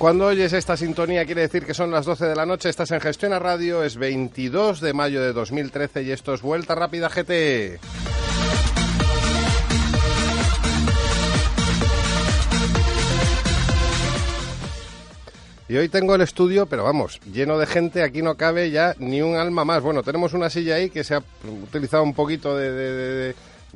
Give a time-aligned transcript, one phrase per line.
[0.00, 3.02] Cuando oyes esta sintonía quiere decir que son las 12 de la noche, estás en
[3.02, 7.78] Gestión a Radio, es 22 de mayo de 2013 y esto es Vuelta Rápida GT.
[15.68, 19.22] Y hoy tengo el estudio, pero vamos, lleno de gente, aquí no cabe ya ni
[19.22, 19.82] un alma más.
[19.82, 21.22] Bueno, tenemos una silla ahí que se ha
[21.62, 23.34] utilizado un poquito de, de-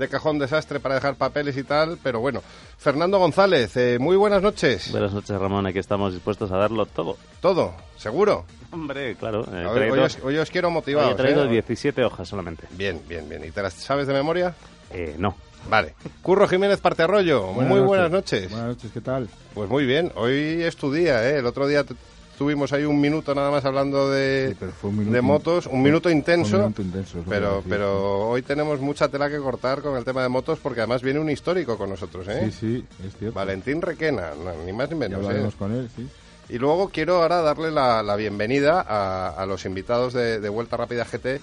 [0.08, 2.42] cajón desastre para dejar papeles y tal, pero bueno.
[2.78, 4.90] Fernando González, eh, muy buenas noches.
[4.90, 5.66] Buenas noches, Ramón.
[5.66, 7.16] Aquí estamos dispuestos a darlo todo.
[7.40, 8.44] Todo, seguro.
[8.72, 9.44] Hombre, claro.
[9.44, 11.12] ver, traído- hoy, os, hoy os quiero motivar.
[11.12, 12.66] he traído 17 hojas solamente.
[12.72, 13.44] Bien, bien, bien.
[13.44, 14.54] ¿Y te las sabes de memoria?
[14.90, 15.36] Eh, no.
[15.70, 15.94] Vale.
[16.20, 18.50] Curro Jiménez Parte Arroyo, muy buenas noches.
[18.50, 19.28] Buenas noches, ¿qué tal?
[19.54, 21.38] Pues muy bien, hoy es tu día, ¿eh?
[21.38, 21.94] El otro día t-
[22.38, 25.66] tuvimos ahí un minuto nada más hablando de, Sí, pero fue un minuto de motos,
[25.66, 26.58] un minuto fue un intenso.
[26.58, 30.58] minuto intenso, pero, pero hoy tenemos mucha tela que cortar con el tema de motos
[30.60, 32.50] porque además viene un histórico con nosotros, ¿eh?
[32.50, 33.34] Sí, sí, es cierto.
[33.34, 35.20] Valentín Requena, no, ni más ni menos.
[35.22, 35.26] ¿eh?
[35.26, 36.08] hablaremos con él, sí.
[36.50, 40.76] Y luego quiero ahora darle la, la bienvenida a, a los invitados de, de Vuelta
[40.76, 41.40] Rápida GT,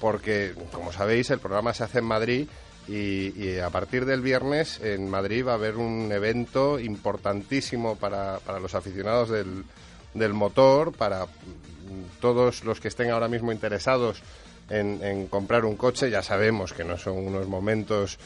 [0.00, 2.48] porque, como sabéis, el programa se hace en Madrid
[2.88, 8.38] y, y a partir del viernes en Madrid va a haber un evento importantísimo para,
[8.40, 9.62] para los aficionados del,
[10.14, 14.22] del motor, para mm, todos los que estén ahora mismo interesados
[14.68, 16.10] en, comprar un coche.
[16.10, 18.18] Ya sabemos que no son unos momentos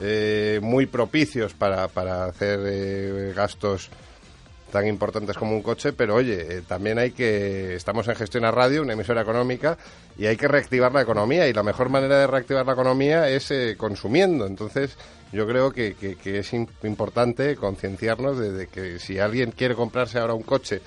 [0.00, 3.88] eh, muy propicios para, para hacer eh, gastos
[4.72, 8.50] tan importantes como un coche, pero oye, eh, también hay que, estamos en Gestión a
[8.50, 9.76] Radio, una emisora económica,
[10.16, 13.52] y hay que reactivar la economía, y la mejor manera de reactivar la economía es
[13.76, 14.46] consumiendo.
[14.46, 14.96] Entonces,
[15.30, 20.32] yo creo que, es im- importante concienciarnos de, de que si alguien quiere comprarse ahora
[20.32, 20.80] un coche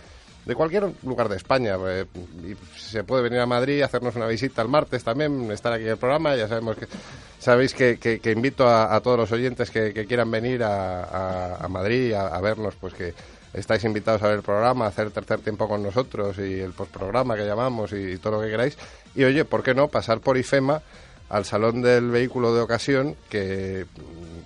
[0.45, 2.05] de cualquier lugar de España, eh,
[2.43, 5.89] y se puede venir a Madrid, hacernos una visita el martes también, estar aquí en
[5.91, 6.87] el programa, ya sabemos que
[7.39, 12.13] sabéis que, que- invito a, todos los oyentes que, que quieran venir a, a- Madrid
[12.13, 13.13] a, vernos, pues que
[13.53, 17.35] estáis invitados a ver el programa, a hacer tercer tiempo con nosotros y el postprograma
[17.35, 18.77] que llamamos y, todo lo que queráis.
[19.15, 20.81] Y oye, ¿por qué no pasar por IFEMA
[21.29, 23.85] al Salón del Vehículo de Ocasión, que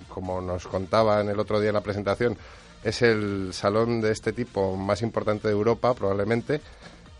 [0.08, 2.36] como nos contaban el otro día en la presentación,
[2.84, 6.60] es el salón de este tipo más importante de Europa, probablemente.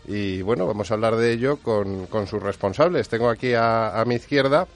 [0.07, 3.07] Y bueno, vamos a hablar de ello con, con sus responsables.
[3.09, 4.67] Tengo aquí a, a mi izquierda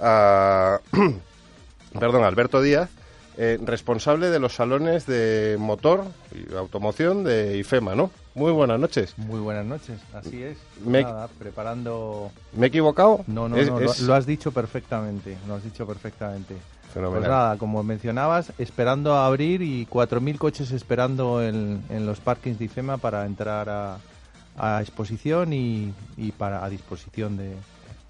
[0.00, 0.80] a,
[1.98, 2.90] perdón, Alberto Díaz,
[3.38, 8.10] eh, responsable de los salones de motor y automoción de IFEMA, ¿no?
[8.34, 9.14] Muy buenas noches.
[9.18, 10.58] Muy buenas noches, así es.
[10.84, 12.30] Me- Nada, preparando...
[12.54, 13.24] ¿Me he equivocado?
[13.26, 16.56] No, no, Es- no, es Lo, has dicho perfectamente, lo has dicho perfectamente.
[16.96, 17.20] Fenomenal.
[17.20, 22.58] Pues nada, como mencionabas, esperando a abrir y 4.000 coches esperando en, en los parkings
[22.58, 23.98] de IFEMA para entrar a,
[24.56, 27.54] a exposición y, y para a disposición de,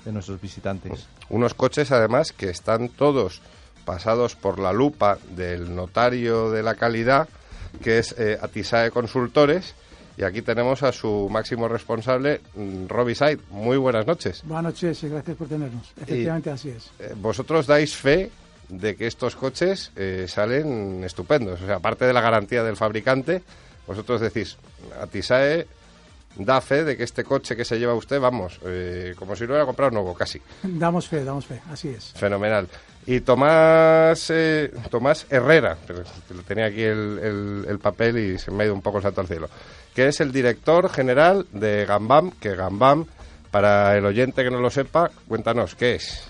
[0.05, 1.07] de nuestros visitantes.
[1.29, 3.43] Unos coches, además, que están todos
[3.85, 7.29] pasados por la lupa del notario de la calidad,
[7.83, 9.75] que es eh, Atisae Consultores.
[10.19, 13.39] Y aquí tenemos a su máximo responsable, mm, Robbie Said.
[13.51, 14.43] Muy buenas noches.
[14.45, 15.93] Buenas noches y gracias por tenernos.
[16.01, 16.91] Efectivamente, así es.
[16.99, 18.31] Eh, vosotros dais fe
[18.69, 21.61] de que estos coches eh, salen estupendos.
[21.63, 23.43] O sea, aparte de la garantía del fabricante,
[23.87, 24.57] vosotros decís,
[25.01, 25.67] Atisae
[26.39, 29.53] da fe de que este coche que se lleva usted, vamos, eh, como si lo
[29.55, 30.41] hubiera comprado nuevo, casi.
[30.63, 32.13] Damos fe, damos fe, así es.
[32.15, 32.69] Fenomenal.
[33.07, 35.79] Y Tomás eh, Tomás Herrera,
[36.47, 39.21] tenía aquí el, el- el papel y se me ha ido un poco el salto
[39.23, 39.49] al cielo,
[39.95, 43.07] que es el director general de Gambam, que Gambam,
[43.51, 46.29] para el oyente que no lo sepa, cuéntanos, ¿qué es?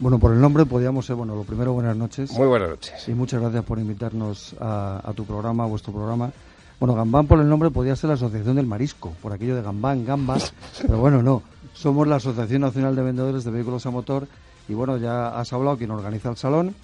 [0.00, 2.32] Bueno, por el nombre podríamos ser, bueno, lo primero, buenas noches.
[2.32, 3.06] Muy buenas noches.
[3.06, 6.32] Y muchas gracias por invitarnos a, a tu programa, a vuestro programa.
[6.80, 10.06] Bueno, Gambán por el nombre podría ser la Asociación del Marisco, por aquello de Gambán,
[10.06, 11.42] Gambas, pero bueno, no.
[11.74, 14.26] Somos la Asociación Nacional de Vendedores de Vehículos a Motor
[14.70, 16.74] y bueno, ya has hablado quién organiza el salón,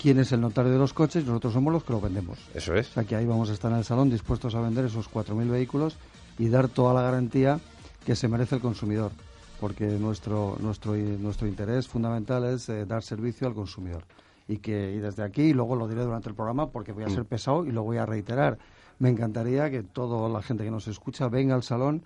[0.00, 2.38] quién es el notario de los coches y nosotros somos los que los vendemos.
[2.54, 2.88] Eso es.
[2.88, 5.50] O sea que ahí vamos a estar en el salón dispuestos a vender esos 4.000
[5.50, 5.98] vehículos
[6.38, 7.60] y dar toda la garantía
[8.06, 9.12] que se merece el consumidor,
[9.60, 14.04] porque nuestro nuestro nuestro interés fundamental es eh, dar servicio al consumidor
[14.48, 17.08] y que y desde aquí y luego lo diré durante el programa porque voy a
[17.10, 18.58] ser pesado y lo voy a reiterar.
[18.98, 22.02] me encantaría que toda la gente que nos escucha venga al salón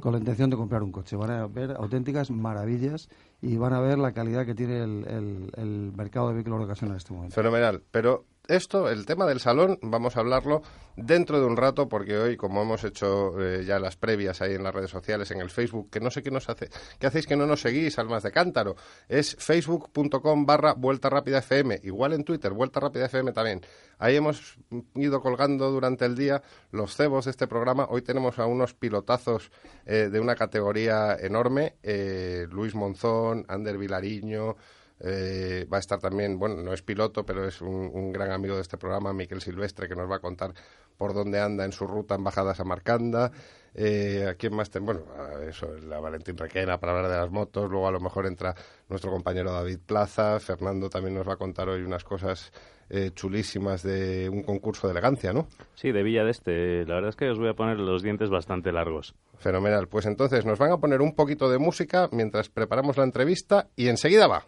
[0.00, 1.14] con la intención de comprar un coche.
[1.16, 3.08] Van a ver auténticas maravillas
[3.40, 6.64] y van a ver la calidad que tiene el, el- el mercado de vehículos de
[6.64, 7.34] ocasión en este momento.
[7.34, 7.80] Fenomenal.
[7.92, 10.62] Pero esto, el tema del salón, vamos a hablarlo
[10.96, 14.64] dentro de un rato, porque hoy, como hemos hecho eh, ya las previas ahí en
[14.64, 17.36] las redes sociales, en el Facebook, que no sé qué nos hace, qué hacéis que
[17.36, 18.74] no nos seguís, almas de cántaro,
[19.06, 23.60] es facebook.com barra Vuelta Rápida FM, igual en Twitter, Vuelta Rápida FM también.
[23.98, 24.56] Ahí hemos
[24.94, 27.86] ido colgando durante el día los cebos de este programa.
[27.90, 29.50] Hoy tenemos a unos pilotazos
[29.84, 34.56] eh, de una categoría enorme, eh, Luis Monzón, Ander Vilariño,
[35.00, 38.56] eh, va a estar también, bueno, no es piloto, pero es un, un gran amigo
[38.56, 40.52] de este programa, Miquel Silvestre, que nos va a contar
[40.96, 43.30] por dónde anda en su ruta en bajadas a Marcanda.
[43.74, 44.70] Eh, ¿A quién más?
[44.70, 45.02] ten- Bueno,
[45.48, 47.70] eso, la Valentín Requena para hablar de las motos.
[47.70, 48.54] Luego a lo mejor entra
[48.88, 50.40] nuestro compañero David Plaza.
[50.40, 52.50] Fernando también nos va a contar hoy unas cosas
[52.90, 55.46] eh, chulísimas de un concurso de elegancia, ¿no?
[55.74, 56.84] Sí, de Villa de Este.
[56.86, 59.14] La verdad es que os voy a poner los dientes bastante largos.
[59.36, 59.86] Fenomenal.
[59.86, 63.86] Pues entonces nos van a poner un poquito de música mientras preparamos la entrevista y
[63.88, 64.44] enseguida va.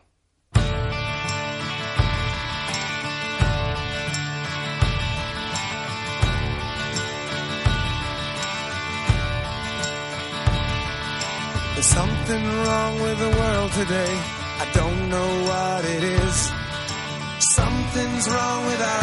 [11.97, 14.15] Something wrong with the world today.
[14.63, 16.37] I don't know what it is.
[17.59, 19.03] Something's wrong with our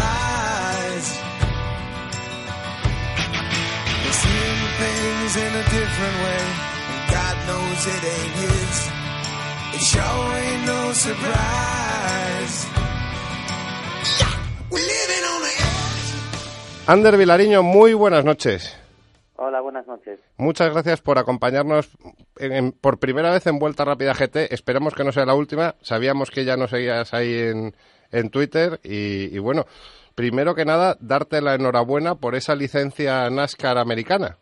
[0.72, 1.08] eyes.
[4.04, 6.44] We're seeing things in a different way.
[7.18, 8.76] God knows it ain't His.
[9.76, 11.58] It sure ain't no surprise.
[16.90, 18.74] Ander Vilariño, muy buenas noches.
[19.38, 20.20] Hola, buenas noches.
[20.38, 21.96] Muchas gracias por acompañarnos
[22.38, 24.52] en- por primera vez en Vuelta Rápida GT.
[24.54, 25.76] Esperemos que no sea la última.
[25.82, 27.74] Sabíamos que ya nos seguías ahí en,
[28.12, 28.80] en Twitter.
[28.84, 29.66] Y, y bueno,
[30.16, 34.38] primero que nada, darte la enhorabuena por esa licencia NASCAR americana.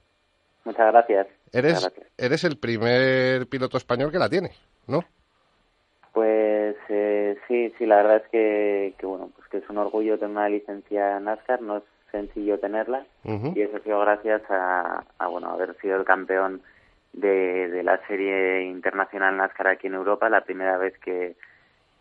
[0.63, 1.27] Muchas gracias.
[1.27, 2.07] Muchas Eres, gracias.
[2.17, 4.51] eres el primer piloto español que la tiene,
[4.87, 5.03] ¿no?
[6.13, 10.17] Pues eh, sí, sí, la verdad es que, que bueno, pues que es un orgullo
[10.17, 11.83] tener una licencia NASCAR, no es
[12.15, 16.61] sencillo tenerla y eso ha sido gracias a, a, bueno haber sido el campeón
[17.13, 21.35] de, de la serie internacional NASCAR aquí en Europa, la primera vez que,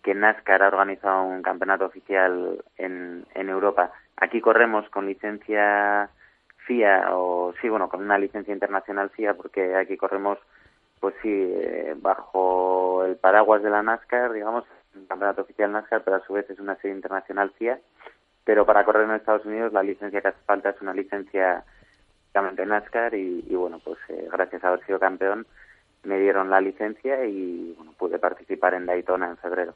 [0.03, 3.93] que NASCAR ha organizado un campeonato oficial en, en Europa.
[4.17, 6.11] Aquí corremos con licencia
[6.67, 10.39] FIA o sí, bueno, con una licencia internacional FIA porque aquí corremos
[11.01, 14.65] pues sí, eh, bajo el paraguas de la NASCAR, digamos,
[14.95, 17.79] un campeonato oficial NASCAR, pero a su vez es una serie internacional FIA.
[18.45, 21.65] Pero para correr en Estados Unidos la licencia que hace falta es una licencia
[22.35, 25.47] básicamente NASCAR y, bueno, pues eh, gracias a haber sido campeón
[26.03, 29.75] me dieron la licencia y bueno, pude participar en Daytona en febrero.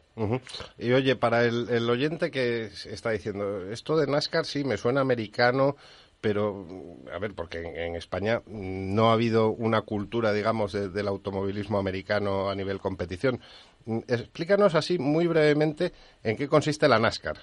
[0.76, 5.00] Y oye, para el, el oyente que está diciendo, esto de NASCAR sí me suena
[5.00, 5.76] americano,
[6.20, 6.66] pero
[7.14, 12.50] a ver, porque en, España no ha habido una cultura, digamos, de- del automovilismo americano
[12.50, 13.40] a nivel competición.
[13.86, 15.92] Mm, Explícanos así muy brevemente
[16.24, 17.38] en qué consiste la NASCAR.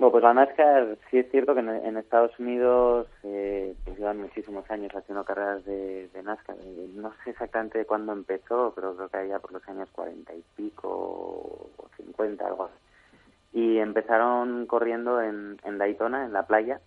[0.00, 4.64] Bueno, pues la NASCAR sí es cierto que en, Estados Unidos eh, pues llevan muchísimos
[4.70, 6.56] años haciendo carreras de, de NASCAR.
[6.58, 10.42] Eh, No sé exactamente cuándo empezó, pero creo que allá por los años 40 y
[10.56, 13.58] pico o 50, algo así.
[13.60, 16.80] Y empezaron corriendo en, en Daytona, en la playa,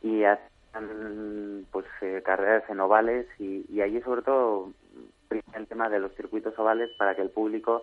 [0.00, 4.70] y hacían pues eh, carreras en ovales y, y allí sobre todo
[5.56, 7.82] el tema de los circuitos ovales para que el público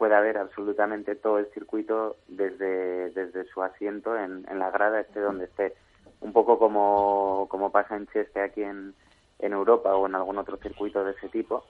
[0.00, 5.20] pueda ver absolutamente todo el circuito desde, desde su asiento en, en la grada, esté
[5.20, 5.74] donde esté.
[6.22, 8.94] Un poco como, como pasa en Cheste aquí en,
[9.40, 11.66] en Europa o en algún otro circuito de ese tipo,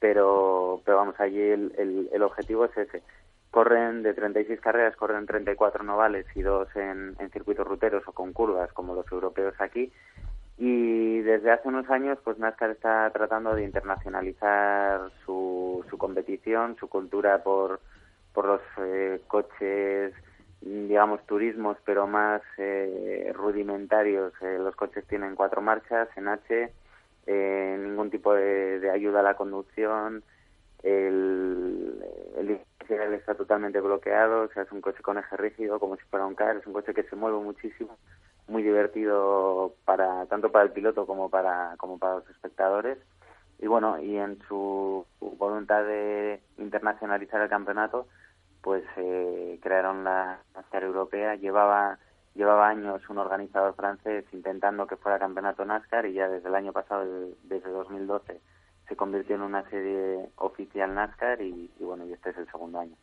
[0.00, 3.00] pero, pero vamos, allí el, el, el objetivo es ese.
[3.52, 8.32] Corren de 36 carreras, corren 34 novales y dos en, en circuitos ruteros o con
[8.32, 9.92] curvas, como los europeos aquí.
[10.58, 16.88] Y desde hace unos años, pues NASCAR está tratando de internacionalizar su, su competición, su
[16.88, 17.80] cultura por,
[18.32, 20.12] por los eh, coches,
[20.60, 24.32] digamos, turismos, pero más eh, rudimentarios.
[24.42, 26.72] Eh, los coches tienen cuatro marchas en H,
[27.26, 30.22] eh, ningún tipo de, ayuda a la conducción,
[30.82, 32.04] el,
[32.36, 32.60] el
[33.14, 36.34] está totalmente bloqueado, o sea, es un coche con eje rígido, como si fuera un
[36.34, 37.96] car, es un coche que se mueve muchísimo,
[38.48, 42.98] muy divertido para tanto para el piloto como para como para los espectadores.
[43.58, 48.08] Y bueno, y en su voluntad de internacionalizar el campeonato,
[48.60, 51.36] pues eh, crearon la NASCAR europea.
[51.36, 51.98] Llevaba
[52.34, 56.72] llevaba años un organizador francés intentando que fuera campeonato NASCAR y ya desde el año
[56.72, 57.04] pasado,
[57.44, 58.40] desde 2012,
[58.92, 62.94] se convirtió en una serie oficial NASCAR y, bueno, y este es el segundo año.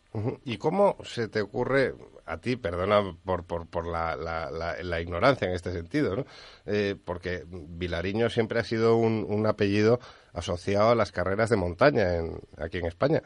[0.46, 1.96] ¿Y cómo se te ocurre,
[2.28, 6.26] a ti, perdona por, por, por la, la, ignorancia en este sentido, ¿no?
[6.68, 9.98] Eh, porque Vilariño siempre ha sido un, un, apellido
[10.32, 13.24] asociado a las carreras de montaña en, aquí en España.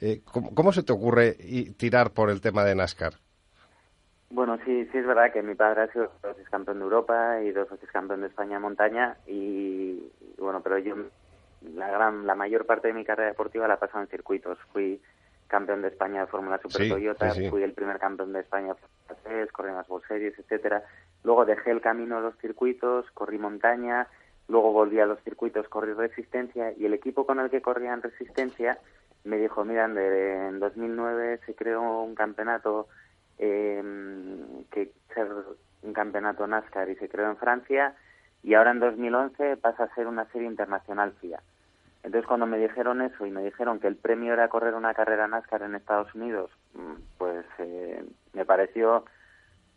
[0.00, 1.32] Eh, ¿cómo, se te ocurre
[1.76, 3.14] tirar por el tema de NASCAR?
[4.30, 7.42] Bueno, sí, sí es verdad que mi padre ha sido dos veces campeón de Europa
[7.42, 10.94] y dos veces campeón de España en montaña y, bueno, pero yo
[11.74, 14.58] la gran, la mayor parte de mi carrera deportiva la he pasado en circuitos.
[14.72, 15.00] Fui
[15.46, 19.22] campeón de España de Fórmula Super Toyota, fui el primer campeón de España de Fórmula
[19.22, 20.82] 3, corrí más World Series, etcétera.
[21.22, 24.08] Luego dejé el camino a los circuitos, corrí montaña,
[24.48, 28.02] luego volví a los circuitos, corrí resistencia y el equipo con el que corría en
[28.02, 28.78] resistencia
[29.24, 32.88] me dijo, mira, en 2009 se creó un campeonato
[33.38, 33.82] eh,
[34.70, 35.28] que ser
[35.82, 37.94] un campeonato NASCAR y se creó en Francia
[38.42, 41.42] y ahora en 2011 pasa a ser una serie internacional FIA.
[42.04, 45.26] Entonces cuando me dijeron eso y me dijeron que el premio era correr una carrera
[45.26, 49.06] NASCAR en Estados Unidos, mm, pues eh, me pareció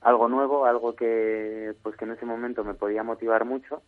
[0.01, 3.81] algo nuevo, algo que pues que en ese momento me podía motivar mucho.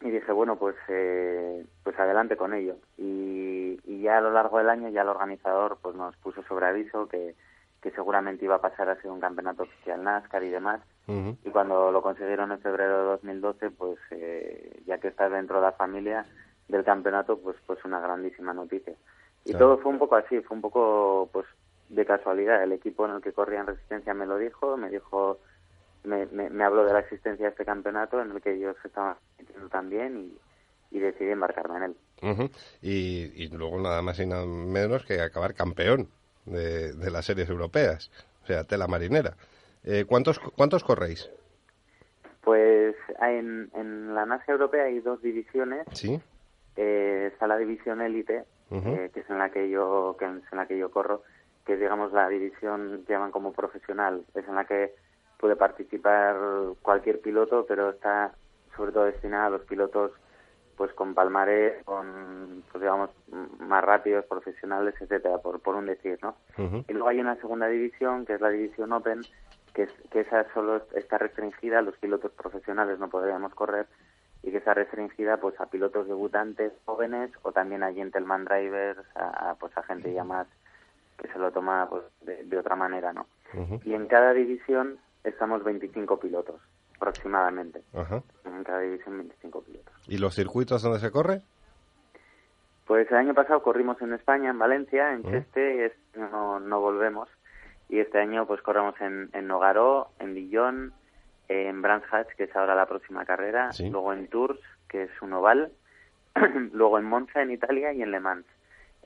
[0.00, 2.76] Y dije bueno pues eh, pues adelante con ello.
[2.96, 6.66] Y, y, ya a lo largo del año ya el organizador pues nos puso sobre
[6.66, 7.34] aviso que,
[7.82, 10.80] que seguramente iba a pasar a ser un campeonato oficial NASCAR y demás.
[11.06, 15.62] Y cuando lo consiguieron en febrero de 2012 pues eh, ya que está dentro de
[15.62, 16.26] la familia
[16.68, 18.94] del campeonato pues pues una grandísima noticia.
[19.44, 21.46] Y todo fue un poco así fue un poco pues
[21.88, 22.62] de casualidad.
[22.62, 25.38] El equipo en el que corría en resistencia me lo dijo me dijo
[26.04, 29.68] me, me, habló de la existencia de este campeonato en el que ellos estaban metiendo
[29.68, 32.50] también y, y decidí embarcarme en él.
[32.80, 36.08] Y, y luego nada más y nada menos que acabar campeón
[36.46, 38.10] de, de las series europeas
[38.44, 39.34] o sea tela marinera.
[39.84, 41.30] Eh, ¿cuántos cuántos corréis
[42.42, 45.86] pues en, en la NASA europea hay dos divisiones.
[45.92, 46.20] Sí
[46.76, 50.58] eh, está la división élite, eh, que es en la que yo que es en
[50.58, 51.22] la que yo corro,
[51.64, 54.94] que es digamos la división que llaman como profesional, es en la que
[55.38, 56.36] puede participar
[56.82, 58.32] cualquier piloto, pero está
[58.76, 60.12] sobre todo destinada a los pilotos
[60.78, 63.10] pues con palmarés, con pues digamos
[63.58, 66.36] más rápidos, profesionales, etcétera, por, por un decir, ¿no?
[66.56, 69.22] Y luego hay una segunda división que es la división Open,
[69.74, 73.86] que, es, que esa solo está restringida, a los pilotos profesionales no podríamos correr,
[74.48, 79.54] y que está restringida pues a pilotos debutantes jóvenes o también a gentleman drivers, a,
[79.60, 80.46] pues a gente ya más
[81.18, 83.26] que se lo toma pues de, otra manera, ¿no?
[83.84, 86.60] Y en cada división estamos 25 pilotos
[86.96, 87.82] aproximadamente.
[88.44, 89.94] En cada división 25 pilotos.
[90.06, 91.42] ¿Y los circuitos donde se corre?
[92.86, 97.28] Pues el año pasado corrimos en España, en Valencia, en Cheste, este no, no volvemos.
[97.90, 100.94] Y este año pues corremos en, en Nogaró, en Dijon,
[101.48, 105.32] en Brands Hatch, que es ahora la próxima carrera, luego en Tours, que es un
[105.32, 105.72] oval,
[106.72, 108.46] luego en Monza, en Italia, y en Le Mans.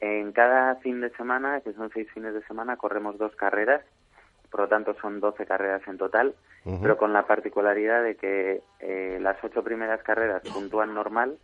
[0.01, 3.83] En cada fin de semana, que son seis fines de semana, corremos dos carreras,
[4.51, 6.35] por lo tanto son 12 carreras en total,
[6.83, 11.39] pero con la particularidad de que eh, las ocho primeras carreras puntúan normal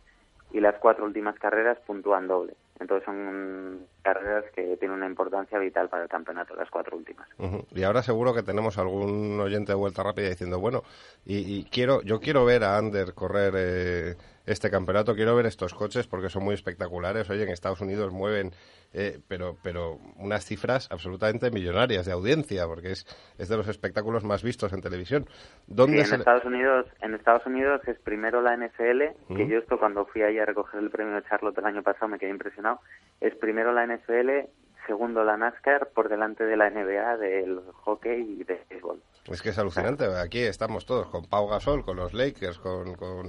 [0.51, 2.53] y las cuatro últimas carreras puntúan doble.
[2.79, 7.27] Entonces son carreras que tienen una importancia vital para el campeonato, las cuatro últimas.
[7.75, 10.83] Y ahora seguro que tenemos algún oyente de vuelta rápida diciendo, bueno,
[11.25, 14.15] y, quiero, yo quiero ver a Ander correr eh,
[14.51, 17.29] este campeonato, quiero ver estos coches porque son muy espectaculares.
[17.29, 18.51] Oye, en Estados Unidos mueven
[18.91, 23.05] eh, pero, pero unas cifras absolutamente millonarias de audiencia, porque es,
[23.37, 25.27] es de los espectáculos más vistos en televisión.
[25.67, 30.05] ¿Dónde en, Estados Unidos, en Estados Unidos es primero la NFL, que yo esto cuando
[30.05, 32.79] fui ahí a recoger el premio de Charlotte el año pasado me quedé impresionado,
[33.21, 34.49] es primero la NFL,
[34.87, 38.99] segundo la NASCAR, por delante de la NBA, del hockey y del béisbol.
[39.25, 40.05] Es que es alucinante.
[40.05, 43.27] Aquí estamos todos con Pau Gasol, con los Lakers, con, con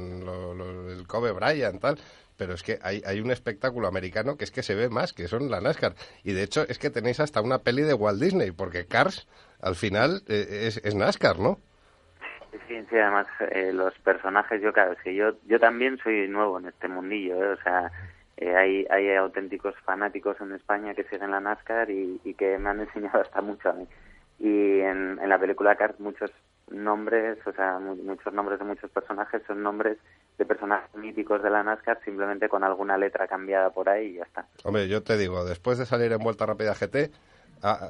[0.88, 1.98] el Kobe Bryant, tal
[2.40, 5.28] pero es que hay, hay un espectáculo americano que es que se ve más, que
[5.28, 5.92] son la NASCAR.
[6.24, 9.28] Y de hecho es que tenéis hasta una peli de Walt Disney, porque Cars
[9.60, 11.58] al final eh, es, es, NASCAR, ¿no?
[12.66, 16.68] Sí, sí, además eh, los personajes, yo claro, que yo, yo también soy nuevo en
[16.68, 17.48] este mundillo, ¿eh?
[17.48, 17.92] o sea,
[18.56, 22.80] hay, hay auténticos fanáticos en España que siguen la NASCAR y, y que me han
[22.80, 23.86] enseñado hasta mucho a mí.
[24.40, 26.32] Y en, en la película Cars muchos
[26.70, 29.98] nombres, o sea, muchos nombres de muchos personajes son nombres
[30.38, 34.22] de personajes míticos de la NASCAR simplemente con alguna letra cambiada por ahí y ya
[34.22, 34.46] está.
[34.64, 37.10] Hombre, yo te digo, después de salir en Vuelta Rápida GT,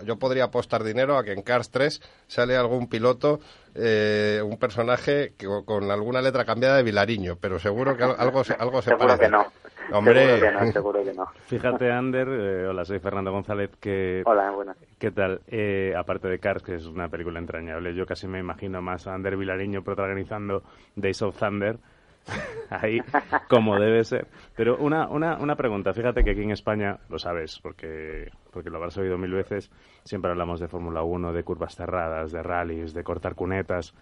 [0.04, 3.40] yo podría apostar dinero a que en Cars 3 sale algún piloto,
[3.74, 8.82] eh, un personaje que, con alguna letra cambiada de Vilariño, pero seguro que algo, algo
[8.82, 9.46] se Seguro que no.
[9.92, 10.72] Hombre.
[10.72, 14.22] Seguro que no, Fíjate, Ander, eh, hola, soy Fernando González, que...
[14.24, 14.76] Hola, buenas.
[14.98, 15.40] ¿Qué tal?
[15.48, 19.14] Eh, aparte de Cars, que es una película entrañable, yo casi me imagino más a
[19.14, 20.62] Ander Vilariño protagonizando
[20.94, 21.78] Days of Thunder,
[22.70, 23.00] ahí
[23.48, 24.26] como debe ser.
[24.56, 28.76] Pero una, una, una pregunta, fíjate que aquí en España, lo sabes, porque, porque lo
[28.76, 29.70] habrás oído mil veces,
[30.04, 33.94] siempre hablamos de Fórmula 1, de curvas cerradas, de rallies, de cortar cunetas.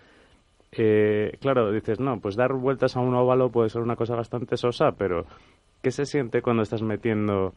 [0.73, 4.56] Eh, claro, dices, no, pues dar vueltas a un óvalo puede ser una cosa bastante
[4.56, 5.25] sosa, pero
[5.82, 7.54] ¿qué se siente cuando estás metiendo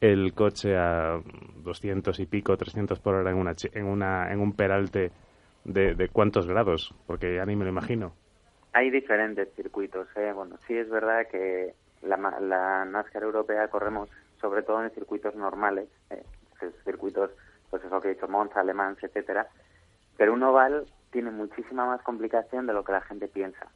[0.00, 1.20] el coche a
[1.62, 5.12] 200 y pico, 300 por hora en, una, en, una, en un peralte
[5.64, 6.94] de, de cuántos grados?
[7.06, 8.12] Porque ya ni me lo imagino.
[8.72, 10.06] Hay diferentes circuitos.
[10.16, 10.32] ¿eh?
[10.34, 15.88] Bueno, sí es verdad que la, la NASCAR europea corremos sobre todo en circuitos normales,
[16.10, 16.22] ¿eh?
[16.84, 17.30] Circuitos,
[17.70, 19.46] pues eso que he dicho, Monza, Le Mans, etcétera.
[20.16, 23.66] Pero un oval tiene muchísima más complicación de lo que la gente piensa.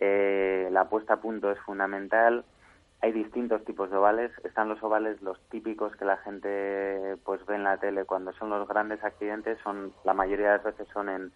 [0.00, 2.44] Eh, la puesta a punto es fundamental.
[3.00, 4.32] Hay distintos tipos de ovales.
[4.44, 8.50] Están los ovales, los típicos que la gente pues ve en la tele cuando son
[8.50, 9.58] los grandes accidentes.
[9.62, 11.32] Son la mayoría de las veces son en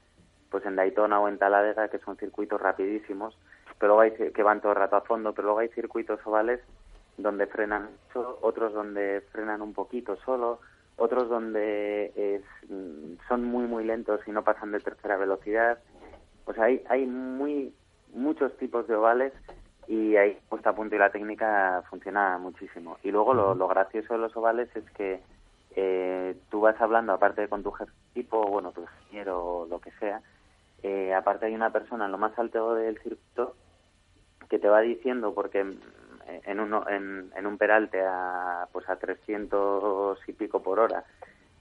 [0.50, 3.38] pues en Daytona o en Talladega, que son circuitos rapidísimos,
[3.78, 6.60] pero luego hay que van todo el rato a fondo, pero luego hay circuitos ovales
[7.16, 10.60] donde frenan mucho, otros donde frenan un poquito solo,
[10.96, 15.78] otros donde es- mm, son muy muy lentos y no pasan de tercera velocidad.
[16.44, 17.74] O sea, hay, hay muy
[18.12, 19.32] muchos tipos de ovales
[19.92, 22.96] y ahí puesta a punto y la técnica funciona muchísimo.
[23.02, 25.20] Y luego lo, lo gracioso de los ovales es que
[25.76, 29.80] eh, tú vas hablando, aparte de con tu jefe equipo, bueno, tu ingeniero o lo
[29.80, 30.22] que sea,
[30.82, 33.54] eh, aparte hay una persona en lo más alto del circuito
[34.48, 40.26] que te va diciendo, porque en, uno, en, en un peralte a, pues a 300
[40.26, 41.04] y pico por hora,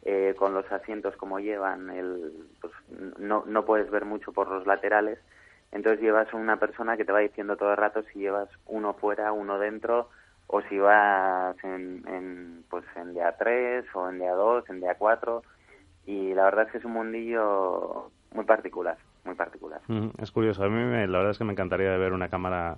[0.04, 2.72] eh, con los asientos como llevan, el, pues
[3.18, 5.20] no, no puedes ver mucho por los laterales,
[5.72, 9.32] entonces llevas una persona que te va diciendo todo el rato si llevas uno fuera,
[9.32, 10.10] uno dentro,
[10.48, 14.96] o si vas en, en, pues en día 3 o en día 2, en día
[14.98, 15.44] 4,
[16.06, 19.80] y la verdad es que es un mundillo muy particular, muy particular.
[19.88, 20.64] Ujú, Es curioso.
[20.64, 22.78] A mí me- la verdad es que me encantaría ver una cámara.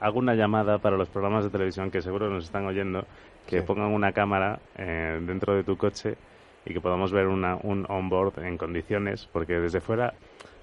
[0.00, 3.04] Hago una llamada para los programas de televisión que seguro nos están oyendo,
[3.46, 3.66] que Sí.
[3.66, 6.16] pongan una cámara eh, dentro de tu coche
[6.66, 10.14] y que podamos ver una, un onboard en condiciones, porque desde fuera,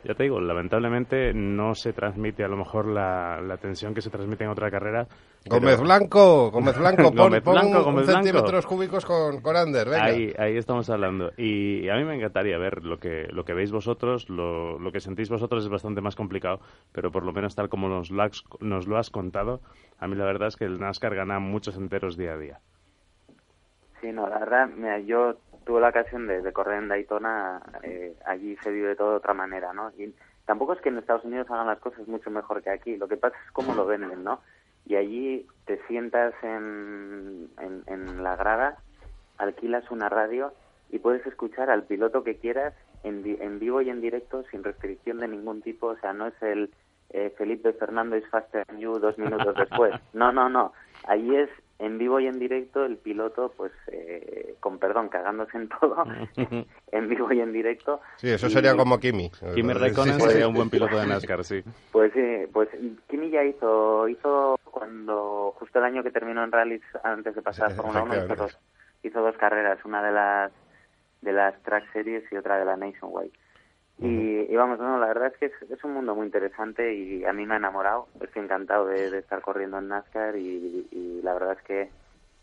[0.03, 4.09] ya te digo, lamentablemente no se transmite a lo mejor la, la tensión que se
[4.09, 5.05] transmite en otra carrera.
[5.43, 8.23] pero- Gómez Blanco, Gómez Blanco, pon, Gómez pon Blanco, un Gómez Blanco.
[8.23, 10.05] centímetros cúbicos con, con Ander, venga.
[10.05, 11.31] Ahí, ahí estamos hablando.
[11.37, 14.99] Y a mí me encantaría ver lo que, lo que veis vosotros, lo, lo que
[15.01, 16.61] sentís vosotros es bastante más complicado,
[16.93, 19.61] pero por lo menos tal como nos lo, has, nos lo has contado,
[19.99, 22.59] a mí la verdad es que el NASCAR gana muchos enteros día a día.
[24.01, 28.15] Sí, no, la verdad, mira, yo tuve la ocasión de, de correr en Daytona, eh,
[28.25, 29.91] allí se vive todo de otra manera, ¿no?
[29.97, 30.13] Y
[30.45, 33.17] tampoco es que en Estados Unidos hagan las cosas mucho mejor que aquí, lo que
[33.17, 34.41] pasa es cómo lo venden, ¿no?
[34.85, 38.77] Y allí te sientas en, en, en la grada,
[39.37, 40.53] alquilas una radio
[40.89, 45.19] y puedes escuchar al piloto que quieras en, en vivo y en directo sin restricción
[45.19, 46.71] de ningún tipo, o sea, no es el
[47.09, 49.93] eh, Felipe Fernando is faster than you dos minutos después.
[50.13, 50.73] No, no, no.
[51.07, 55.67] Allí es en vivo y en directo el piloto, pues, eh, con perdón, cagándose en
[55.69, 56.03] todo,
[56.91, 58.01] en vivo y en directo.
[58.17, 59.31] Sí, eso Y- sería como Kimi.
[59.55, 60.29] Kimi Räikkönen Sí, sí.
[60.29, 61.63] sería un buen piloto de NASCAR, sí.
[61.91, 62.69] Pues sí, pues
[63.09, 67.71] Kimi ya hizo, hizo cuando, justo el año que terminó en rallies, antes de pasar
[67.71, 68.59] a Fórmula 1, hizo dos,
[69.01, 70.51] hizo dos carreras, una de las
[71.21, 73.31] de las track series y otra de la Nationwide.
[74.01, 77.23] Y, y vamos, no, la verdad es que es, es un mundo muy interesante y
[77.23, 78.07] a mí me ha enamorado.
[78.19, 81.89] Estoy encantado de, de estar corriendo en NASCAR y, y la verdad es que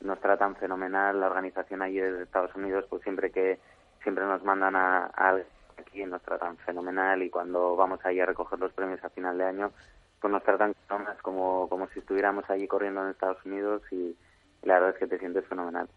[0.00, 1.18] nos tratan fenomenal.
[1.18, 3.58] La organización allí de Estados Unidos, pues siempre que
[4.02, 5.36] siempre nos mandan a, a
[5.78, 9.44] aquí nos tratan fenomenal y cuando vamos ahí a recoger los premios a final de
[9.44, 9.72] año,
[10.20, 10.74] pues nos tratan
[11.22, 14.16] como, como si estuviéramos allí corriendo en Estados Unidos y
[14.62, 15.88] la verdad es que te sientes fenomenal.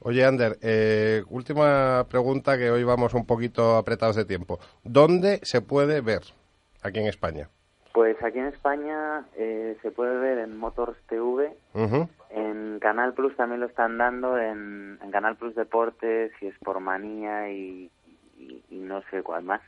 [0.00, 4.58] Oye, Ander, eh, última pregunta que hoy vamos un poquito apretados de tiempo.
[4.82, 6.22] ¿Dónde se puede ver
[6.82, 7.48] aquí en España?
[7.92, 11.56] Pues aquí en España eh, se puede ver en Motors TV,
[12.30, 17.90] en Canal Plus también lo están dando, en, en Canal Plus Deportes y Sportmanía y,
[18.36, 19.60] y, y no sé cuál más.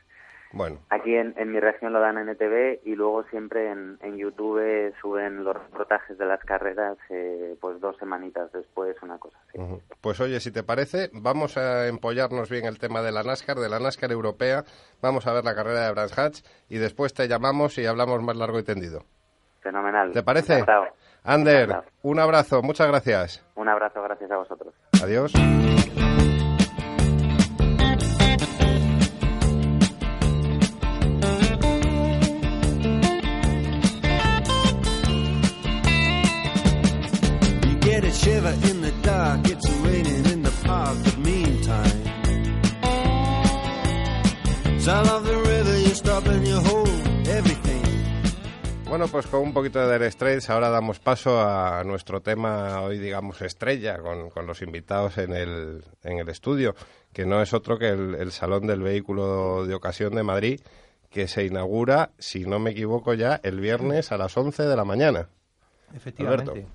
[0.53, 4.17] Bueno, Aquí en, en mi región lo dan en NTV y luego siempre en, en
[4.17, 9.59] YouTube suben los reportajes de las carreras eh, pues dos semanitas después, una cosa así.
[10.01, 13.67] pues oye, si te parece, vamos a empollarnos bien el tema de la NASCAR, de
[13.69, 14.63] la NASCAR europea.
[15.01, 18.37] Vamos a ver la carrera de Brands Hatch y después te llamamos y hablamos más
[18.37, 19.03] largo y tendido.
[19.61, 20.11] Fenomenal.
[20.13, 20.53] ¿Te parece?
[20.53, 20.85] Encantado.
[21.23, 21.91] Ander, Encantado.
[22.03, 23.45] un abrazo, muchas gracias.
[23.55, 24.73] Un abrazo, gracias a vosotros.
[25.03, 25.33] Adiós.
[44.87, 46.87] Sound of the river, you stop and you hold
[47.27, 47.83] everything.
[48.87, 52.97] Bueno, pues con un poquito de Dire Straits ahora damos paso a nuestro tema hoy,
[52.97, 56.73] digamos, estrella, con, con los invitados en el, en el estudio,
[57.11, 60.61] que no es otro que el, el Salón del Vehículo de Ocasión de Madrid,
[61.09, 64.85] que se inaugura, si no me equivoco ya, el viernes a las 11 de la
[64.85, 65.27] mañana.
[65.93, 66.51] Efectivamente.
[66.51, 66.69] Alberto.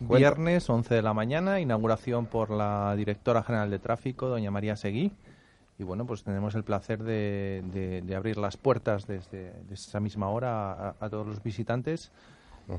[0.00, 5.10] Viernes, 11 de la mañana, inauguración por la directora general de tráfico, doña María Seguí.
[5.78, 10.00] Y bueno, pues tenemos el placer de, de- de abrir las puertas desde, desde esa
[10.00, 12.10] misma hora a, a todos los visitantes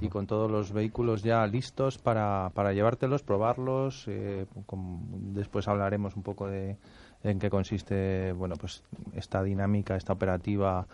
[0.01, 4.03] y con todos los vehículos ya listos para, para llevártelos, probarlos.
[4.07, 6.77] eh, con- después hablaremos un poco de
[7.23, 8.83] en qué consiste bueno pues
[9.15, 10.85] esta dinámica, esta operativa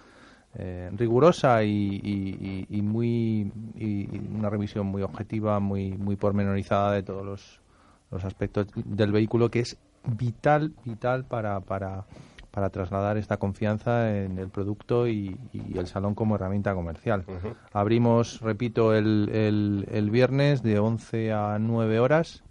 [0.57, 3.51] eh, rigurosa y, y- y- y muy
[4.37, 7.59] una revisión muy objetiva, muy muy pormenorizada de todos los,
[8.11, 12.05] los aspectos del vehículo que es vital vital para para
[12.51, 17.25] para trasladar esta confianza en el producto y, y el salón como herramienta comercial.
[17.73, 22.43] Abrimos, repito, el, el, el viernes de 11 a 9 horas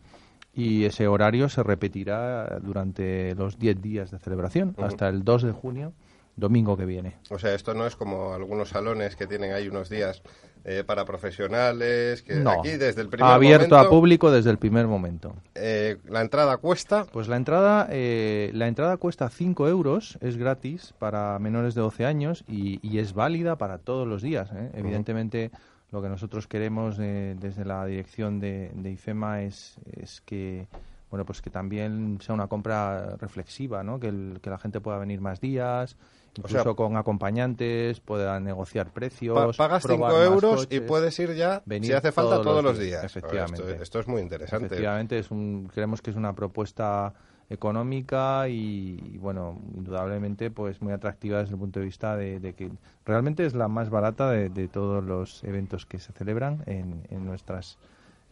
[0.52, 5.52] y ese horario se repetirá durante los 10 días de celebración hasta el 2 de
[5.52, 5.94] junio,
[6.36, 7.16] domingo que viene.
[7.30, 10.22] O sea, esto no es como algunos salones que tienen ahí unos días
[10.64, 14.86] eh, para profesionales, que No, aquí desde el primer abierto a público desde el primer
[14.86, 15.34] momento.
[15.54, 17.04] eh, la entrada cuesta.
[17.12, 22.06] Pues la entrada, eh, la entrada cuesta 5 euros, es gratis para menores de 12
[22.06, 24.50] años y, y es válida para todos los días.
[24.54, 24.70] ¿eh?
[24.74, 25.50] Evidentemente,
[25.92, 30.66] lo que nosotros queremos eh, desde la dirección de, de IFEMA es, es que
[31.10, 34.00] bueno pues que también sea una compra reflexiva, ¿no?
[34.00, 35.96] que, el- que la gente pueda venir más días,
[36.36, 39.56] incluso sea, con acompañantes, pueda negociar Pa- precios.
[39.56, 42.56] pagas probar 5 más euros y puedes ir ya, Venir si hace falta, todos todos,
[42.64, 43.04] los los días, días.
[43.04, 43.70] efectivamente.
[43.70, 44.66] Esto, esto es muy interesante.
[44.66, 47.12] Efectivamente, es un, creemos que es una propuesta
[47.50, 52.54] económica y, y, bueno, indudablemente pues muy atractiva desde el punto de vista de, de
[52.54, 52.70] que
[53.04, 57.24] realmente es la más barata de, de todos los eventos que se celebran en, en
[57.24, 57.78] nuestras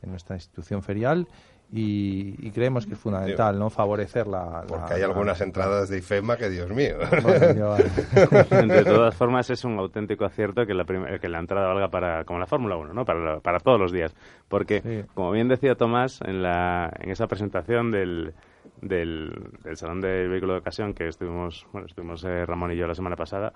[0.03, 1.29] en nuestra institución ferial
[1.75, 5.89] y, y creemos que es fundamental no favorecer la, Porque la- hay la- algunas entradas
[5.89, 6.97] de IFEMA que, Dios mío.
[7.23, 7.77] Bueno, yo-
[8.67, 12.25] De todas formas, es un auténtico acierto que la, prim- que la entrada valga para,
[12.25, 13.05] como la Fórmula 1, ¿no?
[13.07, 14.15] Para, para todos los días.
[14.49, 15.05] Porque, Sí.
[15.15, 18.35] como bien decía Tomás, en, la, en esa presentación del,
[18.83, 19.33] del,
[19.65, 22.95] del Salón del Vehículo de Ocasión que estuvimos, bueno, estuvimos eh, Ramón y yo la
[22.95, 23.55] semana pasada,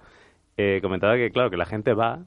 [0.57, 2.21] eh, comentaba que, claro, que la gente va,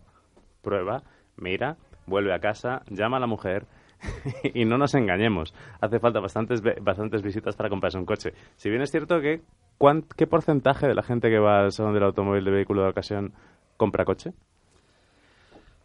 [0.61, 1.01] prueba,
[1.35, 3.65] mira, vuelve a casa, llama a la mujer
[4.53, 5.53] y no nos engañemos.
[5.81, 8.33] Hace falta bastantes, bastantes visitas para comprarse un coche.
[8.55, 9.41] Si bien es cierto que,
[9.77, 12.89] ¿cuán- ¿qué porcentaje de la gente que va al salón del automóvil de vehículo de
[12.89, 13.33] ocasión
[13.77, 14.33] compra coche?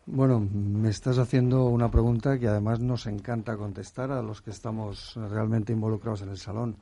[0.07, 5.15] Bueno, me estás haciendo una pregunta que además nos encanta contestar a los que estamos
[5.17, 6.77] realmente involucrados en el salón.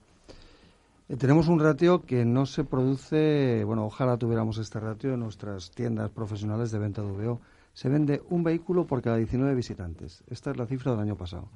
[1.09, 5.71] Eh, tenemos un ratio que no se produce, bueno, ojalá tuviéramos este ratio en nuestras
[5.71, 7.41] tiendas profesionales de venta de VO.
[7.73, 10.23] Se vende un vehículo por cada 19 visitantes.
[10.29, 11.49] Esta es la cifra del año pasado.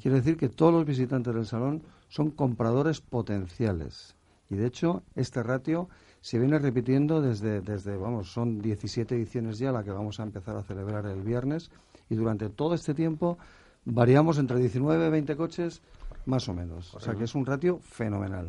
[0.00, 4.16] Quiere decir que todos los visitantes del salón son compradores potenciales.
[4.48, 5.88] Y de hecho, este ratio
[6.20, 10.56] se viene repitiendo desde, desde, vamos, son 17 ediciones ya la que vamos a empezar
[10.56, 11.70] a celebrar el viernes.
[12.08, 13.38] Y durante todo este tiempo
[13.84, 15.82] variamos entre 19 y 20 coches,
[16.26, 16.94] más o menos.
[16.94, 18.48] O sea que es un ratio fenomenal.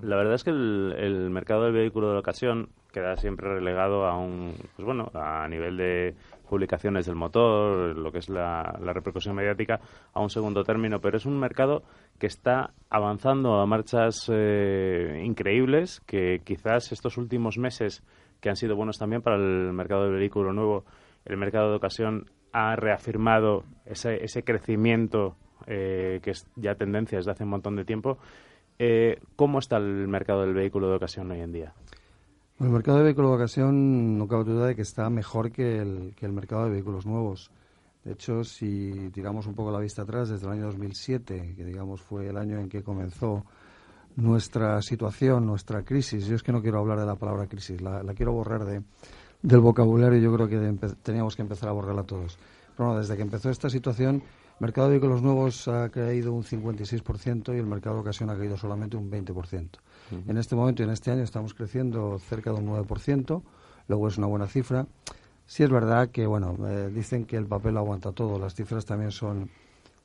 [0.00, 4.16] La verdad es que el, el mercado del vehículo de ocasión queda siempre relegado a
[4.16, 6.14] un, pues bueno, a nivel de
[6.48, 9.80] publicaciones del motor, lo que es la, repercusión mediática,
[10.12, 11.82] a un segundo término, pero es un mercado
[12.18, 18.04] que está avanzando a marchas eh, increíbles, que quizás estos últimos meses,
[18.40, 20.84] que han sido buenos también para el mercado del vehículo nuevo,
[21.24, 27.30] el mercado de ocasión ha reafirmado ese, ese crecimiento eh, que es ya tendencia desde
[27.30, 28.18] hace un montón de tiempo.
[28.78, 31.72] Eh, ¿Cómo está el mercado del vehículo de ocasión hoy en día?
[32.62, 36.14] El mercado de vehículos de ocasión no cabe duda de que está mejor que el,
[36.14, 37.50] que el mercado de vehículos nuevos.
[38.04, 42.00] De hecho, si tiramos un poco la vista atrás, desde el año 2007, que digamos
[42.00, 43.44] fue el año en que comenzó
[44.14, 48.00] nuestra situación, nuestra crisis, yo es que no quiero hablar de la palabra crisis, la,
[48.04, 48.80] la quiero borrar de,
[49.42, 52.38] del vocabulario, yo creo que de teníamos que empezar a borrarla todos.
[52.76, 54.22] Pero bueno, desde que empezó esta situación,
[54.62, 58.56] mercado de vehículos nuevos ha caído un 56% y el mercado de ocasión ha caído
[58.56, 59.68] solamente un 20%.
[60.28, 63.42] En este momento y en este año estamos creciendo cerca de un 9%,
[63.88, 64.86] luego es una buena cifra.
[65.46, 69.10] Sí es verdad que, bueno, eh, dicen que el papel aguanta todo, las cifras también
[69.10, 69.50] son,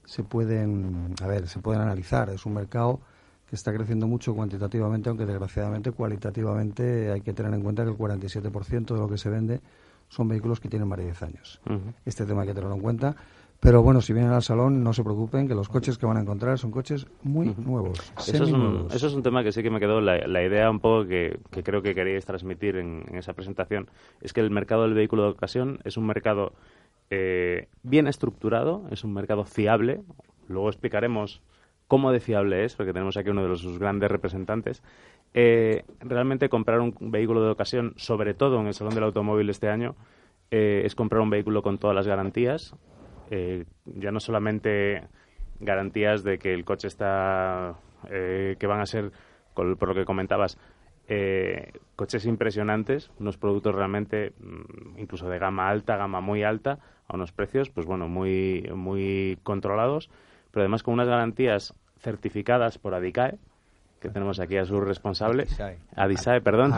[0.06, 2.32] se pueden, a ver, se pueden analizar.
[2.32, 3.00] Es un mercado
[3.48, 7.98] que está creciendo mucho cuantitativamente, aunque desgraciadamente cualitativamente hay que tener en cuenta que el
[7.98, 9.62] 47% de lo que se vende
[10.10, 11.62] son vehículos que tienen más de 10 años.
[12.06, 13.16] Este tema hay que tenerlo en cuenta.
[13.60, 16.22] Pero bueno, si vienen al salón, no se preocupen, que los coches que van a
[16.22, 18.14] encontrar son coches muy nuevos.
[18.18, 20.70] Eso es, un, eso es un tema que sí que me quedó la, la idea
[20.70, 23.90] un poco que, que creo que queríais transmitir en, en esa presentación.
[24.22, 26.54] Es que el mercado del vehículo de ocasión es un mercado
[27.10, 30.02] eh, bien estructurado, es un mercado fiable.
[30.48, 31.42] Luego explicaremos
[31.88, 34.84] cómo de fiable es, porque tenemos aquí uno de los, sus grandes representantes.
[35.34, 39.68] Eh, realmente comprar un vehículo de ocasión, sobre todo en el Salón del Automóvil este
[39.68, 39.96] año,
[40.52, 42.76] eh, es comprar un vehículo con todas las garantías.
[43.30, 45.08] Eh, ya no solamente
[45.60, 47.76] garantías de que el coche está,
[48.10, 49.12] eh, que van a ser,
[49.54, 50.58] por lo que comentabas,
[51.10, 57.16] eh, coches impresionantes, unos productos realmente mm, incluso de gama alta, gama muy alta, a
[57.16, 60.10] unos precios, pues bueno, muy, muy controlados,
[60.52, 63.40] pero además con unas garantías certificadas por ADICAE,
[64.00, 65.48] que tenemos aquí a su responsable.
[65.96, 66.72] Adisae, perdón,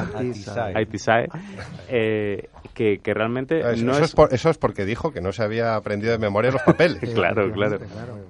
[1.90, 4.16] eh, que, que realmente Eso, no eso es...
[4.16, 7.00] por- eso es porque dijo que no se había aprendido de memoria los papeles.
[7.14, 7.80] claro, claro.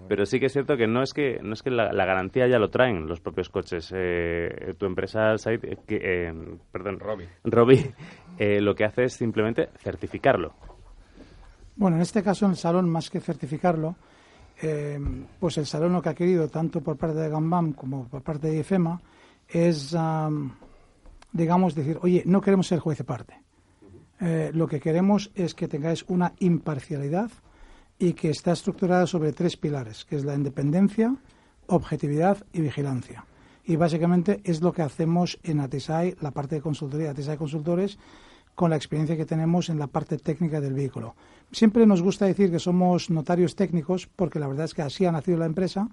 [0.08, 2.48] Pero sí que es cierto que no es que no es que la, la garantía
[2.48, 3.92] ya lo traen los propios coches.
[3.96, 6.34] Eh, tu empresa, Said, eh, que, eh,
[6.72, 7.26] perdón, Robi.
[7.44, 7.92] Robi,
[8.38, 10.54] eh, lo que hace es simplemente certificarlo.
[11.76, 13.96] Bueno, en este caso, en el salón, más que certificarlo,
[14.62, 15.00] eh,
[15.40, 18.50] pues el salón lo que ha querido, tanto por parte de Gambam como por parte
[18.50, 19.02] de IFEMA,
[19.48, 20.56] es, am,
[21.32, 23.42] digamos, decir, oye, no queremos ser juez de parte.
[24.20, 27.32] Eh, lo que queremos es que tengáis una imparcialidad
[27.98, 31.16] y que está estructurada sobre tres pilares, que es la independencia,
[31.68, 33.26] objetividad y vigilancia.
[33.64, 37.98] Y básicamente es lo que hacemos en Atisai, la parte de consultoría, Atisai Consultores,
[38.60, 41.16] con la experiencia que tenemos en la parte técnica del vehículo.
[41.50, 45.14] Siempre nos gusta decir que somos notarios técnicos porque la verdad es que así ha
[45.14, 45.88] nacido la empresa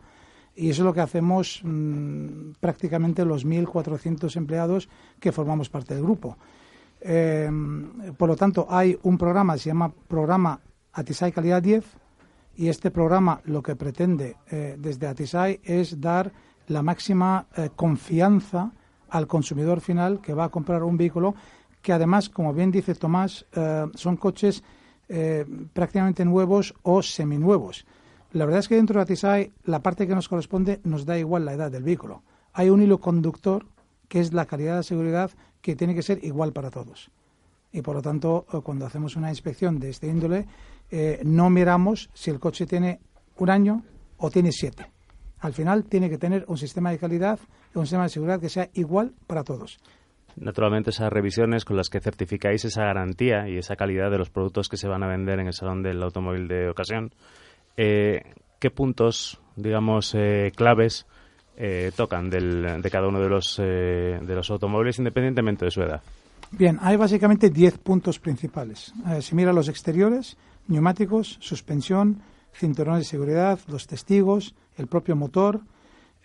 [0.57, 4.89] y eso es lo que hacemos mm, prácticamente los 1.400 empleados
[5.21, 6.39] que formamos parte del grupo.
[7.03, 7.49] Eh,
[8.19, 10.59] por lo tanto, hay un programa que se llama Programa
[10.93, 11.85] Atisai Calidad 10
[12.57, 16.33] y este programa lo que pretende eh, desde Atisai es dar
[16.67, 18.73] la máxima eh, confianza
[19.09, 21.37] al consumidor final que va a comprar un vehículo
[21.87, 24.65] que además, como bien dice Tomás, eh, son coches
[25.09, 27.87] eh, prácticamente nuevos o seminuevos.
[28.33, 31.45] La verdad es que dentro de Atisai la parte que nos corresponde nos da igual
[31.45, 32.25] la edad del vehículo.
[32.55, 33.67] Hay un hilo conductor
[34.09, 37.13] que es la calidad de seguridad que tiene que ser igual para todos.
[37.71, 40.49] Y por lo tanto, eh, cuando hacemos una inspección de este índole,
[40.91, 42.99] eh, no miramos si el coche tiene
[43.37, 43.85] un año
[44.17, 44.91] o tiene siete.
[45.39, 47.39] Al final tiene que tener un sistema de calidad
[47.79, 49.79] un sistema de seguridad que sea igual para todos.
[50.39, 54.69] Naturalmente, esas revisiones con las que certificáis esa garantía y esa calidad de los productos
[54.69, 57.11] que se van a vender en el salón del automóvil de ocasión,
[57.77, 58.23] eh,
[58.59, 61.07] ¿qué puntos, digamos, eh, claves
[61.59, 65.81] eh, tocan del- de cada uno de los, eh, de los automóviles independientemente de su
[65.81, 66.03] edad?
[66.51, 68.93] Bien, hay básicamente 10 puntos principales.
[69.09, 70.37] Eh, si mira los exteriores,
[70.69, 72.21] neumáticos, suspensión,
[72.53, 75.61] cinturones de seguridad, los testigos, el propio motor,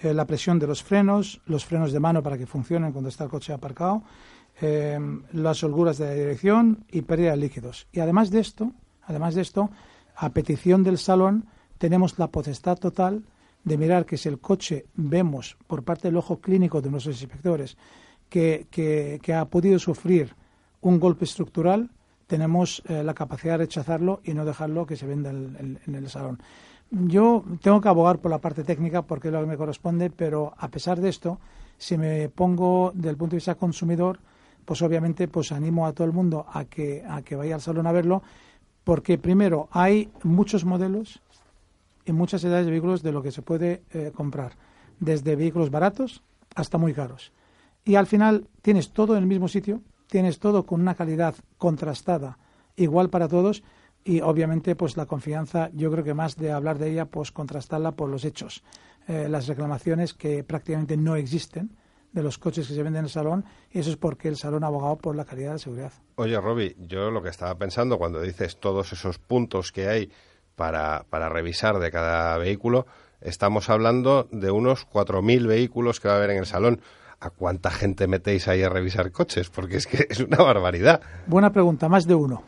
[0.04, 3.24] eh, la presión de los frenos, los frenos de mano para que funcionen cuando está
[3.26, 4.04] el coche aparcado,
[4.62, 5.00] eh,
[5.34, 7.88] las holguras de la dirección y pérdida de líquidos.
[7.92, 8.72] Y además de esto,
[9.04, 9.70] además de esto,
[10.16, 11.46] a petición del salón
[11.78, 13.24] tenemos la potestad total
[13.64, 17.78] de mirar que si el coche vemos por parte del ojo clínico de nuestros inspectores
[18.30, 20.36] que, que- que ha podido sufrir
[20.82, 21.90] un golpe estructural,
[22.28, 26.40] tenemos eh, la capacidad de rechazarlo y no dejarlo que se venda en, el salón.
[26.92, 30.54] Yo tengo que abogar por la parte técnica porque es lo que me corresponde, pero
[30.58, 31.40] a pesar de esto,
[31.78, 34.20] si me pongo del punto de vista consumidor,
[34.66, 37.88] pues obviamente pues animo a todo el mundo a que, a que vaya al salón
[37.88, 38.22] a verlo,
[38.84, 41.22] porque primero hay muchos modelos
[42.06, 44.58] y muchas edades de vehículos de lo que se puede eh, comprar,
[45.00, 46.24] desde vehículos baratos
[46.56, 47.32] hasta muy caros.
[47.86, 52.38] Y al final tienes todo en el mismo sitio, tienes todo con una calidad contrastada,
[52.76, 53.64] igual para todos,
[54.04, 57.92] y obviamente pues la confianza, yo creo que más de hablar de ella, pues contrastarla
[57.92, 58.64] por los hechos.
[59.08, 61.76] Eh, las reclamaciones que prácticamente no existen
[62.12, 64.64] de los coches que se venden en el salón, y eso es porque el salón
[64.64, 65.94] ha abogado por la calidad de seguridad.
[66.16, 70.12] Oye, Roby, yo lo que estaba pensando cuando dices todos esos puntos que hay
[70.56, 72.86] para, para revisar de cada vehículo,
[73.22, 76.82] estamos hablando de unos 4.000 vehículos que va a haber en el salón.
[77.24, 79.52] ¿A cuánta gente metéis ahí a revisar coches?
[79.52, 81.02] Porque es que es una barbaridad.
[81.28, 82.44] Buena pregunta, más de uno.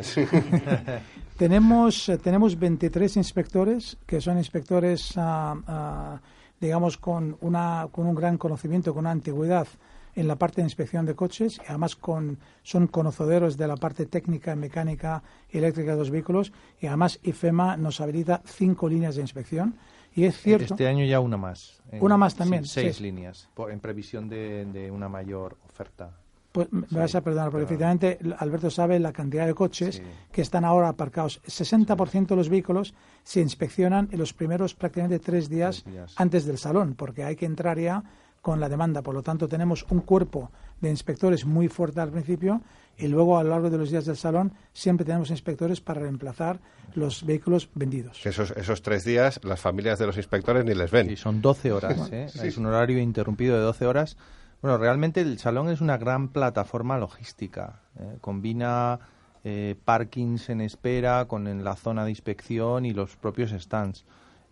[1.36, 6.20] tenemos, eh, tenemos 23 inspectores que son inspectores, ah, ah,
[6.60, 9.66] digamos, con, una, con un gran conocimiento, con una antigüedad
[10.14, 14.06] en la parte de inspección de coches y además con, son conocedores de la parte
[14.06, 19.20] técnica, mecánica y eléctrica de los vehículos y además IFEMA nos habilita cinco líneas de
[19.22, 19.76] inspección
[20.16, 21.80] y es cierto Este año ya una más.
[21.92, 23.02] En- Una más también, seis sí.
[23.04, 26.16] líneas, por- en previsión de, de una mayor oferta.
[26.66, 29.96] Pues me Sí, vas a perdonar, porque pero- efectivamente Alberto sabe la cantidad de coches
[29.96, 30.02] Sí.
[30.32, 31.40] que están ahora aparcados.
[31.46, 36.14] 60% de los vehículos se inspeccionan en los primeros prácticamente tres días, Tres días.
[36.16, 38.02] antes del salón, porque hay que entrar ya
[38.42, 39.02] con la demanda.
[39.02, 42.60] Por lo tanto, tenemos un cuerpo de inspectores muy fuerte al principio
[42.96, 46.58] y luego a lo largo de los días del salón siempre tenemos inspectores para reemplazar
[46.94, 48.24] los vehículos vendidos.
[48.26, 51.10] Esos, esos tres días las familias de los inspectores ni les ven.
[51.10, 52.26] Y son 12 horas, ¿eh?
[52.42, 54.16] es un horario interrumpido de 12 horas.
[54.60, 57.82] Bueno, realmente el salón es una gran plataforma logística.
[57.98, 58.18] ¿eh?
[58.20, 58.98] Combina
[59.44, 64.04] eh, parkings en espera con la zona de inspección y los propios stands.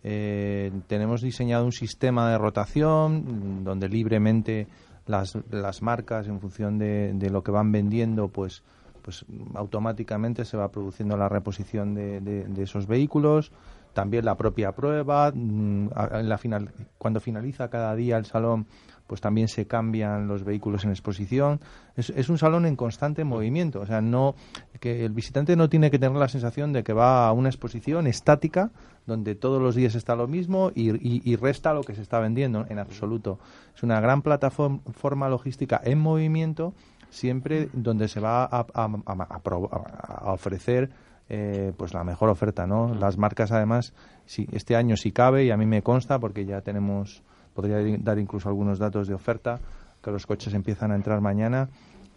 [0.03, 4.67] Eh, tenemos diseñado un sistema de rotación donde libremente
[5.07, 8.63] las, las marcas, en función de, de lo que van vendiendo, pues,
[9.01, 13.51] pues automáticamente se va produciendo la reposición de, de, de esos vehículos.
[13.93, 15.31] También la propia prueba.
[15.33, 18.67] mm, en la final, cuando finaliza cada día el salón,
[19.07, 21.59] pues también se cambian los vehículos en exposición.
[21.95, 23.79] Es, es un salón en constante movimiento.
[23.81, 24.35] O sea, no
[24.79, 28.05] que el visitante no tiene que tener la sensación de que va a una exposición
[28.07, 28.69] estática
[29.05, 32.19] donde todos los días está lo mismo y, y- y resta lo que se está
[32.19, 33.39] vendiendo en absoluto.
[33.75, 36.73] Es una gran plataforma logística en movimiento
[37.09, 40.89] siempre donde se va a, a- a- ofrecer
[41.29, 42.93] eh, pues la mejor oferta, ¿no?
[42.95, 43.93] Las marcas además,
[44.25, 47.21] sí, este año si cabe y a mí me consta porque ya tenemos,
[47.57, 49.59] podría dar incluso algunos datos de oferta,
[49.99, 51.67] que los coches empiezan a entrar mañana,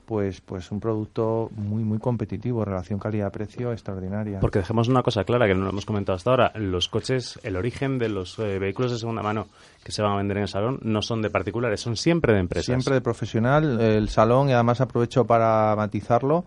[0.04, 4.38] pues pues un producto muy muy competitivo, relación calidad-precio extraordinaria.
[4.38, 6.52] Porque dejemos una cosa clara que no lo hemos comentado hasta ahora.
[6.56, 9.46] Los coches, el origen de los eh, vehículos de segunda mano
[9.82, 12.40] que se van a vender en el salón no son de particulares, son siempre de
[12.40, 12.66] empresas.
[12.66, 13.80] Siempre de profesional.
[13.80, 16.44] El salón, y además aprovecho para matizarlo,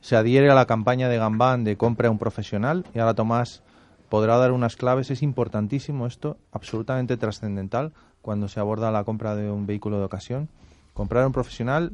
[0.00, 2.86] se adhiere a la campaña de Gambán de compra a un profesional.
[2.92, 3.62] Y ahora Tomás
[4.08, 5.12] podrá dar unas claves.
[5.12, 10.48] Es importantísimo esto, absolutamente trascendental cuando se aborda la compra de un vehículo de ocasión.
[10.94, 11.92] Comprar a un profesional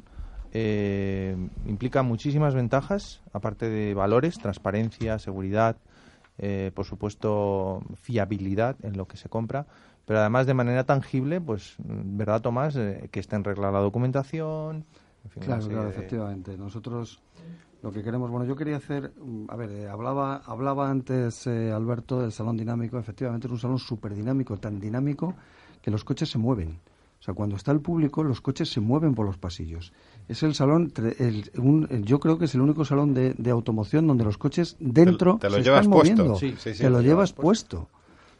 [0.52, 1.36] eh,
[1.66, 5.76] implica muchísimas ventajas, aparte de valores, transparencia, seguridad,
[6.38, 9.66] eh, por supuesto, fiabilidad en lo que se compra,
[10.06, 12.76] pero además de manera tangible, pues, ¿verdad, Tomás?
[12.76, 14.84] Eh, que esté en regla la documentación.
[15.24, 16.56] en fin, Claro, claro, de- efectivamente.
[16.56, 17.20] Nosotros
[17.82, 21.70] lo que queremos, bueno, yo quería hacer, mm, a ver, eh, hablaba, hablaba antes eh,
[21.72, 25.34] Alberto del salón dinámico, efectivamente es un salón súper dinámico, tan dinámico
[25.88, 26.78] que los coches se mueven.
[27.18, 29.92] O sea, cuando está el público, los coches se mueven por los pasillos.
[30.28, 33.50] Es el salón, el- un- el- yo creo que es el único salón de, de
[33.50, 36.14] automoción donde los coches dentro te lo se llevas están puesto.
[36.16, 36.36] moviendo.
[36.38, 37.88] Sí, sí, sí, te lo te llevas puesto.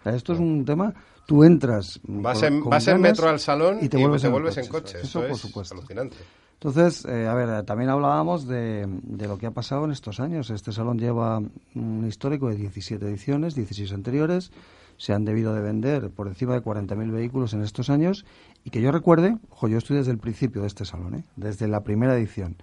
[0.01, 0.93] O sea, esto es un tema,
[1.27, 4.31] tú entras Vas, con- en, con vas en metro al salón y te vuelves, en,
[4.35, 4.69] el en coche.
[4.69, 4.99] coche.
[5.03, 5.75] Eso, por es supuesto.
[5.75, 6.17] alucinante.
[6.55, 10.51] Entonces, eh, a ver, también hablábamos de, de lo que ha pasado en estos años.
[10.51, 11.39] Este salón lleva
[11.75, 14.51] un histórico de 17 ediciones, 16 anteriores.
[14.99, 18.27] Se han debido de vender por encima de 40.000 vehículos en estos años.
[18.65, 21.25] Y que yo recuerde, ojo, yo estoy desde el principio de este salón, ¿eh?
[21.37, 22.57] desde la primera edición.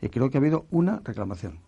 [0.00, 1.58] Y creo que ha habido una reclamación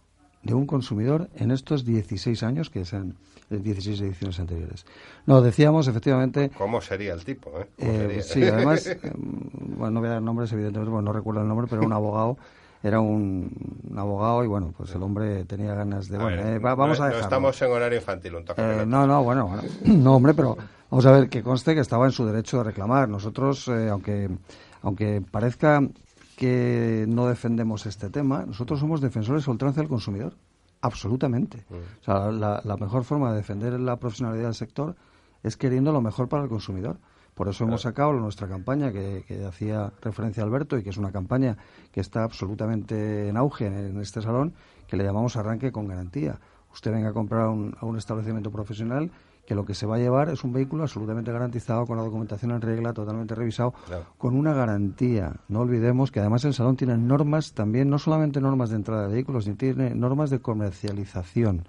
[0.42, 4.84] de un consumidor en estos 16 años, que las 16 ediciones anteriores.
[5.26, 7.50] No, decíamos efectivamente ¿Cómo sería el tipo?
[7.60, 7.66] Eh?
[7.78, 8.22] ¿Cómo eh, sería?
[8.22, 11.66] sí, además, eh, bueno, no voy a dar nombres, evidentemente, porque no recuerdo el nombre,
[11.70, 12.38] pero un abogado,
[12.82, 13.50] era un,
[13.90, 16.74] un abogado y bueno, pues el hombre tenía ganas de, A bueno, ver, eh, va-
[16.74, 17.36] vamos no, a no dejarlo.
[17.36, 20.56] estamos en horario infantil, un toque Eh, no, no, bueno, bueno, no, hombre, pero
[20.90, 23.08] vamos a ver que conste que estaba en su derecho de reclamar.
[23.08, 24.28] Nosotros, eh, aunque,
[24.82, 25.80] aunque parezca
[26.36, 30.32] que no defendemos este tema, nosotros somos defensores a ultranza del consumidor.
[30.80, 31.64] Absolutamente.
[31.70, 34.96] O sea, la, la mejor forma de defender la profesionalidad del sector
[35.44, 36.96] es queriendo lo mejor para el consumidor.
[37.34, 41.12] Por eso hemos sacado nuestra campaña que, que hacía referencia Alberto y que es una
[41.12, 41.56] campaña
[41.90, 44.52] que está absolutamente en auge en, en este salón,
[44.86, 46.38] que le llamamos arranque con garantía.
[46.72, 49.10] Usted venga a comprar a un, a un establecimiento profesional
[49.46, 52.52] que lo que se va a llevar es un vehículo absolutamente garantizado, con la documentación
[52.52, 54.04] en regla, totalmente revisado, Claro.
[54.16, 55.32] con una garantía.
[55.48, 59.14] No olvidemos que además el salón tiene normas también, no solamente normas de entrada de
[59.14, 61.64] vehículos, sino tiene normas de comercialización.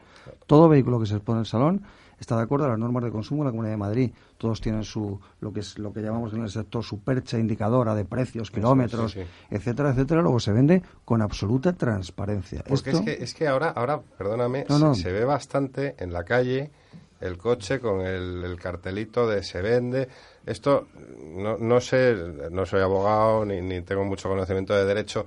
[0.46, 1.82] Todo vehículo que se expone en el salón
[2.24, 4.12] está de acuerdo a las normas de consumo de la Comunidad de Madrid.
[4.38, 7.94] Todos tienen su lo que es lo que llamamos en el sector su percha indicadora
[7.96, 9.28] de precios, kilómetros, sí, sí.
[9.52, 10.22] etcétera, etcétera.
[10.22, 12.64] Luego se vende con absoluta transparencia.
[12.68, 14.96] Porque Esto- es que, es que ahora, ahora perdóname, No, se- no.
[14.96, 16.72] Se, ve bastante en la calle
[17.20, 20.08] el coche con el, el cartelito de se vende.
[20.46, 20.88] Esto,
[21.36, 22.16] no, no sé,
[22.52, 25.26] no soy abogado ni, ni tengo mucho conocimiento de derecho.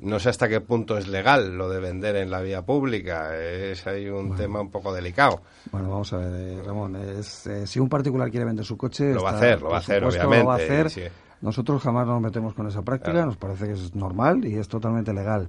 [0.00, 3.34] No sé hasta qué punto es legal lo de vender en la vía pública.
[3.36, 5.40] Es ahí un tema un poco delicado.
[5.70, 6.96] Bueno, vamos a ver, eh, Ramón.
[6.96, 9.76] Es, eh, si un particular quiere vender su coche, Lo va a hacer, lo va
[9.76, 10.90] a hacer, supuesto, obviamente, Lo va a hacer.
[10.90, 11.02] sí.
[11.40, 13.26] Nosotros jamás nos metemos con esa práctica, Claro.
[13.26, 15.48] nos parece que es normal y es totalmente legal.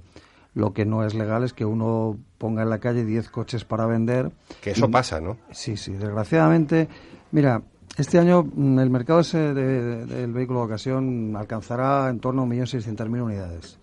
[0.54, 3.86] Lo que no es legal es que uno ponga en la calle 10 coches para
[3.86, 4.30] vender.
[4.62, 5.36] Que eso y- pasa, ¿no?
[5.50, 6.88] Sí, sí, desgraciadamente.
[7.32, 7.62] Mira,
[7.98, 12.42] este año mm, el mercado ese de- de- del vehículo de ocasión alcanzará en torno
[12.42, 13.78] a 1.600.000 unidades.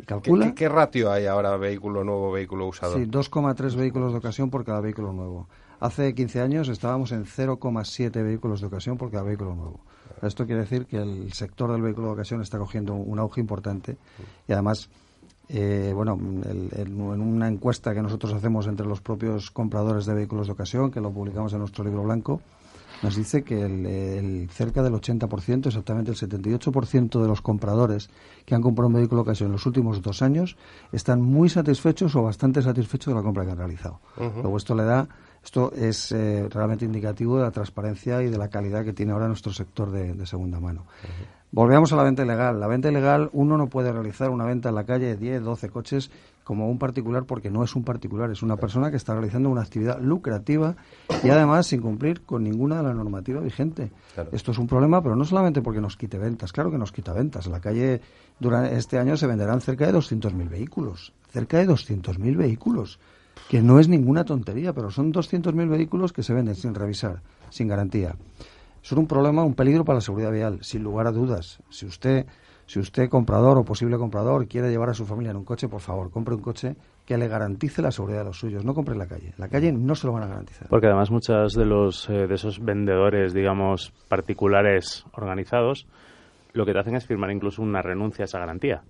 [0.00, 0.46] Y ¿Qué, calcula.
[0.46, 2.94] qué- qué ratio hay ahora vehículo nuevo, vehículo usado?
[2.96, 5.46] Sí, 2,3 vehículos de ocasión por cada vehículo nuevo.
[5.80, 9.80] Hace 15 años estábamos en 0,7 vehículos de ocasión por cada vehículo nuevo.
[10.22, 13.96] Esto quiere decir que el sector del vehículo de ocasión está cogiendo un auge importante
[14.48, 14.88] y además
[15.52, 16.16] eh, bueno,
[16.48, 20.52] el- el- en una encuesta que nosotros hacemos entre los propios compradores de vehículos de
[20.52, 22.40] ocasión, que lo publicamos en nuestro libro blanco,
[23.02, 28.10] nos dice que el, el- cerca del 80%, exactamente el 78% de los compradores
[28.44, 30.56] que han comprado un vehículo ocasión en los últimos dos años
[30.92, 34.00] están muy satisfechos o bastante satisfechos de la compra que han realizado.
[34.42, 35.08] Luego esto le da,
[35.42, 39.28] esto es eh, realmente indicativo de la transparencia y de la calidad que tiene ahora
[39.28, 40.84] nuestro sector de, de segunda mano.
[41.52, 42.60] Volvemos a la venta ilegal.
[42.60, 45.68] La venta ilegal, uno no puede realizar una venta en la calle de 10, 12
[45.70, 46.10] coches
[46.50, 49.62] como un particular porque no es un particular, es una persona que está realizando una
[49.62, 50.74] actividad lucrativa
[51.22, 53.92] y además sin cumplir con ninguna de la normativa vigente.
[54.14, 54.30] Claro.
[54.32, 57.12] Esto es un problema, pero no solamente porque nos quite ventas, claro que nos quita
[57.12, 57.46] ventas.
[57.46, 58.00] En la calle
[58.40, 62.98] durante este año se venderán cerca de 200.000 vehículos, cerca de 200.000 vehículos,
[63.48, 67.68] que no es ninguna tontería, pero son 200.000 vehículos que se venden sin revisar, sin
[67.68, 68.16] garantía
[68.82, 71.58] son un problema, un peligro para la seguridad vial, sin lugar a dudas.
[71.68, 72.26] Si usted,
[72.70, 75.80] si usted comprador o posible comprador quiere llevar a su familia en un coche, por
[75.80, 78.64] favor, compre un coche que le garantice la seguridad de los suyos.
[78.64, 79.30] No compre en la calle.
[79.30, 80.68] En la calle no se lo van a garantizar.
[80.68, 85.88] Porque además muchos de los eh, de esos vendedores, digamos, particulares organizados,
[86.52, 88.84] lo que te hacen es firmar incluso una renuncia a esa garantía.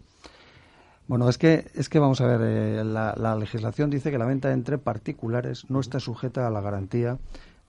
[1.06, 4.26] Bueno, es que, es que vamos a ver, eh, la, la legislación dice que la
[4.26, 7.16] venta entre particulares no está sujeta a la garantía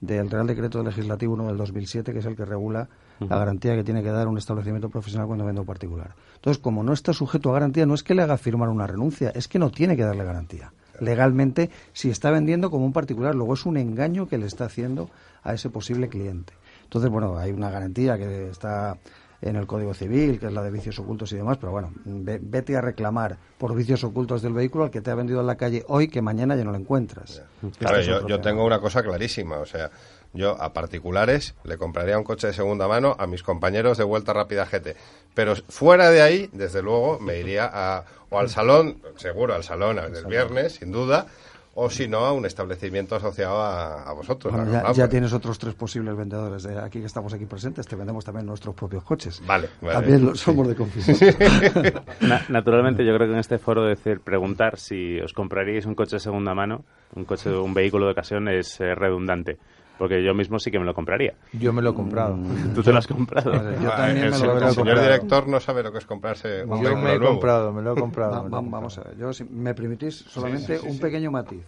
[0.02, 2.90] del Real Decreto Legislativo 1 del 2007, que es el que regula
[3.20, 6.14] la garantía que tiene que dar un establecimiento profesional cuando vende un particular.
[6.36, 9.30] Entonces, como no está sujeto a garantía, no es que le haga firmar una renuncia,
[9.30, 10.72] es que no tiene que darle garantía.
[11.00, 15.08] Legalmente, si está vendiendo como un particular, luego es un engaño que le está haciendo
[15.42, 16.52] a ese posible cliente.
[16.84, 18.98] Entonces, bueno, hay una garantía que está
[19.40, 22.38] en el Código Civil, que es la de vicios ocultos y demás, pero bueno, ve-
[22.40, 25.56] vete a reclamar por vicios ocultos del vehículo al que te ha vendido en la
[25.56, 27.42] calle hoy que mañana ya no lo encuentras.
[27.62, 29.90] Este Claro, yo, yo tengo una cosa clarísima, o sea,
[30.34, 34.32] yo a particulares le compraría un coche de segunda mano a mis compañeros de Vuelta
[34.32, 34.96] Rápida GT,
[35.34, 39.98] pero fuera de ahí, desde luego, me iría a, o al salón, seguro al salón
[39.98, 41.26] el viernes, sin duda,
[41.74, 44.52] o si no, a un establecimiento asociado a, a vosotros.
[44.52, 47.86] Bueno, a ya, tienes otros tres posibles vendedores de aquí que estamos aquí presentes.
[47.86, 49.42] Te vendemos también nuestros propios coches.
[49.46, 49.94] Vale, vale.
[49.94, 50.44] También lo Sí.
[50.44, 51.24] somos de confianza.
[52.20, 56.16] Na- naturalmente, yo creo que en este foro decir, preguntar si os compraríais un coche
[56.16, 59.56] de segunda mano, un coche, un vehículo de ocasión es eh, redundante.
[59.98, 61.34] Porque yo mismo sí que me lo compraría.
[61.52, 62.36] Yo me lo he comprado.
[62.74, 63.52] ¿Tú te lo has comprado?
[63.80, 65.02] Yo también el, me lo el habré señor comprado.
[65.02, 67.34] director no sabe lo que es comprarse un Yo vehículo me he nuevo.
[67.34, 68.32] comprado, me lo he comprado.
[68.32, 68.80] Va- me lo he va- comprado.
[68.80, 71.64] vamos a ver, yo, si me permitís, solamente un pequeño matiz.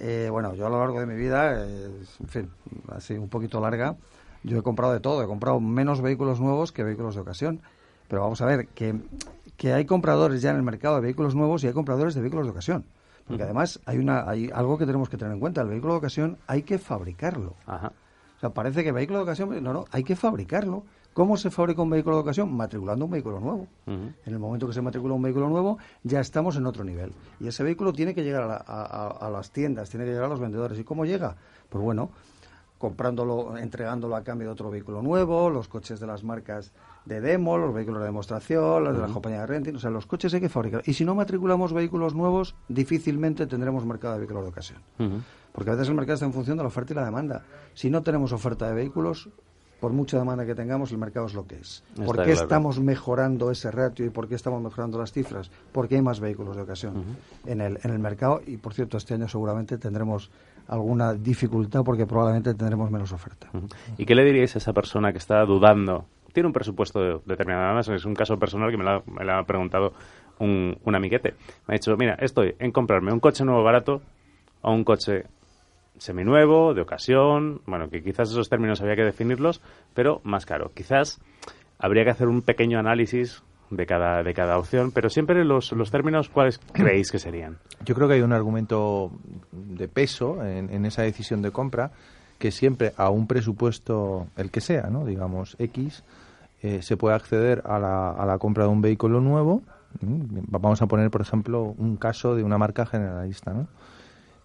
[0.00, 1.90] Eh, bueno, yo a lo largo de mi vida, eh,
[2.20, 2.50] en fin,
[2.92, 3.96] así un poquito larga,
[4.44, 5.22] yo he comprado de todo.
[5.22, 7.60] He comprado menos vehículos nuevos que vehículos de ocasión.
[8.06, 8.94] Pero vamos a ver, que,
[9.56, 12.46] que hay compradores ya en el mercado de vehículos nuevos y hay compradores de vehículos
[12.46, 12.84] de ocasión.
[13.28, 15.60] Porque además hay, una, hay algo que tenemos que tener en cuenta.
[15.60, 17.54] El vehículo de ocasión hay que fabricarlo.
[17.66, 17.92] Ajá.
[18.36, 20.84] O sea, parece que vehículo de ocasión, no, no, hay que fabricarlo.
[21.12, 22.52] ¿Cómo se fabrica un vehículo de ocasión?
[22.56, 23.66] Matriculando un vehículo nuevo.
[23.86, 27.12] En el momento que se matricula un vehículo nuevo, ya estamos en otro nivel.
[27.40, 28.56] Y ese vehículo tiene que llegar a, la-
[29.20, 30.78] a las tiendas, tiene que llegar a los vendedores.
[30.78, 31.34] ¿Y cómo llega?
[31.68, 32.10] Pues bueno,
[32.78, 36.72] comprándolo, entregándolo a cambio de otro vehículo nuevo, los coches de las marcas
[37.08, 40.06] de demo, los vehículos de demostración, los de la compañía de renting, o sea, los
[40.06, 40.82] coches hay que fabricar.
[40.84, 44.78] Y si no matriculamos vehículos nuevos, difícilmente tendremos mercado de vehículos de ocasión.
[45.52, 47.42] Porque a veces el mercado está en función de la oferta y la demanda.
[47.72, 49.30] Si no tenemos oferta de vehículos,
[49.80, 51.82] por mucha demanda que tengamos, el mercado es lo que es.
[51.90, 52.42] Está ¿Por qué claro.
[52.42, 55.50] estamos mejorando ese ratio y por qué estamos mejorando las cifras?
[55.72, 57.04] Porque hay más vehículos de ocasión
[57.46, 60.30] en, el, en el mercado y, por cierto, este año seguramente tendremos
[60.66, 63.48] alguna dificultad porque probablemente tendremos menos oferta.
[63.96, 66.04] ¿Y qué le diríais a esa persona que está dudando?
[66.32, 69.34] Tiene un presupuesto determinado, además es un caso personal que me lo ha, me lo
[69.34, 69.92] ha preguntado
[70.38, 71.34] un, un amiguete.
[71.66, 74.02] Me ha dicho, mira, estoy en comprarme un coche nuevo barato
[74.62, 75.24] o un coche
[75.98, 79.60] seminuevo, de ocasión, bueno, que quizás esos términos había que definirlos,
[79.94, 80.70] pero más caro.
[80.74, 81.20] Quizás
[81.78, 85.90] habría que hacer un pequeño análisis de cada, de cada opción, pero siempre los, los
[85.90, 87.58] términos, ¿cuáles creéis que serían?
[87.84, 89.10] Yo creo que hay un argumento
[89.52, 91.92] de peso en, en esa decisión de compra
[92.38, 95.04] que siempre a un presupuesto, el que sea, ¿no?
[95.04, 96.04] digamos X,
[96.62, 99.62] eh, se puede acceder a la, a la compra de un vehículo nuevo.
[100.02, 100.24] ¿m?
[100.48, 103.66] Vamos a poner, por ejemplo, un caso de una marca generalista, ¿no?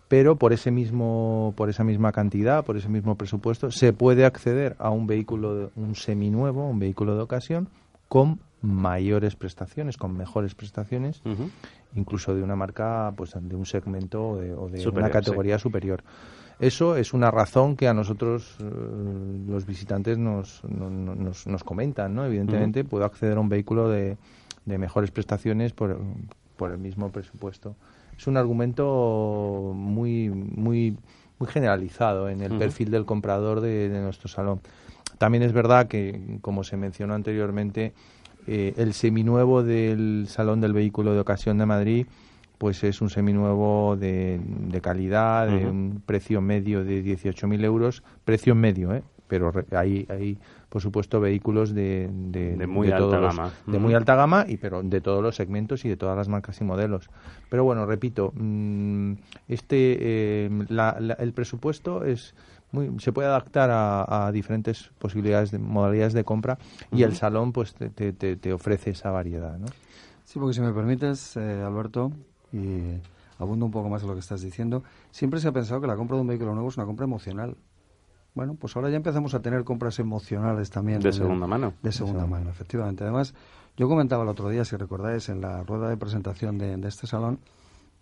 [0.07, 4.75] Pero por ese mismo, por esa misma cantidad, por ese mismo presupuesto, se puede acceder
[4.77, 7.67] a un vehículo, de- un seminuevo, un vehículo de ocasión,
[8.09, 11.21] con mayores prestaciones, con mejores prestaciones,
[11.95, 15.57] incluso de una marca pues de un segmento o de, o de Superior, una categoría
[15.57, 16.03] superior.
[16.67, 18.63] Eso es una razón que a nosotros eh,
[19.47, 22.25] los visitantes nos, no- no- nos, nos comentan, ¿no?
[22.25, 24.17] Evidentemente puedo acceder a un vehículo de,
[24.65, 25.97] de mejores prestaciones por,
[26.57, 27.75] por el mismo presupuesto.
[28.17, 30.97] Es un argumento muy muy
[31.39, 34.61] muy generalizado en el perfil del comprador de, de nuestro salón.
[35.17, 37.93] También es verdad que, como se mencionó anteriormente,
[38.45, 42.05] Eh, el seminuevo del Salón del Vehículo de Ocasión de Madrid
[42.57, 48.55] pues es un seminuevo de, de calidad, de un precio medio de 18.000 euros, precio
[48.55, 49.03] medio, ¿eh?
[49.27, 50.37] pero re- hay, hay
[50.69, 53.51] por supuesto vehículos de, de, De muy de alta todos los- gama.
[53.65, 56.59] de muy alta gama y pero de todos los segmentos y de todas las marcas
[56.61, 57.09] y modelos
[57.49, 59.13] pero bueno repito mm,
[59.47, 62.35] este eh, la- la- el presupuesto es
[62.71, 66.57] muy, se puede adaptar a, a diferentes posibilidades de modalidades de compra
[66.91, 69.67] y el salón pues te, te- te- te ofrece esa variedad ¿no?
[70.25, 72.11] Sí, porque si me permites, eh, Alberto,
[72.53, 73.01] y
[73.39, 75.95] abundo un poco más en lo que estás diciendo, siempre se ha pensado que la
[75.97, 77.57] compra de un vehículo nuevo es una compra emocional.
[78.35, 80.99] Bueno, pues ahora ya empezamos a tener compras emocionales también.
[81.01, 81.73] De el- segunda mano.
[81.83, 83.03] De segunda mano, efectivamente.
[83.03, 83.33] Además,
[83.77, 87.05] yo comentaba el otro día, si recordáis, en la rueda de presentación de, de este
[87.07, 87.39] salón,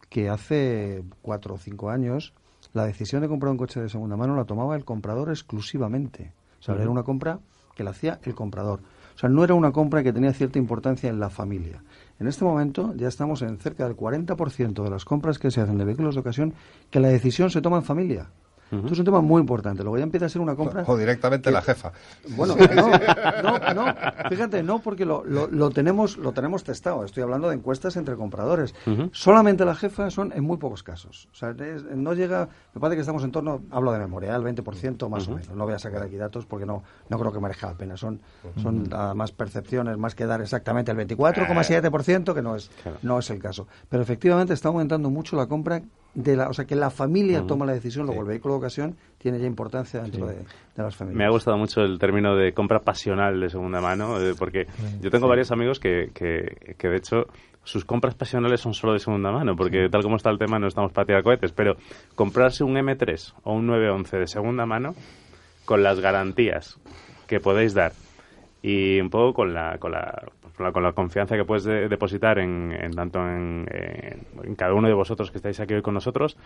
[0.09, 2.33] que hace cuatro o cinco años
[2.73, 6.33] la decisión de comprar un coche de segunda mano la tomaba el comprador exclusivamente.
[6.59, 7.39] O sea, era una compra
[7.75, 8.81] que la hacía el comprador.
[9.15, 11.83] O sea, no era una compra que tenía cierta importancia en la familia.
[12.22, 15.80] En este momento ya estamos en cerca del 40% de las compras que se hacen
[15.80, 16.53] de vehículos de ocasión
[16.91, 18.30] que la decisión se toma en familia.
[18.72, 19.84] Esto es un tema muy importante.
[19.84, 20.84] Luego ya empieza a ser una compra...
[20.88, 21.91] O directamente que- la jefa.
[22.38, 23.95] bueno, no, no, no,
[24.30, 27.03] fíjate, no, porque lo, lo, lo tenemos lo tenemos testado.
[27.03, 28.74] Estoy hablando de encuestas entre compradores.
[29.11, 31.28] Solamente la jefa son en muy pocos casos.
[31.32, 34.43] O sea, es- no llega, me parece que estamos en torno, hablo de memoria, el
[34.43, 35.49] 20% más o menos.
[35.55, 37.97] No voy a sacar aquí datos porque no, no creo que merezca la pena.
[37.97, 38.22] Son,
[38.61, 42.69] son además percepciones más que dar exactamente el 24,7%, que no es,
[43.01, 43.67] no es el caso.
[43.89, 45.82] Pero efectivamente está aumentando mucho la compra
[46.14, 47.47] de la, o sea, que la familia Ujú.
[47.47, 50.43] toma la decisión, luego el vehículo de ocasión tiene ya importancia dentro de, de
[50.84, 51.18] las familias.
[51.18, 54.68] Me ha gustado mucho el término de compra pasional de segunda mano, eh, porque
[54.99, 55.30] yo tengo Sí.
[55.30, 57.26] varios amigos que, que, que, de hecho,
[57.64, 60.68] sus compras pasionales son solo de segunda mano, porque tal como está el tema no
[60.68, 61.76] estamos para tirar cohetes, pero
[62.16, 64.95] comprarse un M3 o un 911 de segunda mano
[65.66, 66.78] con las garantías
[67.28, 67.93] que podéis dar
[68.62, 70.24] y un poco con la, con la,
[70.55, 73.65] con la, con la confianza que puedes de- depositar en, en tanto en,
[74.43, 76.37] en cada uno de vosotros que estáis aquí hoy con nosotros,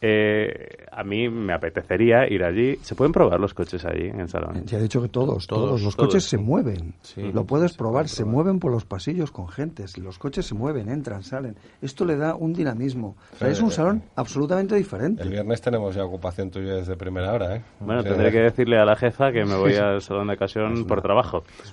[0.00, 2.76] eh, a mí me apetecería ir allí.
[2.82, 4.62] ¿Se pueden probar los coches allí en el salón?
[4.66, 6.08] Ya he dicho que todos, todos, Todos, los todos.
[6.08, 6.94] coches se mueven.
[7.02, 7.30] Sí.
[7.32, 9.96] Lo puedes probar, se mueven por los pasillos con gentes.
[9.98, 11.56] Los coches se mueven, entran, salen.
[11.80, 13.16] Esto le da un dinamismo.
[13.34, 15.22] O sea, es un salón absolutamente diferente.
[15.22, 17.62] El viernes tenemos ya ocupación tuya desde primera hora, ¿eh?
[17.80, 20.34] Bueno, O sea, tendré que decirle a la jefa que me voy al salón de
[20.34, 21.44] ocasión por trabajo.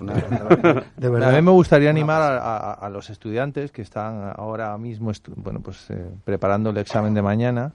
[0.96, 5.10] de A mí me gustaría animar a, a- a los estudiantes que están ahora mismo
[5.10, 7.72] estu- bueno, pues, eh, preparando el examen de mañana.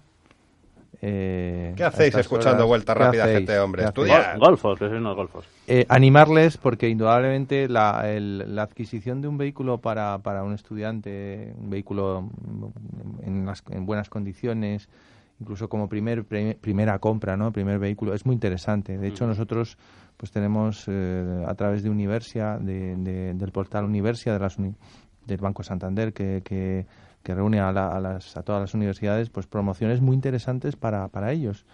[1.02, 2.68] Eh, ¿Qué hacéis escuchando horas.
[2.68, 3.38] Vuelta ¿Qué Rápida, hacéis?
[3.40, 3.86] gente, hombre?
[3.96, 5.46] Gol- Golfos, que sois unos golfos.
[5.68, 11.54] Eh, animarles porque indudablemente la, el- la adquisición de un vehículo para, para un estudiante,
[11.60, 14.90] un vehículo mm, en, las- en buenas condiciones,
[15.40, 17.52] incluso como primer pre- primera compra, ¿no?
[17.52, 18.98] Primer vehículo, es muy interesante.
[18.98, 19.78] De hecho, nosotros
[20.18, 24.74] pues tenemos eh, a través de Universia, de- de- del portal Universia de las uni-
[25.28, 26.88] del Banco Santander, que, que,
[27.24, 31.08] que reúne a, la- a las, a todas las universidades, pues promociones muy interesantes para,
[31.10, 31.66] para ellos.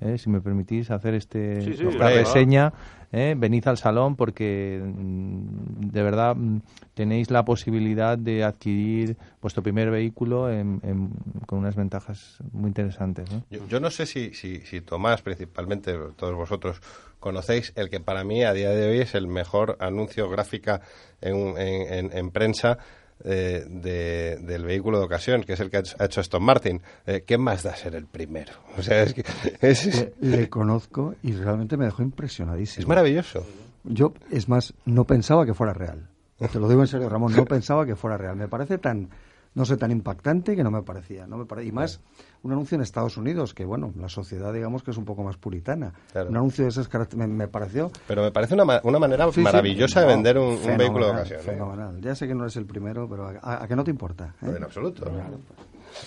[0.00, 0.16] ¿eh?
[0.16, 2.72] Si me permitís hacer este, Sí, sí, esta reseña,
[3.12, 3.34] ¿eh?
[3.36, 6.60] venid al salón porque mm, de verdad mm,
[6.94, 11.10] tenéis la posibilidad de adquirir vuestro primer vehículo en- en-
[11.46, 13.30] con unas ventajas muy interesantes.
[13.30, 13.42] ¿no?
[13.50, 16.80] Yo, yo no sé si, si, si Tomás, principalmente, todos vosotros,
[17.20, 20.80] conocéis el que para mí a día de hoy es el mejor anuncio gráfica
[21.20, 22.78] en, en, en- en prensa
[23.24, 26.80] eh, de- del vehículo de ocasión, que es el que ha hecho, Aston Martin.
[27.06, 28.52] Eh, ¿Qué más da ser el primero?
[28.78, 29.24] O sea, es que
[29.60, 32.82] es, Le, le conozco y realmente me dejó impresionadísimo.
[32.82, 33.46] es maravilloso.
[33.84, 36.08] Yo, es más, no pensaba que fuera real.
[36.52, 38.36] Te lo digo en serio, Ramón, no pensaba que fuera real.
[38.36, 39.08] Me parece tan,
[39.54, 41.26] no sé, tan impactante que no me parecía.
[41.26, 42.00] No me pare- Y más,
[42.42, 45.36] un anuncio en Estados Unidos, que bueno, la sociedad digamos que es un poco más
[45.36, 45.92] puritana.
[46.12, 46.30] Claro.
[46.30, 47.90] Un anuncio de esas características me, me pareció...
[48.08, 51.12] Pero me parece una, ma- una manera Sí, sí, maravillosa de vender un, vehículo de
[51.12, 51.40] ocasión.
[51.46, 51.98] ¿eh?
[52.00, 54.34] Ya sé que no eres el primero, pero ¿a, a- a que no te importa?
[54.42, 54.54] eh?
[54.56, 55.10] En absoluto.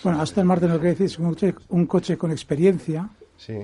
[0.03, 3.59] Bueno, Aston Martin lo que decís, un coche, un coche con experiencia Sí.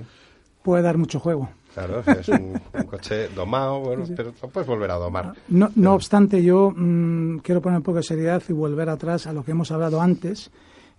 [0.61, 1.49] puede dar mucho juego.
[1.73, 5.33] Claro, es un, un coche domado, bueno, pero puedes volver a domar.
[5.47, 9.33] No, no obstante, yo mm, quiero poner un poco de seriedad y volver atrás a
[9.33, 10.51] lo que hemos hablado antes,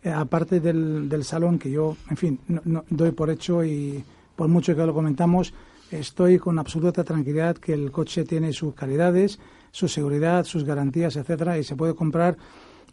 [0.02, 4.02] eh, aparte del, del salón, que yo, en fin, no, no- doy por hecho y
[4.34, 5.52] por mucho que lo comentamos,
[5.90, 9.38] estoy con absoluta tranquilidad que el coche tiene sus calidades,
[9.70, 12.36] su seguridad, sus garantías, etcétera, y se puede comprar,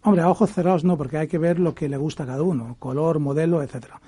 [0.04, 2.44] hombre, a ojos cerrados no, porque hay que ver lo que le gusta a cada
[2.44, 4.02] uno, color, modelo, etcétera.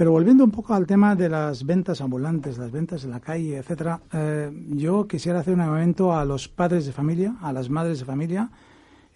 [0.00, 3.58] Pero volviendo un poco al tema de las ventas ambulantes, las ventas en la calle,
[3.58, 7.98] etcétera, eh, yo quisiera hacer un llamamiento a los padres de familia, a las madres
[7.98, 8.50] de familia,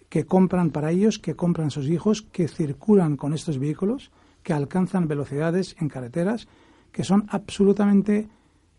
[0.09, 4.11] que compran para ellos, que compran sus hijos, que circulan con estos vehículos,
[4.43, 6.47] que alcanzan velocidades en carreteras
[6.91, 8.29] que son absolutamente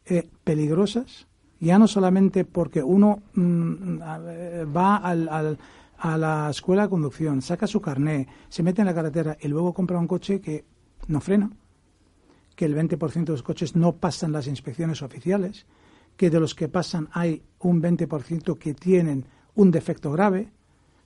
[0.04, 1.26] eh, peligrosas
[1.58, 3.98] Ya no solamente porque uno mm,
[4.76, 5.58] va al- al-
[5.98, 9.74] a la escuela de conducción, saca su carné, se mete en la carretera y luego
[9.74, 10.64] compra un coche que
[11.08, 11.50] no frena,
[12.56, 15.66] que el 20% de los coches no pasan las inspecciones oficiales,
[16.16, 20.50] que de los que pasan hay un 20% que tienen un defecto grave,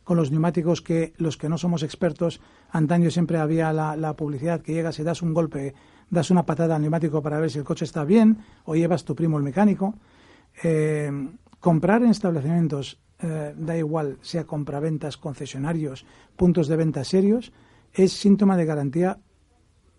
[0.05, 2.41] con los neumáticos que los que no somos expertos,
[2.71, 5.75] antaño siempre había la, publicidad que llegas y das un golpe,
[6.09, 9.15] das una patada al neumático para ver si el coche está bien, o llevas tu
[9.15, 9.95] primo el mecánico.
[10.63, 11.11] Eh,
[11.59, 17.53] comprar en establecimientos, eh, da igual, sea compraventas, concesionarios, puntos de venta serios,
[17.93, 19.19] es síntoma de garantía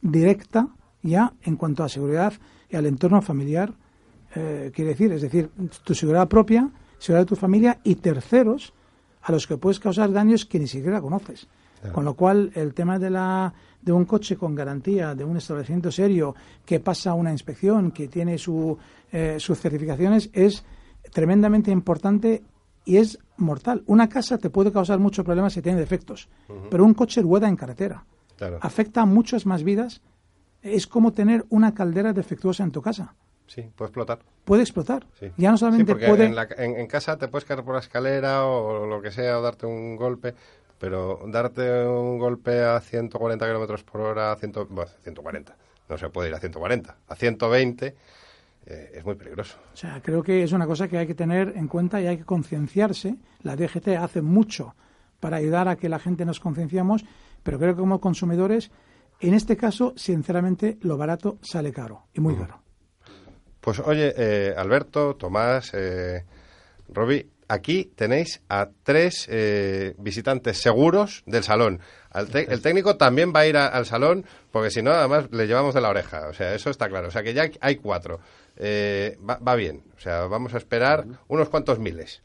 [0.01, 0.69] directa
[1.03, 2.33] ya en cuanto a seguridad
[2.69, 3.73] y al entorno familiar,
[4.35, 5.49] eh, quiere decir, es decir,
[5.83, 8.73] tu seguridad propia, seguridad de tu familia y terceros
[9.23, 11.47] a los que puedes causar daños que ni siquiera conoces.
[11.91, 15.91] Con lo cual, el tema de, la, de un coche con garantía, de un establecimiento
[15.91, 18.77] serio que pasa una inspección, que tiene su,
[19.11, 20.63] eh, sus certificaciones, es
[21.11, 22.43] tremendamente importante
[22.85, 23.83] y es mortal.
[23.87, 26.29] Una casa te puede causar muchos problemas si tiene defectos,
[26.69, 28.05] pero un coche rueda en carretera.
[28.37, 28.59] Claro.
[28.61, 30.01] Afecta a muchas más vidas.
[30.61, 33.13] Es como tener una caldera defectuosa en tu casa.
[33.47, 34.19] Sí, puede explotar.
[34.45, 35.05] Puede explotar.
[35.19, 35.31] Sí.
[35.37, 36.25] Ya no solamente porque puede...
[36.25, 39.39] en, la- en- en casa te puedes caer por la escalera o lo que sea,
[39.39, 40.33] o darte un golpe,
[40.79, 45.55] pero darte un golpe a 140 kilómetros por hora, a 100, bueno, 140,
[45.89, 47.95] no se puede ir a 140, a 120
[48.67, 49.57] eh, es muy peligroso.
[49.73, 52.17] O sea, creo que es una cosa que hay que tener en cuenta y hay
[52.17, 53.15] que concienciarse.
[53.41, 54.75] La DGT hace mucho
[55.19, 57.03] para ayudar a que la gente nos concienciamos,
[57.43, 58.71] pero creo que como consumidores,
[59.21, 62.61] en este caso, sinceramente, lo barato sale caro y muy caro.
[63.59, 66.25] Pues oye, eh, Alberto, Tomás, eh,
[66.89, 71.79] Roby, aquí tenéis a tres eh, visitantes seguros del salón.
[72.13, 75.73] El técnico también va a ir a- al salón, porque si no, además le llevamos
[75.75, 76.27] de la oreja.
[76.27, 77.07] O sea, eso está claro.
[77.07, 78.19] O sea, que ya hay- hay cuatro.
[78.57, 79.83] Eh, va, va bien.
[79.95, 82.23] O sea, vamos a esperar unos cuantos miles.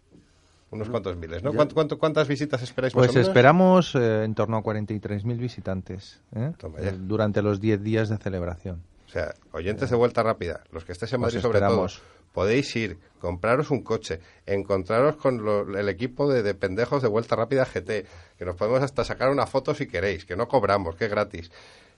[0.71, 1.53] Unos cuantos miles, ¿no?
[1.53, 3.29] ¿Cuánto- cuánto- ¿Cuántas visitas esperáis más Pues o menos?
[3.29, 6.53] esperamos eh, en torno a 43.000 visitantes ¿eh?
[6.79, 8.83] Eh, durante los 10 días de celebración.
[9.07, 11.87] O sea, oyentes de vuelta rápida, los que estéis en Madrid sobre todo,
[12.33, 17.37] podéis ir, compraros un coche, encontraros con lo- el equipo de, de pendejos de vuelta
[17.37, 18.05] rápida GT,
[18.37, 21.51] que nos podemos hasta sacar una foto si queréis, que no cobramos, que es gratis.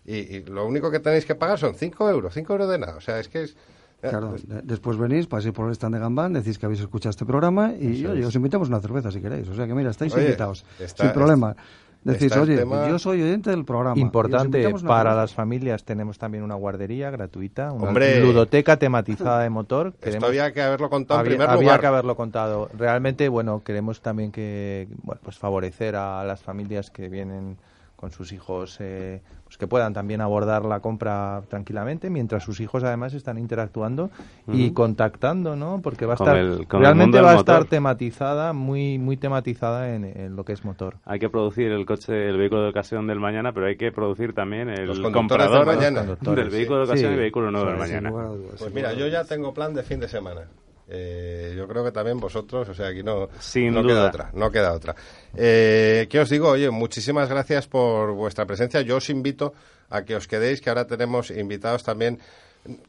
[0.05, 2.97] Y, y lo único que tenéis que pagar son 5 euros, 5 euros de nada.
[2.97, 3.57] O sea, es que es...
[4.01, 7.27] Claro, de- después venís, paséis por el stand de Gambán, decís que habéis escuchado este
[7.27, 8.27] programa y oye, es.
[8.27, 9.49] os invitamos una cerveza si queréis.
[9.49, 11.57] O sea que mira, estáis Oye, invitados, está- sin problema.
[12.05, 13.99] Decís, oye, tema- yo soy oyente del programa.
[14.01, 15.15] Importante, para cerveza.
[15.17, 18.21] las familias tenemos también una guardería gratuita, una Hombre.
[18.21, 19.93] ludoteca tematizada de motor.
[20.01, 22.71] Esto había que haberlo contado había, en primer había que haberlo contado.
[22.79, 27.57] Realmente, bueno, queremos también que, bueno, pues favorecer a las familias que vienen
[27.99, 32.85] con sus hijos, eh, pues que puedan también abordar la compra tranquilamente, mientras sus hijos
[32.85, 34.11] además están interactuando
[34.47, 35.81] y contactando, ¿no?
[35.83, 39.17] Porque va a Con estar, el- con el realmente va a estar tematizada, muy, muy
[39.17, 40.99] tematizada en, en lo que es motor.
[41.07, 44.33] Hay que producir el coche, el vehículo de ocasión del mañana, pero hay que producir
[44.33, 46.03] también el Los comprador del mañana.
[46.03, 47.17] del vehículo de ocasión Sí.
[47.17, 48.13] y vehículo nuevo Sí, del mañana.
[48.61, 50.43] Pues mira, yo ya tengo plan de fin de semana.
[50.91, 53.93] Eh, yo creo que también vosotros, o sea, aquí no, Sin no duda.
[53.95, 54.95] queda otra, no queda otra.
[55.37, 56.49] Eh, ¿Qué os digo?
[56.49, 58.81] Oye, muchísimas gracias por vuestra presencia.
[58.81, 59.53] Yo os invito
[59.91, 62.19] a que os quedéis, que ahora tenemos invitados también,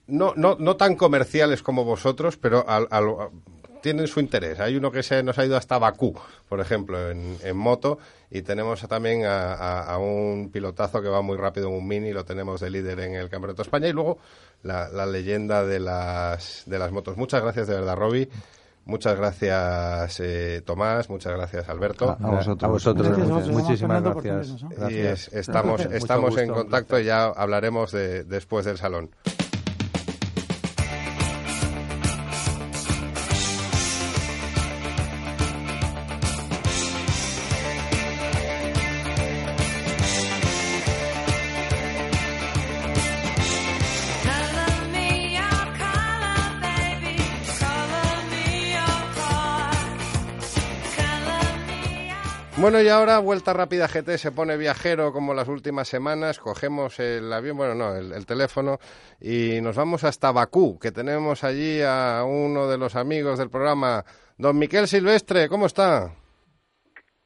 [0.07, 3.29] no, no, no tan comerciales como vosotros, pero al- al-
[3.81, 4.59] tienen su interés.
[4.59, 6.13] Hay uno que se nos ha ido hasta Bakú,
[6.49, 7.97] por ejemplo, en, en moto,
[8.31, 12.11] y tenemos también a, a- a un pilotazo que va muy rápido en un mini,
[12.13, 14.19] lo tenemos de líder en el Campeonato de España, y luego
[14.63, 17.17] la, la leyenda de las, de las motos.
[17.17, 18.29] Muchas gracias de verdad, Roby.
[18.85, 21.09] Muchas gracias, eh, Tomás.
[21.09, 22.09] Muchas gracias, Alberto.
[22.09, 22.63] A- a vosotros.
[22.63, 24.55] A vosotros, Gracias muchísimas gracias.
[24.91, 29.11] Y es- estamos, estamos en contacto y ya hablaremos de, después del salón.
[52.69, 56.37] Bueno, y ahora Vuelta Rápida GT se pone viajero como las últimas semanas.
[56.37, 58.79] Cogemos el avión, bueno, no, el, el teléfono
[59.19, 64.05] y nos vamos hasta Bakú, que tenemos allí a uno de los amigos del programa,
[64.37, 65.49] don Miquel Silvestre.
[65.49, 66.13] ¿Cómo está?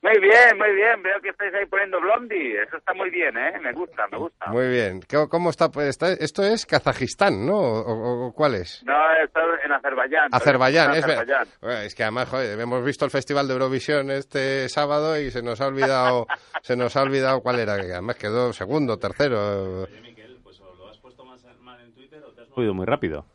[0.04, 1.02] Muy bien, muy bien.
[1.02, 2.62] Veo que estáis ahí poniendo Blondie.
[2.62, 3.54] Eso está muy bien, ¿eh?
[3.62, 4.48] Me gusta, me gusta.
[4.48, 5.00] Muy bien.
[5.08, 5.70] ¿Qué- ¿Cómo está?
[5.70, 7.56] Pues está- esto es Kazajistán, ¿no?
[7.58, 8.84] ¿O, cuál es?
[8.86, 10.28] No, he estado en Azerbaiyán.
[10.34, 11.48] Azerbaiyán, es ver- Azerbaiyán.
[11.62, 15.42] Bueno, Es que además, joder, hemos visto el Festival de Eurovisión este sábado y se
[15.42, 16.28] nos ha olvidado,
[16.62, 19.84] se nos ha olvidado cuál era, que además quedó segundo, tercero.
[19.84, 22.74] Oye, Miquel, pues o lo has puesto más mal en Twitter o te has movido
[22.74, 23.26] muy rápido.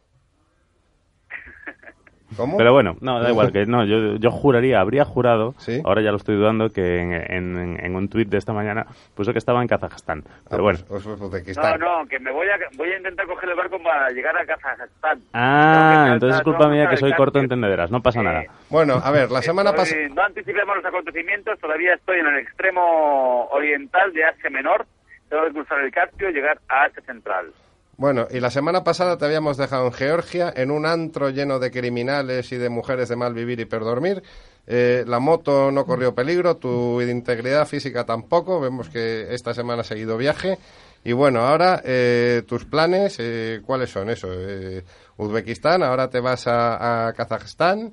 [2.36, 2.56] ¿Cómo?
[2.58, 5.80] Pero bueno, no, da igual, que no, yo, yo juraría, habría jurado, ¿Sí?
[5.84, 9.32] ahora ya lo estoy dudando, que en, en, en un tuit de esta mañana puso
[9.32, 10.22] que estaba en Kazajstán.
[10.48, 10.78] Pero Ah, bueno.
[10.88, 11.80] pues- pues No, Uzbekistán.
[11.80, 15.20] no, que me voy a, voy a intentar coger el barco para llegar a Kazajstán.
[15.32, 17.44] Ah, entonces es culpa mía que soy corto cambio.
[17.44, 18.44] entendederas, no pasa nada.
[18.70, 20.00] Bueno, a ver, la semana pasada...
[20.14, 24.86] No anticipemos los acontecimientos, todavía estoy en el extremo oriental de Asia Menor.
[25.28, 27.46] Tengo que cruzar el Caspio y llegar a Asia Central.
[27.98, 31.72] Bueno, y la semana pasada te habíamos dejado en Georgia, en un antro lleno de
[31.72, 34.22] criminales y de mujeres de mal vivir y perdormir.
[34.68, 38.60] Eh, la moto no corrió peligro, tu integridad física tampoco.
[38.60, 40.58] Vemos que esta semana has seguido viaje.
[41.02, 44.10] Y bueno, ahora eh, tus planes, eh, ¿cuáles son?
[44.10, 44.84] Eso, eh,
[45.16, 47.92] Uzbekistán, ahora te vas a, a Kazajstán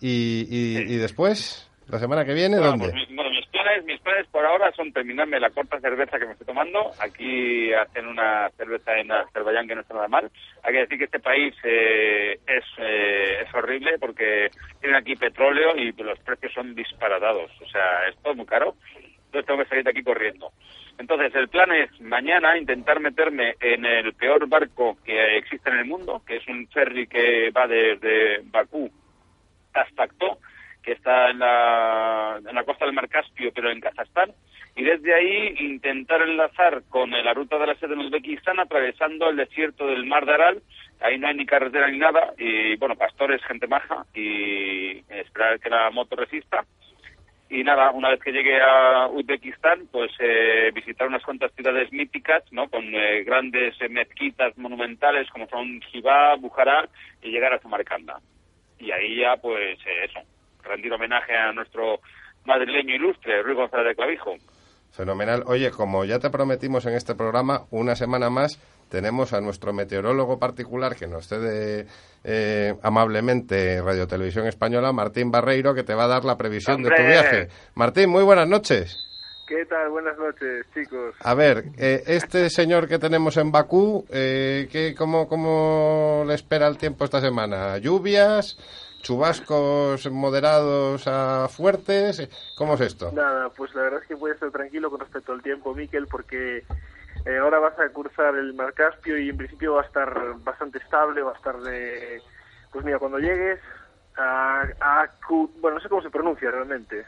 [0.00, 2.90] y, y- y después, la semana que viene, Bueno, ¿dónde?
[2.90, 3.30] pues bueno,
[3.84, 6.90] mis planes por ahora son terminarme la corta cerveza que me estoy tomando.
[7.00, 10.30] Aquí hacen una cerveza en Azerbaiyán que no está nada mal.
[10.62, 14.50] Hay que decir que este país eh, es, eh, es horrible porque
[14.80, 17.50] tienen aquí petróleo y los precios son disparatados.
[17.60, 18.74] O sea, es todo muy caro.
[19.26, 20.52] Entonces tengo que salir de aquí corriendo.
[20.98, 25.86] Entonces, el plan es mañana intentar meterme en el peor barco que existe en el
[25.86, 28.90] mundo, que es un ferry que va desde Bakú
[29.72, 30.38] hasta Akto,
[30.84, 34.32] que está en la, en la costa del Mar Caspio, pero en Kazajstán,
[34.76, 39.36] y desde ahí intentar enlazar con la ruta de la sede en Uzbekistán, atravesando el
[39.36, 40.62] desierto del Mar de Aral.
[41.00, 45.70] Ahí no hay ni carretera ni nada, y bueno, pastores, gente maja, y esperar que
[45.70, 46.64] la moto resista.
[47.50, 52.42] Y nada, una vez que llegue a Uzbekistán, pues eh, visitar unas cuantas ciudades míticas,
[52.50, 52.68] ¿no?
[52.68, 56.88] Con eh, grandes eh, mezquitas monumentales como son Shibá, Bujará,
[57.22, 58.18] y llegar a Samarcanda
[58.78, 60.20] y ahí ya pues eh, eso
[60.64, 62.00] rendir homenaje a nuestro
[62.44, 64.36] madrileño ilustre Ruy González de Clavijo
[64.94, 65.42] Fenomenal.
[65.46, 70.38] Oye, como ya te prometimos en este programa, una semana más tenemos a nuestro meteorólogo
[70.38, 71.86] particular que nos cede
[72.22, 76.90] eh, amablemente Radio Televisión Española, Martín Barreiro, que te va a dar la previsión de
[76.90, 77.48] tu viaje.
[77.74, 78.96] Martín, muy buenas noches.
[79.48, 79.90] ¿Qué tal?
[79.90, 81.16] Buenas noches, chicos.
[81.20, 86.68] A ver, eh, este señor que tenemos en Bakú, eh, ¿qué, cómo, ¿cómo le espera
[86.68, 87.78] el tiempo esta semana?
[87.78, 88.56] ¿Lluvias?
[89.04, 92.26] ¿Chubascos moderados a fuertes?
[92.56, 93.10] ¿Cómo es esto?
[93.12, 96.64] Nada, pues la verdad es que a estar tranquilo con respecto al tiempo, Miquel, porque
[97.26, 100.78] eh, ahora vas a cruzar el Mar Caspio y en principio va a estar bastante
[100.78, 102.22] estable, va a estar de...
[102.72, 103.60] Pues mira, cuando llegues
[104.16, 107.04] a, a Bueno, no sé cómo se pronuncia realmente.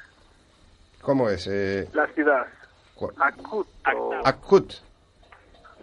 [1.01, 1.47] ¿Cómo es?
[1.47, 2.47] Eh, La ciudad.
[2.95, 3.69] cu- Akut.
[3.95, 4.71] o- Akut.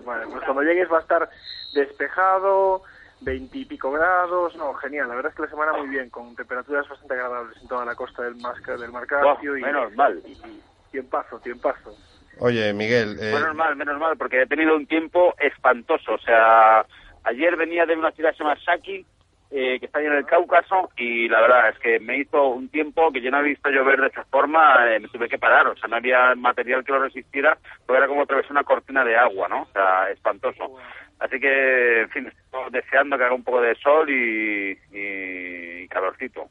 [0.05, 1.27] Vale, pues cuando llegues va a estar
[1.73, 2.83] despejado,
[3.23, 7.13] veintipico grados, no, genial, la verdad es que la semana muy bien, con temperaturas bastante
[7.13, 10.21] agradables en toda la costa del, Mar, del Mar Caspio y, menos mal.
[10.25, 10.61] y, y
[10.91, 11.95] tiempazo, tiempazo.
[12.39, 16.83] Oye, Miguel, eh, menos mal menos mal porque he tenido un tiempo espantoso o sea
[17.25, 19.05] ayer venía de una ciudad que se llama Saki
[19.55, 22.69] eh, que está ahí en el Cáucaso y la verdad es que me hizo un
[22.69, 25.67] tiempo que yo no había visto llover de esa forma, eh, me tuve que parar,
[25.67, 27.55] o sea, no había material que lo resistiera,
[27.85, 29.61] porque era como atravesar una cortina de agua, ¿no?
[29.61, 30.75] O sea, espantoso.
[31.23, 36.49] Así que, en fin, estoy deseando que haga un poco de sol y, calorcito.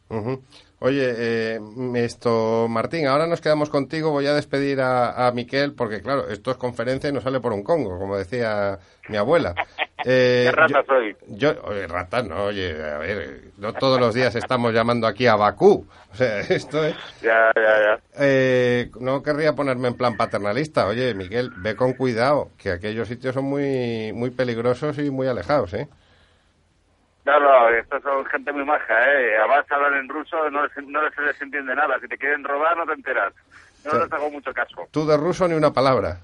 [0.85, 1.61] Oye, eh,
[1.95, 4.11] esto, Martín, ahora nos quedamos contigo.
[4.11, 7.53] Voy a despedir a, a Miquel porque, claro, esto es conferencia y no sale por
[7.53, 8.78] un congo, como decía
[9.09, 9.55] mi abuela.
[10.05, 11.16] Eh, ¿Qué rata yo- soy?
[11.28, 15.37] Yo, oye, rata, no, oye, a ver, no todos los días estamos llamando aquí a
[15.37, 15.87] Bakú.
[16.12, 16.97] O sea, esto es...
[17.22, 18.01] Ya, ya, ya.
[18.18, 20.89] Eh, no querría ponerme en plan paternalista.
[20.89, 25.72] Oye, Miguel, ve con cuidado, que aquellos sitios son muy, muy peligrosos y muy alejados,
[25.74, 25.87] ¿eh?
[27.25, 29.37] No, no, estos son gente muy maja, ¿eh?
[29.39, 31.99] Además hablan en ruso, no, les- no se les entiende nada.
[32.01, 33.33] Si te quieren robar, no te enteras.
[33.85, 34.89] No les hago mucho caso.
[34.91, 36.18] Tú de ruso ni una palabra.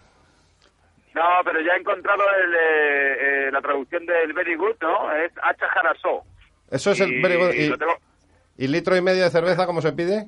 [1.15, 3.17] No, pero ya he encontrado el, eh,
[3.49, 5.13] eh, la traducción del very good, ¿no?
[5.13, 6.23] Es hacha jarasó.
[6.71, 7.21] Eso es el...
[7.23, 7.53] Very good.
[7.55, 7.97] y Y, lo tengo-
[8.57, 10.27] ¿Y litro y medio de cerveza cómo se pide?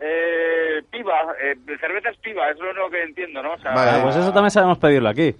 [0.00, 3.52] Eh, piba, eh, de cerveza es piba, eso es lo que entiendo, ¿no?
[3.54, 5.34] O sea, Ah, pues eso también sabemos pedirlo aquí.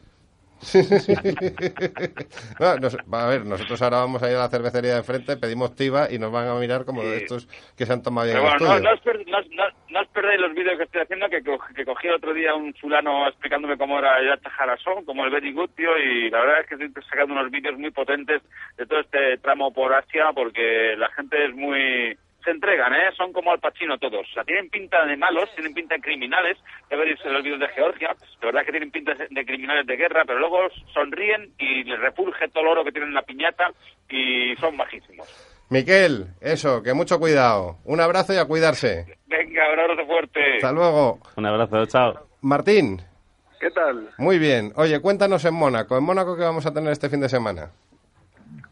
[2.61, 5.75] No, nos- a ver, nosotros ahora vamos a ir a la cervecería de enfrente, pedimos
[5.75, 7.47] tiba y nos van a mirar como de estos
[7.77, 9.39] que se han tomado ya Pero en el bueno, no, no, os per- no
[10.01, 13.27] os- perdáis los vídeos que estoy haciendo, que, que cogí el otro día un fulano
[13.29, 16.67] explicándome cómo era el Hacha Jarasó, como el Very Good, tío, y la verdad es
[16.69, 18.43] que estoy sacando unos vídeos muy potentes
[18.77, 22.17] de todo este tramo por Asia, porque la gente es muy...
[22.45, 23.11] Se entregan, ¿eh?
[23.17, 24.29] Son como al Pacino todos.
[24.31, 26.59] O sea, tienen pinta de malos, tienen pinta de criminales.
[26.91, 28.15] Ya veréis en los vídeos de Georgia.
[28.41, 30.59] De verdad que tienen pinta de criminales de guerra, pero luego
[30.93, 33.73] sonríen y les repulge todo el oro que tienen en la piñata
[34.11, 35.27] y son bajísimos.
[35.71, 37.79] Miquel, eso, que mucho cuidado.
[37.85, 39.07] Un abrazo y a cuidarse.
[39.27, 40.57] Venga, un abrazo fuerte.
[40.57, 41.21] Hasta luego.
[41.37, 42.27] Un abrazo, chao.
[42.43, 43.01] Martín,
[43.59, 44.11] ¿Qué tal?
[44.19, 44.73] muy bien.
[44.77, 45.97] Oye, cuéntanos en Mónaco.
[45.97, 47.71] ¿En Mónaco qué vamos a tener este fin de semana?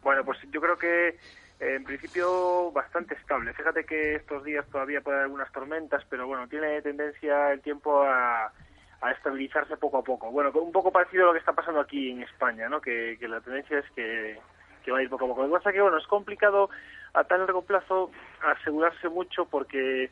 [0.02, 1.16] Bueno, pues yo creo que
[1.62, 3.52] en principio bastante estable.
[3.52, 8.02] Fíjate que estos días todavía puede haber algunas tormentas, pero bueno, tiene tendencia el tiempo
[8.02, 8.52] a,
[9.00, 10.30] a estabilizarse poco a poco.
[10.32, 12.80] Bueno, un poco parecido a lo que está pasando aquí en España, ¿no?
[12.80, 14.40] Que, que la tendencia es que,
[14.84, 15.42] que va a ir poco a poco.
[15.42, 16.68] Lo que pasa es que, bueno, es complicado
[17.14, 18.10] a tan largo plazo
[18.42, 20.10] asegurarse mucho porque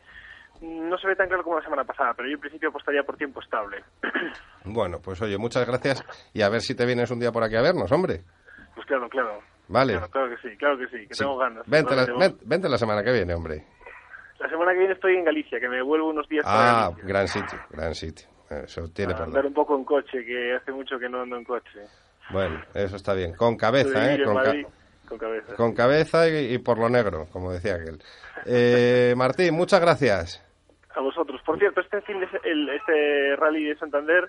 [0.60, 3.16] no se ve tan claro como la semana pasada, pero yo en principio apostaría por
[3.16, 3.82] tiempo estable.
[4.64, 7.56] Bueno, pues oye, muchas gracias y a ver si te vienes un día por aquí
[7.56, 8.20] a vernos, hombre.
[8.74, 9.40] Pues claro, claro.
[9.70, 9.92] Vale.
[9.94, 11.20] Claro, claro que sí, claro que sí, que Sí.
[11.20, 11.62] tengo ganas.
[11.66, 12.06] Vente, la,
[12.44, 13.64] vente semana que viene, hombre.
[14.38, 17.28] La semana que viene estoy en Galicia, que me vuelvo unos días para Ah, gran
[17.28, 18.26] sitio, gran sitio.
[18.50, 19.28] Eso tiene A perdón.
[19.30, 21.80] andar un poco en coche, que hace mucho que no ando en coche.
[22.30, 23.34] Bueno, eso está bien.
[23.36, 24.22] Con cabeza, ¿eh?
[24.24, 24.66] Con, ca- Madrid,
[25.08, 25.54] con cabeza.
[25.56, 28.02] con cabeza y, y por lo negro, como decía aquel.
[28.46, 30.44] Eh, Martín, muchas gracias.
[30.96, 31.40] A vosotros.
[31.46, 34.28] Por cierto, este fin de el, este rally de Santander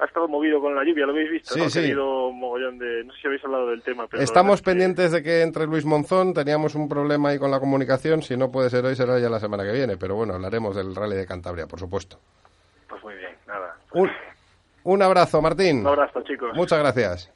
[0.00, 1.68] ha estado movido con la lluvia, lo habéis visto, Sí, ¿no?
[1.70, 1.78] sí.
[1.80, 3.04] Ha habido un mogollón de...
[3.04, 4.22] No sé si habéis hablado del tema, pero...
[4.22, 8.22] Estamos pendientes de que entre Luis Monzón teníamos un problema ahí con la comunicación.
[8.22, 9.96] Si no puede ser hoy, será ya la semana que viene.
[9.96, 12.18] Pero bueno, hablaremos del Rally de Cantabria, por supuesto.
[12.88, 13.76] Pues muy bien, nada.
[13.94, 14.08] Un,
[14.84, 15.80] un abrazo, Martín.
[15.80, 16.50] Un abrazo, chicos.
[16.54, 17.32] Muchas gracias.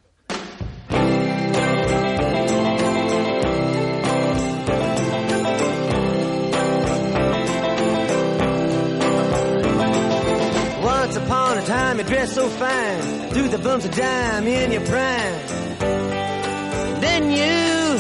[12.03, 15.47] A dressed so fine, threw the bumps of dime in your prime.
[17.01, 17.99] Then you,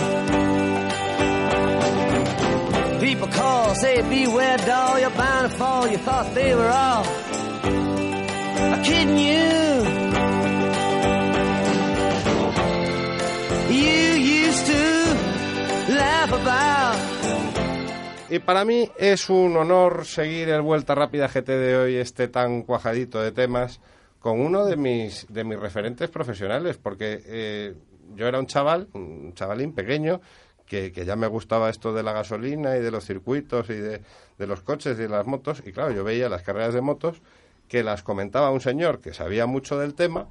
[3.00, 5.88] people call, say beware doll, you're bound to fall.
[5.88, 7.04] You thought they were all
[8.74, 9.82] I'm kidding you.
[13.78, 15.14] You used to
[15.94, 17.11] laugh about.
[18.32, 22.62] Y para mí es un honor seguir el Vuelta Rápida GT de hoy, este tan
[22.62, 23.78] cuajadito de temas,
[24.20, 27.74] con uno de mis, de mis referentes profesionales, porque eh,
[28.14, 30.22] yo era un chaval, un chavalín pequeño,
[30.64, 34.00] que, que ya me gustaba esto de la gasolina y de los circuitos y de,
[34.38, 37.20] de los coches y de las motos, y claro, yo veía las carreras de motos
[37.68, 40.28] que las comentaba un señor que sabía mucho del tema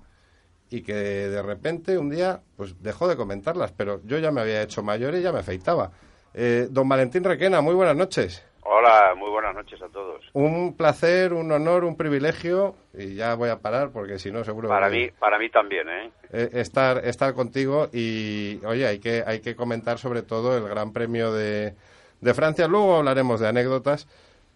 [0.71, 4.63] y que de repente un día pues dejó de comentarlas, pero yo ya me había
[4.63, 5.91] hecho mayor y ya me afeitaba.
[6.33, 8.43] Eh, don Valentín Requena, muy buenas noches.
[8.63, 10.23] Hola, muy buenas noches a todos.
[10.33, 14.69] Un placer, un honor, un privilegio, y ya voy a parar porque si no seguro
[14.69, 16.11] Para que- mí, para mí también, ¿eh?
[16.31, 20.93] eh, estar, estar contigo y, oye, hay que, hay que comentar sobre todo el Gran
[20.93, 21.73] Premio de,
[22.21, 22.67] de Francia.
[22.67, 24.07] Luego hablaremos de anécdotas,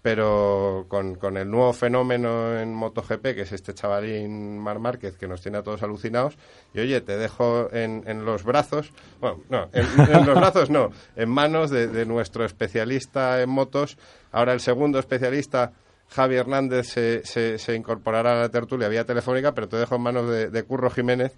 [0.06, 5.28] pero con, con el nuevo fenómeno en MotoGP, que es este chavalín Mar Márquez, que
[5.28, 6.38] nos tiene a todos alucinados.
[6.76, 11.28] Y oye, te dejo en, en los brazos, bueno, no, en, los brazos no, en
[11.28, 13.98] manos de, nuestro especialista en motos,
[14.32, 15.74] ahora el segundo especialista.
[16.10, 20.02] Javi Hernández se, se, se incorporará a la tertulia vía telefónica, pero te dejo en
[20.02, 21.36] manos de, de Curro Jiménez,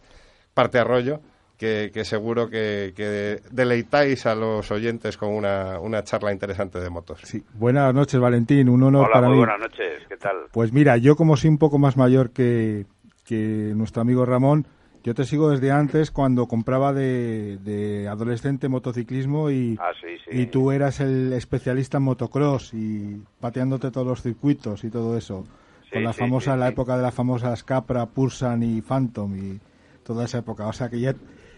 [0.54, 1.22] parte arroyo,
[1.58, 6.90] que, que seguro que, que deleitáis a los oyentes con una, una charla interesante de
[6.90, 7.20] motos.
[7.24, 7.44] Sí.
[7.56, 8.70] Buenas noches, Valentín.
[8.70, 9.40] Un honor Hola, para muy mí.
[9.40, 10.04] buenas noches.
[10.08, 10.36] ¿Qué tal?
[10.52, 12.86] Pues mira, yo como soy un poco más mayor que,
[13.26, 14.68] que nuestro amigo Ramón,
[15.04, 20.42] yo te sigo desde antes cuando compraba de, de adolescente motociclismo y, Ah, sí, sí.
[20.42, 25.46] y tú eras el especialista en motocross y pateándote todos los circuitos y todo eso.
[25.86, 26.74] Sí, con la sí, famosa, sí, la sí.
[26.74, 29.60] época de las famosas Capra, Pursan y Phantom y
[30.04, 30.68] toda esa época.
[30.68, 31.16] O sea que ya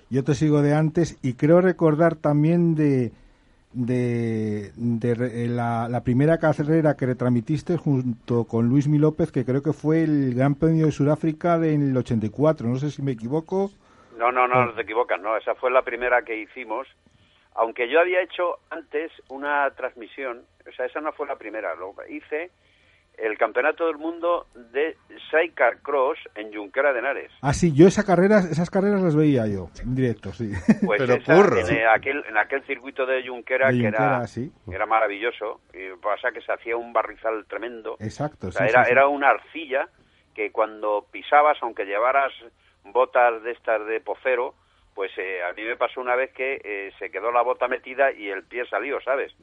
[0.10, 3.12] yo te sigo de antes y creo recordar también de,
[3.74, 9.45] de, de eh, la, la primera carrera que retransmitiste junto con Luis Mi López, que
[9.45, 12.68] creo que fue el Gran Premio de Sudáfrica del 84.
[12.68, 13.72] No sé si me equivoco.
[14.18, 15.38] No, no, no, no te equivocas, no.
[15.38, 16.88] Esa fue la primera que hicimos.
[17.55, 21.76] Aunque yo había hecho antes una transmisión, o sea, esa no fue la primera.
[21.76, 22.51] Lo hice
[23.22, 24.96] el Campeonato del Mundo de
[25.30, 27.32] Sidecar Cross en Junquera de Henares.
[27.42, 30.52] Ah, sí, yo esa carrera, esas carreras las veía yo en directo, sí.
[30.86, 31.58] Pues Pero esa, curro.
[31.60, 34.52] en, aquel, en aquel circuito de Junquera, De que era, Junquera, sí.
[34.72, 37.98] era maravilloso, y pasa que se hacía un barrizal tremendo.
[38.00, 38.92] Exacto, O sea, sí, era, sí, sí.
[38.92, 39.88] era una arcilla
[40.34, 42.32] que cuando pisabas, aunque llevaras
[42.86, 44.56] botas de estas de pocero,
[45.00, 48.12] pues eh, a mí me pasó una vez que eh, se quedó la bota metida
[48.12, 49.34] y el pie salió, ¿sabes?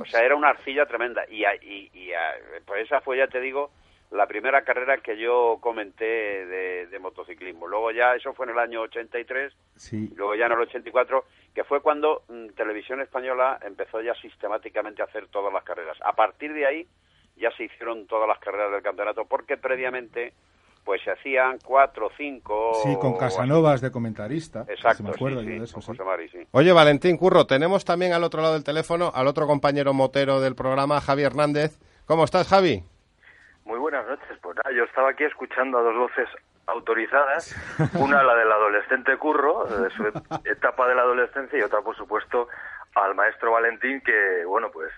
[0.00, 1.24] O sea, era una arcilla tremenda.
[1.30, 2.34] Y, a- y, y a-
[2.66, 3.70] pues esa fue, ya te digo,
[4.10, 7.68] la primera carrera que yo comenté de, de motociclismo.
[7.68, 10.10] Luego ya, eso fue en el año 83, Sí.
[10.16, 15.04] luego ya en el 84, que fue cuando mm, Televisión Española empezó ya sistemáticamente a
[15.04, 15.96] hacer todas las carreras.
[16.02, 16.88] A partir de ahí
[17.36, 20.32] ya se hicieron todas las carreras del campeonato, porque previamente
[20.84, 22.74] pues se hacían cuatro, cinco...
[22.82, 24.64] Sí, con o Casanovas de comentarista.
[24.68, 25.86] Exacto, me acuerdo sí, yo sí, de eso, con sí.
[25.88, 26.46] José Mari, sí.
[26.50, 30.54] Oye, Valentín Curro, tenemos también al otro lado del teléfono al otro compañero motero del
[30.54, 31.78] programa, Javi Hernández.
[32.06, 32.84] ¿Cómo estás, Javi?
[33.64, 34.38] Muy buenas noches.
[34.42, 36.28] Pues nada, yo estaba aquí escuchando a dos voces
[36.66, 37.56] autorizadas.
[37.98, 40.04] Una, la del adolescente curro, de su
[40.44, 42.48] etapa de la adolescencia, y otra, por supuesto,
[42.94, 44.90] al maestro Valentín que, bueno, pues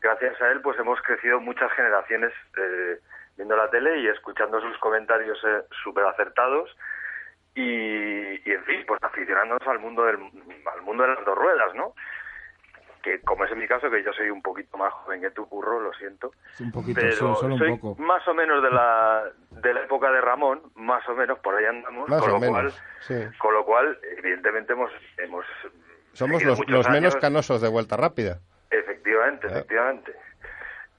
[0.00, 2.98] gracias a él pues hemos crecido muchas generaciones eh,
[3.36, 6.70] viendo la tele y escuchando sus comentarios eh, súper acertados
[7.54, 7.62] y,
[8.48, 10.16] y, en fin, pues aficionándonos al mundo del
[10.72, 11.94] al mundo de las dos ruedas, ¿no?
[13.02, 15.48] Que como es en mi caso, que yo soy un poquito más joven que tú,
[15.48, 16.32] Curro, lo siento.
[16.60, 18.00] Un poquito, pero solo un soy poco.
[18.02, 21.64] más o menos de la de la época de Ramón, más o menos por ahí
[21.64, 23.38] andamos, Más con o lo menos, cual sí.
[23.38, 25.46] con lo cual evidentemente hemos hemos
[26.12, 26.60] Somos los,
[26.90, 28.38] menos canosos de vuelta rápida.
[28.70, 29.52] Efectivamente, Ah.
[29.52, 30.14] efectivamente.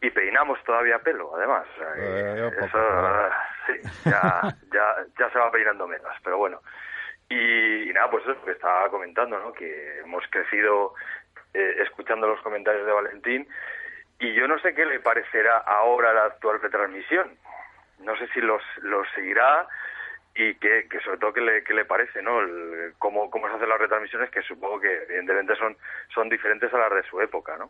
[0.01, 1.65] Y peinamos todavía pelo, además.
[1.77, 3.73] Que Eh, yo poco, eso, pero- ah, sí,
[4.05, 4.41] ya,
[4.73, 6.61] ya, ya se va peinando menos, pero bueno.
[7.29, 9.53] Y, y nada, pues eso que estaba comentando, ¿no?
[9.53, 10.93] Que hemos crecido
[11.53, 13.47] eh, escuchando los comentarios de Valentín
[14.19, 17.37] y yo no sé qué le parecerá ahora la actual retransmisión.
[17.99, 19.67] No sé si los, los seguirá
[20.33, 22.39] y que, que sobre todo qué le, qué le parece, ¿no?
[22.41, 25.77] El- cómo, cómo se hacen las retransmisiones, que supongo que evidentemente son,
[26.13, 27.69] son diferentes a las de su época, ¿no?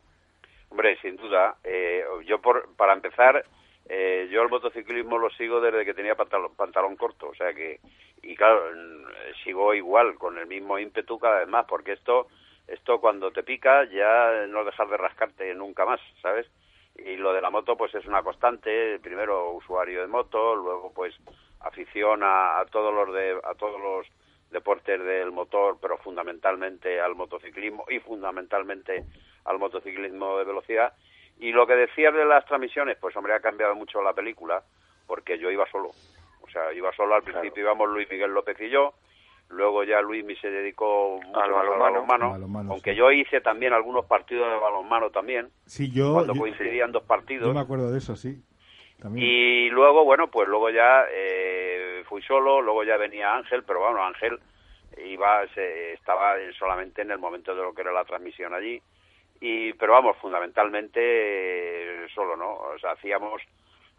[0.72, 1.58] Hombre, sin duda.
[1.66, 3.44] Eh, yo, por, para empezar,
[3.90, 7.28] eh, yo el motociclismo lo sigo desde que tenía pantalón, pantalón corto.
[7.28, 7.82] O sea que,
[8.24, 12.28] y claro, mm, sigo igual, con el mismo ímpetu cada vez más, porque esto,
[12.68, 16.50] esto cuando te pica ya no dejas de rascarte nunca más, ¿sabes?
[16.96, 18.98] Y lo de la moto, pues es una constante.
[19.00, 21.14] Primero usuario de moto, luego pues
[21.60, 24.08] afición a, a todos los de, a todos los
[24.52, 29.04] deportes del motor, pero fundamentalmente al motociclismo y fundamentalmente
[29.46, 30.94] al motociclismo de velocidad.
[31.40, 34.64] Y lo que decías de las transmisiones, pues hombre, ha cambiado mucho la película,
[35.08, 35.90] porque yo iba solo.
[36.42, 38.94] O sea, iba solo al principio, íbamos Luis Miguel López y yo,
[39.50, 42.06] luego ya Luis se dedicó mucho Al balonmano.
[42.06, 46.42] Al balonmano, aunque yo hice también algunos partidos de balonmano también, Sí, yo, cuando yo,
[46.42, 47.48] coincidían dos partidos.
[47.48, 48.42] yo me acuerdo de eso, sí.
[49.02, 49.28] También.
[49.28, 54.04] Y luego, bueno, pues luego ya eh, fui solo, luego ya venía Ángel, pero bueno,
[54.04, 54.40] Ángel
[54.98, 58.82] iba, se, estaba solamente en el momento de lo que era la transmisión allí.
[59.40, 62.54] Y, pero vamos, fundamentalmente eh, solo, ¿no?
[62.54, 63.42] O sea, hacíamos,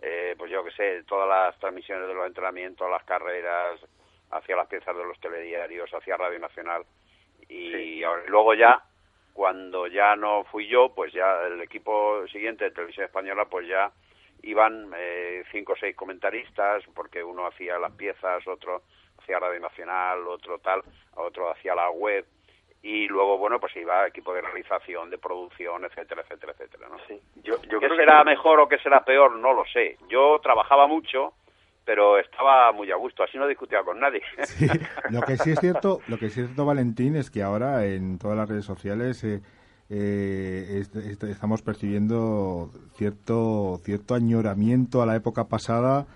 [0.00, 3.80] eh, pues yo que sé, todas las transmisiones de los entrenamientos, las carreras,
[4.30, 6.84] hacia las piezas de los telediarios, hacia Radio Nacional.
[7.48, 8.80] Y ahora- luego ya,
[9.32, 13.90] cuando ya no fui yo, pues ya el equipo siguiente de Televisión Española, pues ya
[14.42, 18.82] iban eh, cinco o seis comentaristas, porque uno hacía las piezas, otro
[19.22, 20.82] hacía Radio Nacional, otro tal,
[21.14, 22.24] otro hacía la web,
[22.82, 26.96] y luego, bueno, pues iba equipo de realización, de producción, etcétera, etcétera, etcétera, ¿no?
[27.08, 29.36] Yo, yo ¿Qué creo que- será mejor o qué será peor?
[29.36, 29.96] No lo sé.
[30.08, 31.34] Yo trabajaba mucho,
[31.84, 34.22] pero estaba muy a gusto, así no discutía con nadie.
[34.42, 34.66] Sí,
[35.10, 38.18] lo que sí es cierto, lo que sí es cierto, Valentín, es que ahora en
[38.18, 39.40] todas las redes sociales eh,
[39.90, 46.06] eh, est- est- estamos percibiendo cierto cierto añoramiento a la época pasada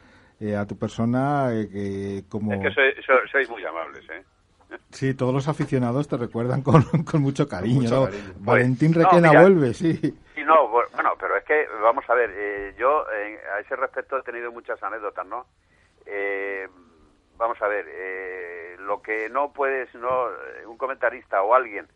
[0.40, 4.22] eh, a tu persona, eh, que como Es que sois, muy amables, ¿eh?
[4.90, 7.80] sí, todos los aficionados te recuerdan con, con mucho cariño.
[7.82, 8.04] mucho ¿no?
[8.06, 8.34] cariño.
[8.40, 9.94] Valentín Pues, no, Requena mira, vuelve, sí.
[10.34, 13.76] Sí, no, bu- bueno, pero es que, vamos a ver, eh, yo eh, a ese
[13.76, 15.46] respecto he tenido muchas anécdotas, ¿no?
[16.04, 16.68] Eh,
[17.38, 20.26] vamos a ver, eh, lo que no puedes, no,
[20.68, 21.86] un comentarista o alguien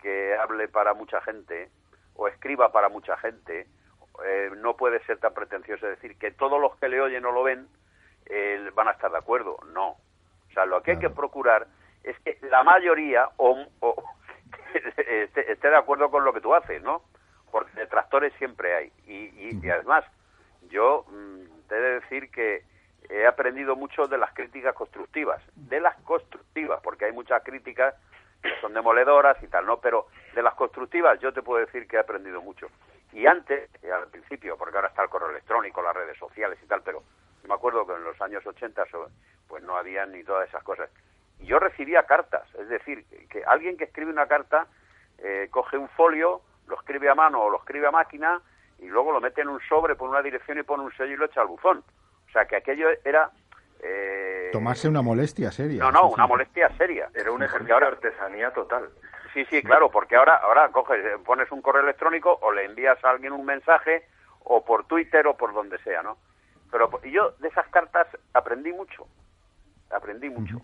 [0.00, 1.70] que hable para mucha gente
[2.14, 3.66] o escriba para mucha gente,
[4.24, 7.42] eh, no puede ser tan pretencioso decir que todos los que le oyen o lo
[7.42, 7.66] ven
[8.26, 9.58] eh, van a estar de acuerdo.
[9.72, 9.90] No.
[9.90, 11.66] O sea, lo que hay que procurar
[12.04, 14.04] es que la mayoría o, o
[14.74, 17.02] esté, esté de acuerdo con lo que tú haces, ¿no?
[17.50, 18.92] Porque detractores siempre hay.
[19.06, 19.14] Y,
[19.48, 20.04] y- y además,
[20.68, 22.64] yo mm, te he de decir que
[23.08, 27.94] he aprendido mucho de las críticas constructivas, de las constructivas, porque hay muchas críticas
[28.60, 29.80] son demoledoras y tal, ¿no?
[29.80, 32.68] Pero de las constructivas yo te puedo decir que he aprendido mucho.
[33.12, 36.82] Y antes, al principio, porque ahora está el correo electrónico, las redes sociales y tal,
[36.82, 37.02] pero
[37.46, 39.10] me acuerdo que en los años 80 so-
[39.48, 40.88] pues no había ni todas esas cosas.
[41.40, 44.66] Y yo recibía cartas, es decir, que alguien que escribe una carta
[45.18, 48.40] eh, coge un folio, lo escribe a mano o lo escribe a máquina
[48.78, 51.16] y luego lo mete en un sobre, pone una dirección y pone un sello y
[51.16, 51.82] lo echa al buzón.
[52.28, 53.30] O sea, que aquello era...
[53.82, 55.82] eh, Tomarse una molestia seria.
[55.82, 57.08] no, no, una molestia seria.
[57.14, 58.90] Era un ejercicio de artesanía total.
[59.32, 63.02] Sí, sí, claro, porque ahora, ahora coges, eh, pones un correo electrónico o le envías
[63.04, 64.04] a alguien un mensaje
[64.40, 66.18] o por Twitter o por donde sea, ¿no?
[66.72, 69.06] Pero y yo de esas cartas aprendí mucho,
[69.90, 70.60] aprendí mucho.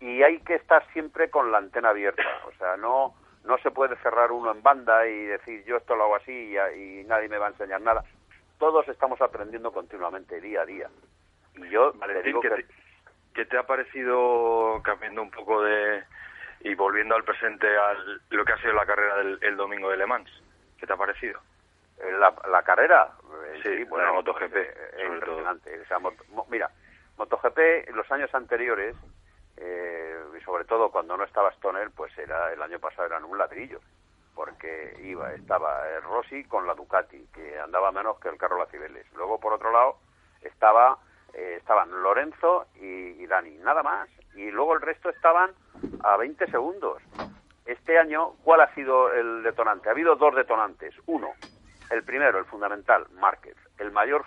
[0.00, 3.96] Y hay que estar siempre con la antena abierta, o sea, no no se puede
[3.96, 7.28] cerrar uno en banda y decir yo esto lo hago así y, a- y nadie
[7.28, 8.04] me va a enseñar nada.
[8.58, 10.88] Todos estamos aprendiendo continuamente, día a día.
[11.70, 12.56] Yo te digo ¿qué, que...
[12.56, 12.66] te,
[13.34, 16.04] qué te ha parecido, cambiando un poco de...
[16.60, 19.96] y volviendo al presente, al lo que ha sido la carrera del el domingo de
[19.96, 20.30] Le Mans?
[20.78, 21.40] ¿Qué te ha parecido?
[21.98, 23.12] Eh, La, la carrera,
[23.46, 25.80] eh, Sí, bueno, la MotoGP, eh, sobre es impresionante.
[25.80, 26.70] O sea, mot- mo- mira,
[27.16, 28.94] MotoGP en los años anteriores,
[29.56, 33.36] eh, y sobre todo cuando no estaba Stoner, pues era el año pasado eran un
[33.36, 33.80] ladrillo,
[34.34, 38.66] porque iba, estaba eh, Rossi con la Ducati, que andaba menos que el carro La
[38.66, 39.10] Cibeles.
[39.14, 39.98] Luego, por otro lado,
[40.42, 40.96] estaba
[41.34, 42.86] eh, estaban Lorenzo y,
[43.22, 44.08] y Dani, nada más.
[44.34, 45.50] Y luego el resto estaban
[46.04, 47.02] a 20 segundos.
[47.66, 49.88] Este año, ¿cuál ha sido el detonante?
[49.88, 50.94] Ha habido dos detonantes.
[51.06, 51.28] Uno,
[51.90, 54.24] el primero, el fundamental, Márquez, el mayor,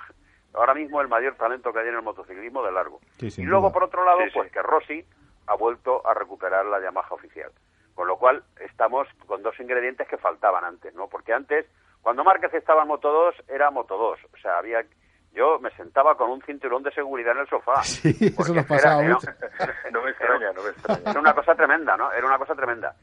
[0.54, 3.00] ahora mismo el mayor talento que hay en el motociclismo de largo.
[3.18, 3.74] Sí, y luego, duda.
[3.74, 4.32] por otro lado, Sí, sí.
[4.36, 5.06] pues que Rossi
[5.48, 7.52] ha vuelto a recuperar la Yamaha oficial.
[7.96, 11.08] Con lo cual, estamos con dos ingredientes que faltaban antes, ¿no?
[11.08, 11.66] Porque antes,
[12.02, 14.20] cuando Márquez estaba en Moto 2, era Moto 2.
[14.34, 14.84] O sea, había...
[15.34, 17.82] Yo me sentaba con un cinturón de seguridad en el sofá.
[17.84, 19.28] Sí, eso Porque nos pasaba era- mucho.
[19.92, 21.12] No me extraña, no me extraña.
[21.12, 22.12] Era una cosa tremenda, ¿no?
[22.12, 22.96] Era una cosa tremenda.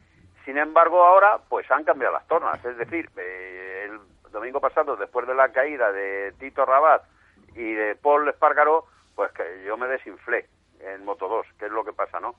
[0.44, 2.62] Sin embargo, ahora, pues han cambiado las tornas.
[2.64, 7.02] Es decir, eh, el domingo pasado, después de la caída de Tito Rabat
[7.54, 10.46] y de Paul Espargaro, pues que yo me desinflé
[10.80, 12.34] en Moto 2, que es lo que pasa, ¿no?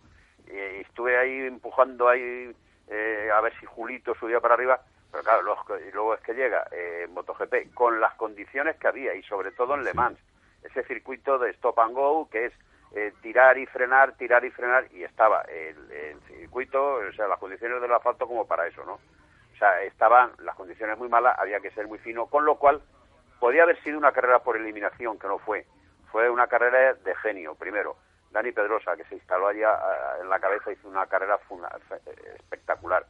[0.48, 2.52] Y, y estuve ahí empujando ahí
[2.88, 4.80] eh, a ver si Julito subía para arriba,
[5.24, 9.24] pero claro, y luego es que llega eh, MotoGP con las condiciones que había y
[9.24, 10.20] sobre todo en Le Mans,
[10.64, 12.54] ese circuito de stop and go que es
[12.96, 17.40] eh, tirar y frenar, tirar y frenar y estaba el, el circuito, o sea, las
[17.40, 18.94] condiciones del asfalto como para eso, ¿no?
[18.94, 22.82] O sea, estaban las condiciones muy malas, había que ser muy fino, con lo cual
[23.40, 25.66] podía haber sido una carrera por eliminación, que no fue.
[26.12, 27.98] Fue una carrera de genio, primero.
[28.32, 33.06] Dani Pedrosa, que se instaló allá ah, en la cabeza, hizo una carrera eh, espectacular.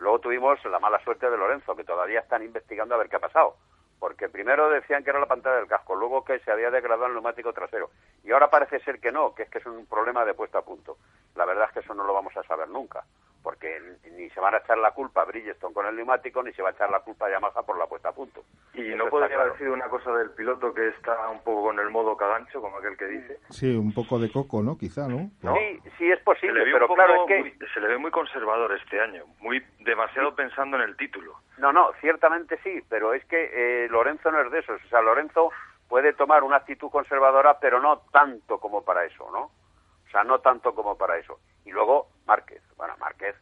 [0.00, 3.20] Luego tuvimos la mala suerte de Lorenzo, que todavía están investigando a ver qué ha
[3.20, 3.56] pasado.
[3.98, 7.12] Porque primero decían que era la pantalla del casco, luego que se había degradado el
[7.12, 7.90] neumático trasero.
[8.24, 10.62] Y ahora parece ser que no, que es que es un problema de puesta a
[10.62, 10.96] punto.
[11.36, 13.04] La verdad es que eso no lo vamos a saber nunca.
[13.42, 13.80] Porque
[14.12, 16.68] ni se van a echar la culpa a Bridgestone con el neumático, ni se va
[16.68, 18.42] a echar la culpa a Yamaha por la puesta a punto.
[18.74, 19.42] Y Eso no podría claro.
[19.44, 22.76] haber sido una cosa del piloto que está un poco con el modo cagancho, como
[22.76, 23.38] aquel que dice.
[23.48, 24.76] Sí, un poco de coco, ¿no?
[24.76, 25.30] Quizá, ¿no?
[25.40, 27.38] Sí, sí es posible, pero poco claro es que...
[27.40, 31.34] muy- se le ve muy conservador este año, muy demasiado pensando en el título.
[31.58, 34.84] No, no, ciertamente sí, pero es que eh, Lorenzo no es de esos.
[34.84, 35.50] O sea, Lorenzo
[35.88, 39.44] puede tomar una actitud conservadora, pero no tanto como para eso, ¿no?
[39.44, 41.38] O sea, no tanto como para eso.
[41.64, 42.62] Y luego Márquez.
[42.76, 43.34] Bueno, Márquez,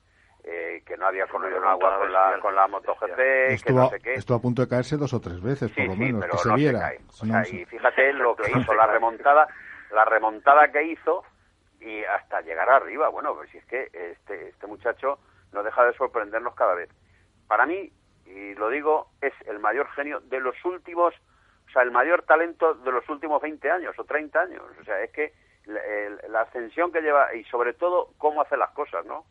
[0.45, 3.91] eh, que no había corrido en agua con la, con la MotoGP, que Estuvo, no
[3.91, 4.14] sé qué.
[4.14, 6.39] estuvo a punto de caerse dos o tres veces, por lo Sí, menos, pero que
[6.39, 6.79] se no se viera.
[6.81, 6.97] cae.
[6.99, 7.61] O No, sea, sí.
[7.61, 9.47] y fíjate lo que hizo, la remontada,
[9.93, 11.25] la remontada que hizo
[11.81, 13.09] y hasta llegar arriba.
[13.09, 15.19] Bueno, pues si es que este, este muchacho
[15.53, 16.91] no deja de sorprendernos cada vez.
[17.47, 17.91] Para mí,
[18.27, 21.14] y lo digo, es el mayor genio de los últimos,
[21.69, 24.62] o sea, el mayor talento de los últimos 20 años o 30 años.
[24.81, 25.33] O sea, es que
[25.69, 25.81] la,
[26.29, 29.25] la ascensión que lleva y sobre todo cómo hace las cosas, ¿no?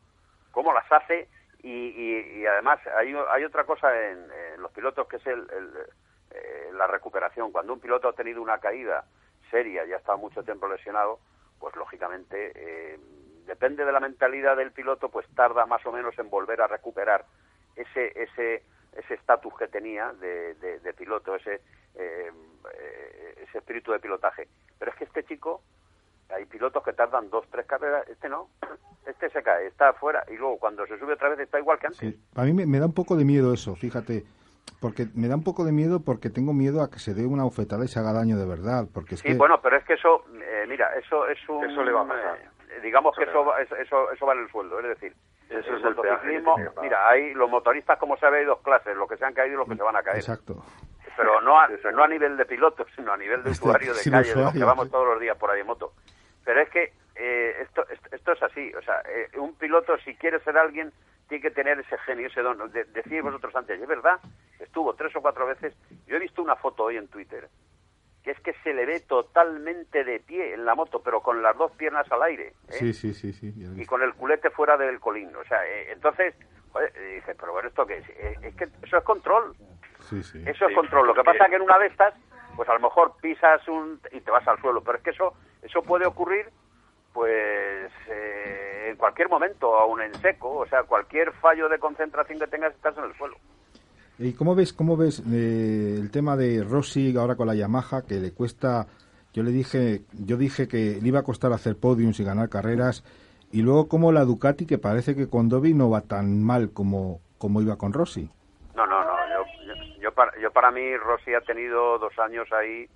[0.52, 1.28] Cómo las hace
[1.64, 4.28] y, y- además hay, hay otra cosa en,
[4.62, 5.70] los pilotos que es el, el,
[6.32, 7.52] eh, la recuperación.
[7.52, 9.04] Cuando un piloto ha tenido una caída
[9.52, 11.20] seria y ha estado mucho tiempo lesionado,
[11.60, 13.00] pues lógicamente eh,
[13.46, 17.26] depende de la mentalidad del piloto, pues tarda más o menos en volver a recuperar
[17.76, 18.64] ese ese
[18.94, 21.62] ese estatus que tenía de, de- de piloto, ese
[21.96, 22.32] eh,
[22.80, 24.48] eh, ese espíritu de pilotaje.
[24.80, 25.62] Pero es que este chico,
[26.30, 28.50] hay pilotos que tardan dos, tres carreras, este no,
[29.06, 31.88] este se cae, está afuera y luego cuando se sube otra vez está igual que
[31.88, 32.00] antes.
[32.00, 32.20] Sí.
[32.36, 34.24] A mí me, me da un poco de miedo eso, fíjate.
[34.82, 37.44] Porque me da un poco de miedo porque tengo miedo a que se dé una
[37.44, 38.86] bofetada y se haga daño de verdad.
[38.94, 41.64] Porque es Sí, que bueno, pero es que eso, eh, mira, eso es un...
[41.66, 42.38] Eso le va a pasar.
[42.38, 43.54] eh, digamos Eso que eso, va.
[43.56, 45.16] va- eso, eso, eso vale el sueldo, es decir,
[45.50, 48.96] Eso el es el motociclismo, que mira, hay los motoristas, como sabe, hay dos clases,
[48.98, 50.18] los que se han caído y los que se van a caer.
[50.18, 50.62] Exacto.
[51.16, 54.12] Pero no a, no a nivel de pilotos, sino a nivel de Este, usuario de
[54.12, 55.94] calle, de los que vamos todos los días por ahí en moto.
[56.48, 60.16] Pero es que eh, esto, esto, esto es así, o sea, eh, un piloto si
[60.16, 60.94] quiere ser alguien
[61.28, 62.72] tiene que tener ese genio, ese don.
[62.72, 64.18] De, decís vosotros antes, es verdad,
[64.58, 65.76] estuvo tres o cuatro veces.
[66.08, 67.50] Yo he visto una foto hoy en Twitter
[68.24, 71.58] que es que se le ve totalmente de pie en la moto, pero con las
[71.58, 72.48] dos piernas al aire.
[72.48, 72.72] ¿eh?
[72.72, 73.54] Sí, sí, sí, sí.
[73.56, 75.34] y con el culete fuera del colín.
[75.36, 76.34] O sea, eh, entonces,
[76.72, 78.10] joder, eh, dices, pero bueno, ¿esto qué es?
[78.44, 79.56] Es que eso es control.
[80.00, 80.44] Sí, sí.
[80.46, 81.08] Eso es control.
[81.08, 82.14] Lo que pasa es que en una de estas,
[82.58, 84.82] pues a lo mejor pisas un y te vas al suelo.
[84.82, 85.34] Pero es que eso,
[85.68, 86.48] eso puede ocurrir,
[87.14, 90.58] pues, eh, en cualquier momento, aún en seco.
[90.58, 93.38] O sea, cualquier fallo de concentración que tengas, estás en el suelo.
[94.20, 98.16] ¿Y cómo ves, cómo ves eh, el tema de Rossi ahora con la Yamaha que
[98.16, 98.88] le cuesta?
[99.34, 103.04] Yo le dije, yo dije que le iba a costar hacer podiums y ganar carreras
[103.52, 107.22] y luego como la Ducati que parece que con Dovi no va tan mal como
[107.38, 108.30] como iba con Rossi.
[108.76, 109.14] No, no, no.
[109.30, 112.88] Yo, yo, yo para, yo para mí, Rossi ha tenido dos años ahí.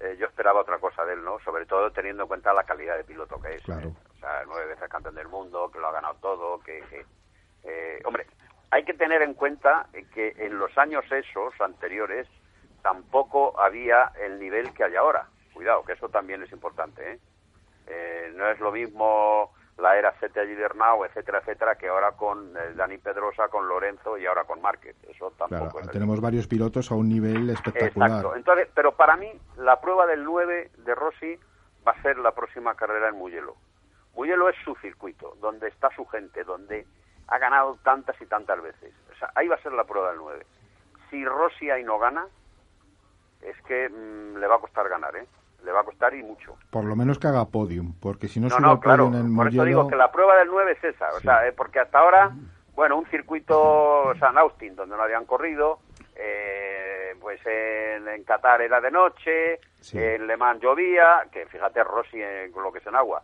[0.00, 1.38] Eh, yo esperaba otra cosa de él, ¿no?
[1.40, 3.62] Sobre todo teniendo en cuenta la calidad de piloto que es.
[3.62, 3.92] Claro.
[4.16, 6.80] O sea, nueve veces campeón del mundo, que lo ha ganado todo, que...
[6.90, 7.04] que,
[7.64, 8.26] eh, hombre,
[8.70, 12.28] hay que tener en cuenta eh, que en los años esos anteriores
[12.82, 15.26] tampoco había el nivel que hay ahora.
[15.52, 17.18] Cuidado, que eso también es importante, ¿eh?
[17.86, 22.74] Eh, no es lo mismo la era Sete Gibernau, etcétera, etcétera, que ahora con eh,
[22.74, 24.96] Dani Pedrosa, con Lorenzo y ahora con Márquez.
[25.08, 28.10] Eso tampoco Claro, es tenemos varios pilotos a un nivel espectacular.
[28.10, 28.36] Exacto.
[28.36, 31.38] Entonces, pero para mí, la prueba del 9 de Rossi
[31.86, 33.54] va a ser la próxima carrera en Mugello.
[34.14, 36.84] Mugello es su circuito, donde está su gente, donde
[37.28, 38.92] ha ganado tantas y tantas veces.
[39.12, 40.44] O sea, ahí va a ser la prueba del 9.
[41.08, 42.26] Si Rossi ahí no gana,
[43.42, 45.26] es que mm, le va a costar ganar, ¿eh?
[45.64, 46.56] Le va a costar y mucho.
[46.70, 49.04] Por lo menos que haga podium, porque si no, No, sube no, al claro.
[49.06, 51.10] podium en Por eso digo que la prueba del 9 es esa.
[51.12, 52.30] O sea, eh, porque hasta ahora,
[52.74, 55.80] bueno, un circuito San Austin, donde no habían corrido,
[56.16, 59.60] eh, pues en, en Qatar era de noche,
[59.92, 63.22] en Le Mans llovía, que fíjate Rossi eh, con lo que es en agua.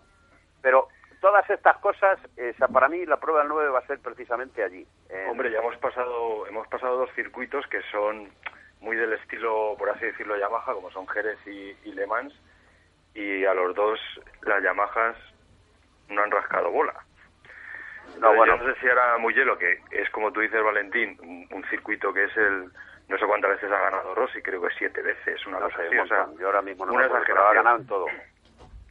[0.60, 0.88] Pero
[1.20, 4.62] todas estas cosas, o sea, para mí la prueba del 9 va a ser precisamente
[4.62, 4.86] allí.
[5.08, 8.28] en- Hombre, ya hemos pasado, hemos pasado dos circuitos que son
[8.84, 12.34] muy del estilo, por así decirlo, Yamaha, como son Jerez y, y Le Mans,
[13.14, 13.98] y a los dos
[14.42, 15.16] las Yamahas
[16.08, 16.94] no han rascado bola.
[18.20, 18.56] No, Entonces, bueno.
[18.58, 22.12] Yo no sé si ahora Mugello, que es como tú dices, Valentín, un, un circuito
[22.12, 22.70] que es el,
[23.08, 25.98] no sé cuántas veces ha ganado Rossi, creo que siete veces, una No cosa así,
[25.98, 26.26] o sea.
[26.38, 27.54] Yo ahora mismo no una exageración.
[27.54, 28.06] ganado en todo.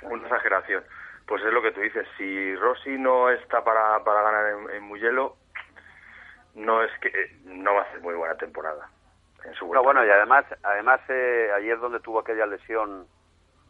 [0.03, 0.83] Una exageración.
[1.27, 4.83] Pues es lo que tú dices, si Rossi no está para, para ganar en, en
[4.83, 5.35] Mugello,
[6.55, 7.11] no es que
[7.45, 8.89] no va a hacer muy buena temporada.
[9.45, 13.07] En su No, bueno, y además, además eh, ayer donde tuvo aquella lesión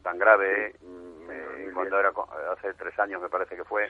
[0.02, 2.12] tan grave, mm, eh, cuando era
[2.52, 3.88] hace tres años me parece que fue,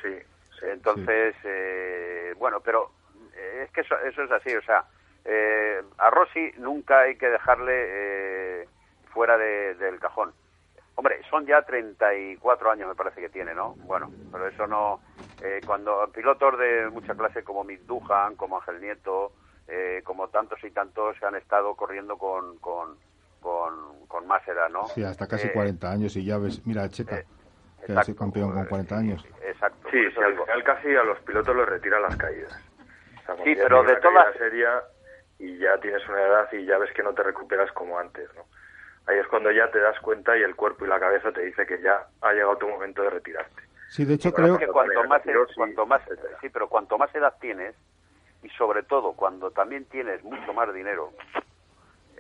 [0.63, 2.91] entonces, eh, bueno, pero
[3.35, 4.85] eh, es que eso, eso es así, o sea,
[5.25, 7.73] eh, a Rossi nunca hay que dejarle
[8.63, 8.69] eh,
[9.13, 10.33] fuera de- del cajón.
[10.97, 13.77] Hombre, son ya 34 años me parece que tiene, ¿no?
[13.87, 15.01] Bueno, pero eso no...
[15.41, 19.33] eh, cuando pilotos de mucha clase como Mick Duhan, como Ángel Nieto,
[19.69, 22.97] eh, como tantos y tantos que han estado corriendo con, con,
[23.41, 24.87] con, con más edad, ¿no?
[24.89, 27.23] Sí, hasta casi Eh, 40 años y ya ves, mira, Checa,
[27.87, 29.27] que ha sido campeón con 40 años.
[29.43, 29.89] Exacto.
[29.91, 32.53] Sí, sí, al final casi a los pilotos les retira las caídas.
[32.53, 34.83] O sea, cuando Sí, pero de todas- seria
[35.39, 38.45] y ya tienes una edad y ya ves que no te recuperas como antes, ¿no?
[39.07, 41.67] Ahí es cuando ya te das cuenta y el cuerpo y la cabeza te dice
[41.67, 43.63] que ya ha llegado tu momento de retirarte.
[43.91, 45.23] Sí, de hecho creo que cuanto más,
[45.55, 46.01] cuanto más,
[46.41, 47.75] sí, pero cuanto más edad tienes
[48.45, 51.11] y sobre todo cuando también tienes mucho más dinero,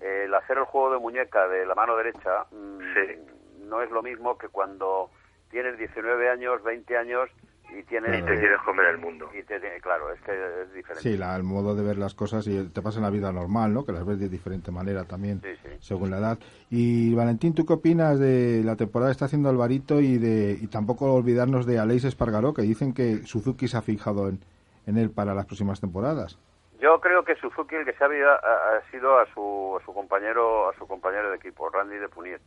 [0.00, 4.02] eh, el hacer el juego de muñeca de la mano derecha mm, no es lo
[4.02, 5.10] mismo que cuando
[5.50, 7.28] tienes 19 años, 20 años
[7.76, 9.28] y tienes Y te quieres comer el mundo.
[9.36, 10.32] y te- te- claro, es que
[10.62, 11.00] es diferente.
[11.08, 13.72] Sí, la- el modo de ver las cosas y te pasa en la vida normal,
[13.72, 13.84] ¿no?
[13.84, 15.40] Que las ves de diferente manera también,
[15.80, 16.38] según la edad.
[16.70, 20.66] Y Valentín, ¿tú qué opinas de la temporada que está haciendo Alvarito y de y
[20.68, 24.38] tampoco olvidarnos de Aleix Espargaró, que dicen que Suzuki se ha fijado en,
[24.86, 26.38] en él para las próximas temporadas?
[26.80, 29.84] Yo creo que Suzuki el que se ha, habido- ha- ha sido a su, a
[29.84, 32.42] su compañero a su compañero de equipo, Randy de Puniet,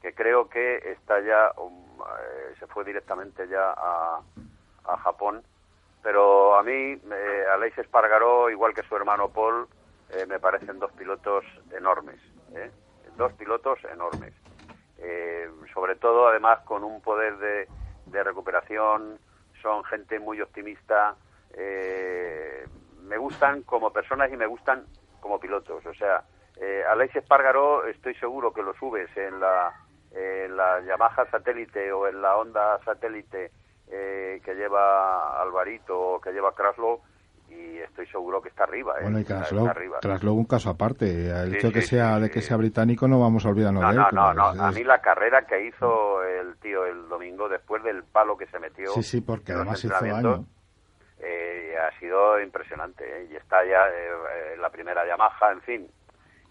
[0.00, 4.20] que creo que está ya um, eh, se fue directamente ya a,
[4.84, 5.42] a Japón,
[6.02, 6.72] pero a mí
[7.12, 9.66] eh, Aleix Espargaró igual que su hermano Paul
[10.10, 11.44] eh, me parecen dos pilotos
[11.76, 12.20] enormes,
[12.54, 12.70] ¿eh?
[13.16, 14.32] dos pilotos enormes,
[14.98, 17.68] Eh, sobre todo además con un poder de,
[18.06, 19.18] de recuperación,
[19.60, 21.14] son gente muy optimista.
[21.56, 22.64] Eh,
[23.02, 24.84] me gustan como personas y me gustan
[25.20, 25.84] como pilotos.
[25.86, 26.22] O sea,
[26.60, 29.72] eh, Aleix Espargaró estoy seguro que lo subes en la,
[30.12, 33.50] en la Yamaha satélite o en la Honda satélite
[33.90, 37.00] eh, que lleva Alvarito o que lleva Kraslow
[37.50, 38.94] y estoy seguro que está arriba.
[38.98, 39.02] ¿eh?
[39.02, 39.68] Bueno, y Está- Kraslow.
[40.00, 41.28] Kraslow un caso aparte.
[41.30, 43.82] El Sí, hecho de que sí, sea de que sea británico no vamos a olvidarnos
[43.82, 44.02] No, de él.
[44.12, 44.64] no, no, no.
[44.64, 48.58] A mí la carrera que hizo el tío el domingo después del palo que se
[48.58, 48.90] metió.
[48.92, 50.44] Sí, sí, porque además hizo daño.
[51.24, 53.28] Eh, ha sido impresionante ¿eh?
[53.30, 55.88] y está ya eh, eh, la primera Yamaha, en fin.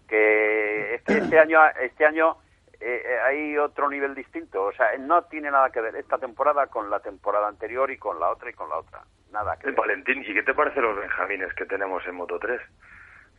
[0.08, 2.36] Que es que este año, este año
[2.80, 6.90] eh, hay otro nivel distinto, o sea, no tiene nada que ver esta temporada con
[6.90, 9.02] la temporada anterior y con la otra y con la otra,
[9.32, 9.74] nada que ver.
[9.76, 12.60] Valentín, ¿y qué te parecen los benjamines que tenemos en Moto 3?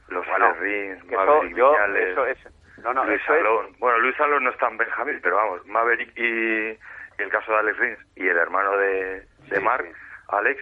[0.07, 2.47] Los Bueno, Alex Rins, Maverick yo- Viñales, eso es-
[2.83, 3.75] no, no, Luis eso es- Salón.
[3.79, 6.79] Bueno, Luis Salón no es tan benjamín, pero vamos, Maverick y, y
[7.19, 9.85] el caso de Alex Rins y el hermano de, de Mark,
[10.29, 10.59] Alex,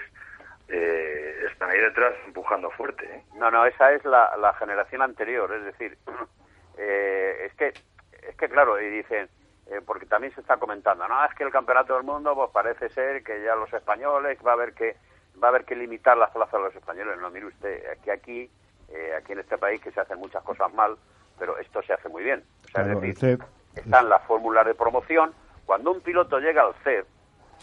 [0.67, 3.05] eh, están ahí detrás empujando fuerte.
[3.05, 3.23] ¿eh?
[3.35, 5.97] No, no, esa es la, la generación anterior, es decir,
[6.77, 9.29] eh, es que, es que claro, y dicen,
[9.67, 12.89] eh, porque también se está comentando, no, es que el campeonato del mundo, pues parece
[12.89, 14.95] ser que ya los españoles va a haber que
[15.41, 17.17] va a haber que limitar las plazas de los españoles.
[17.19, 18.49] No, mire usted, que aquí,
[18.89, 20.95] eh, aquí en este país que se hacen muchas cosas mal,
[21.39, 22.43] pero esto se hace muy bien.
[22.65, 23.41] O sea, Claro, es decir, CEP,
[23.75, 25.33] están las fórmulas de promoción.
[25.65, 27.05] Cuando un piloto llega al CEP,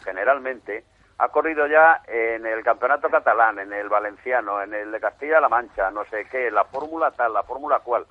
[0.04, 0.84] generalmente,
[1.20, 5.90] ha corrido ya en el campeonato catalán, en el valenciano, en el de Castilla-La Mancha,
[5.90, 8.06] no sé qué, la fórmula tal, la fórmula cual.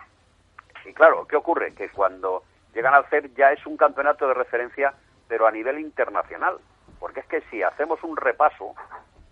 [0.85, 1.73] Y claro, ¿qué ocurre?
[1.73, 4.93] Que cuando llegan al CEP ya es un campeonato de referencia,
[5.27, 6.59] pero a nivel internacional.
[6.99, 8.75] Porque es que si hacemos un repaso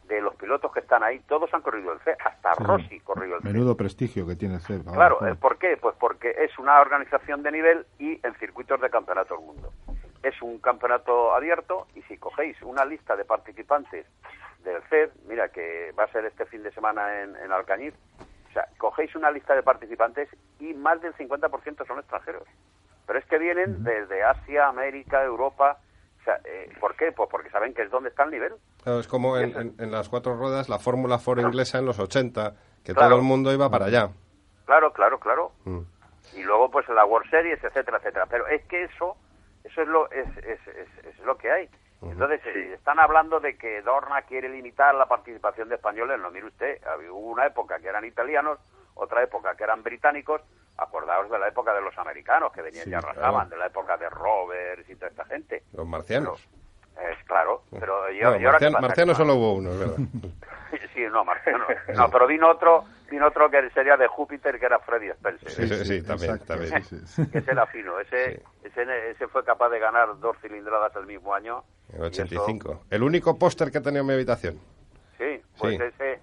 [0.05, 3.43] de los pilotos que están ahí, todos han corrido el C, hasta Rossi corrió el
[3.43, 3.47] C.
[3.47, 4.85] Menudo prestigio que tiene el CEP.
[4.91, 5.77] Claro, eh, ¿por qué?
[5.77, 9.71] Pues porque es una organización de nivel y en circuitos de campeonato del mundo.
[10.23, 14.05] Es un campeonato abierto y si cogéis una lista de participantes
[14.63, 17.93] del CED, mira que va a ser este fin de semana en, en Alcañiz,
[18.49, 20.29] o sea, cogéis una lista de participantes
[20.59, 22.43] y más del 50% son extranjeros.
[23.05, 25.77] Pero es que vienen desde Asia, América, Europa.
[26.19, 27.11] O sea, eh, ¿por qué?
[27.13, 28.53] Pues porque saben que es donde está el nivel.
[28.83, 31.99] Claro, es como en, en- en las cuatro ruedas la Fórmula Ford inglesa en los
[31.99, 32.53] 80,
[32.83, 33.09] que Claro.
[33.09, 34.09] todo el mundo iba para allá.
[34.65, 35.51] Claro, claro, claro.
[35.63, 35.79] Mm.
[36.35, 38.25] y luego pues la World Series, etcétera, etcétera.
[38.29, 39.15] Pero es que eso,
[39.67, 41.69] eso es lo, es, es, es, es lo que hay.
[42.01, 46.19] Entonces, eh, están hablando de que Dorna quiere limitar la participación de españoles.
[46.19, 48.59] No, mire usted, había- hubo una época que eran italianos,
[48.95, 50.41] otra época que eran británicos.
[50.77, 53.49] Acordaos de la época de los americanos, que venían Sí, y arrasaban, claro.
[53.49, 55.63] de la época de Roberts y toda esta gente.
[55.73, 56.47] Los marcianos.
[57.01, 59.95] Es claro, pero yo, No, marcian- marcianos solo hubo uno, verdad.
[60.93, 61.65] Sí, no, marciano.
[61.95, 65.49] No, pero vino otro, vino otro que sería de Júpiter, que era Freddy Spencer.
[65.49, 66.71] Sí, sí, sí, también, también.
[67.31, 71.33] Que ese era fino, ese, ese, ese fue capaz de ganar dos cilindradas el mismo
[71.33, 71.63] año.
[71.93, 72.83] En 85.
[72.89, 74.59] El único póster que he tenido en mi habitación.
[75.17, 75.83] Sí, pues Sí.
[75.83, 76.19] ese,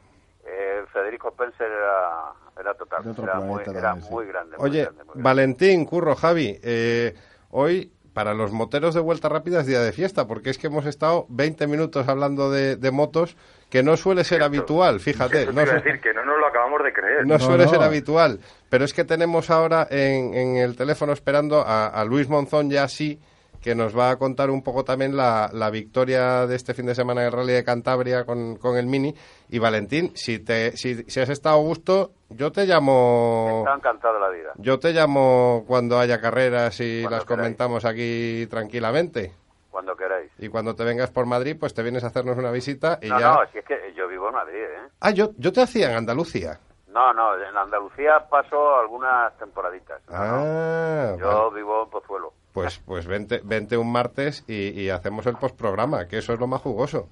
[0.46, 4.56] eh, Federico Spencer era, era total, era, muy, era muy grande.
[4.58, 5.22] muy Oye, grande, muy grande.
[5.22, 7.14] Valentín, Curro, Javi, eh,
[7.50, 10.86] hoy para los moteros de vuelta rápida es día de fiesta, porque es que hemos
[10.86, 13.36] estado 20 minutos hablando de, de motos,
[13.68, 15.42] que no suele ser habitual, fíjate.
[15.42, 17.26] Eso No, su- decir que no nos lo acabamos de creer.
[17.26, 18.38] no suele ser habitual,
[18.70, 22.86] pero es que tenemos ahora en, en el teléfono esperando a, a Luis Monzón ya
[22.88, 23.18] sí,
[23.64, 26.94] que nos va a contar un poco también la, la victoria de este fin de
[26.94, 29.14] semana en el Rally de Cantabria con, con el Mini.
[29.48, 33.62] Y Valentín, si, te, si, si has estado a gusto, yo te llamo...
[33.64, 34.52] Está encantado la vida.
[34.56, 37.38] Yo te llamo cuando haya carreras y Cuando las queráis.
[37.40, 39.32] comentamos aquí tranquilamente.
[39.70, 40.30] Cuando queráis.
[40.38, 43.18] Y cuando te vengas por Madrid, pues te vienes a hacernos una visita y no,
[43.18, 43.32] ya...
[43.32, 44.88] no, si es que yo vivo en Madrid, ¿eh?
[45.00, 46.60] Ah, yo, yo te hacía en Andalucía.
[46.88, 50.02] No, no, en Andalucía paso algunas temporaditas.
[50.08, 51.56] Ah, Yo vale.
[51.56, 52.34] vivo en Pozuelo.
[52.54, 56.46] Pues, pues vente, vente un martes y, y hacemos el postprograma, que eso es lo
[56.46, 57.08] más jugoso.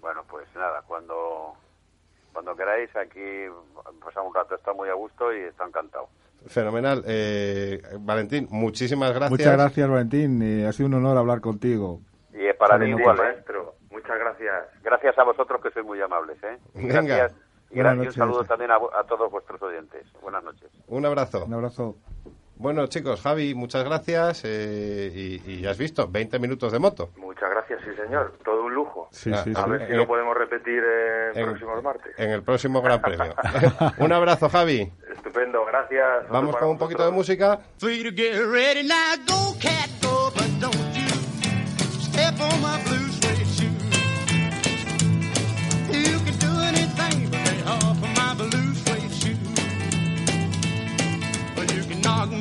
[0.00, 1.56] Bueno, pues nada, cuando
[2.36, 3.46] cuando queráis, aquí
[4.04, 6.08] pasamos un rato, está muy a gusto y está encantado.
[6.46, 7.02] Fenomenal.
[7.06, 9.30] Eh, Valentín, muchísimas gracias.
[9.30, 10.42] Muchas gracias, Valentín.
[10.42, 12.00] eh, ha sido un honor hablar contigo.
[12.34, 13.16] Y eh, para mí igual.
[13.16, 14.66] Maestro, muchas gracias.
[14.82, 16.58] Gracias a vosotros que sois muy amables, ¿eh?
[16.74, 17.16] Y Venga.
[17.16, 17.32] Gracias.
[17.70, 20.06] Y, un saludo también a, a todos vuestros oyentes.
[20.20, 20.70] Buenas noches.
[20.88, 21.46] Un abrazo.
[21.46, 21.96] Un abrazo.
[22.58, 24.42] Bueno, chicos, Javi, muchas gracias.
[24.44, 27.10] eh, y, y ya has visto, 20 minutos de moto.
[27.16, 28.32] Muchas gracias, sí señor.
[28.44, 29.08] Todo un lujo.
[29.12, 29.70] Sí, sí, a sí.
[29.70, 32.14] ver si Eh, lo podemos repetir en, en- próximos martes.
[32.18, 33.34] En el próximo Gran Premio.
[33.98, 34.90] un abrazo, Javi.
[35.14, 36.28] Estupendo, gracias.
[36.30, 37.60] Vamos con un poquito de música.
[37.78, 41.08] Free to get ready now, go cat go, but don't you
[42.00, 43.05] step on my blue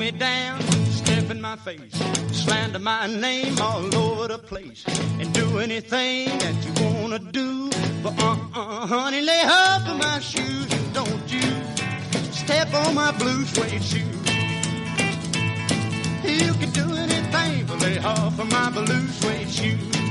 [0.05, 0.61] me down,
[0.91, 1.97] step in my face,
[2.31, 4.83] slander my name all over the place,
[5.19, 7.71] and do anything that you wanna do.
[8.03, 11.49] But uh-uh, honey, lay off of my shoes and don't you
[12.31, 14.11] step on my blue suede shoe.
[16.43, 20.04] You can do anything but lay off of my blue suede shoe.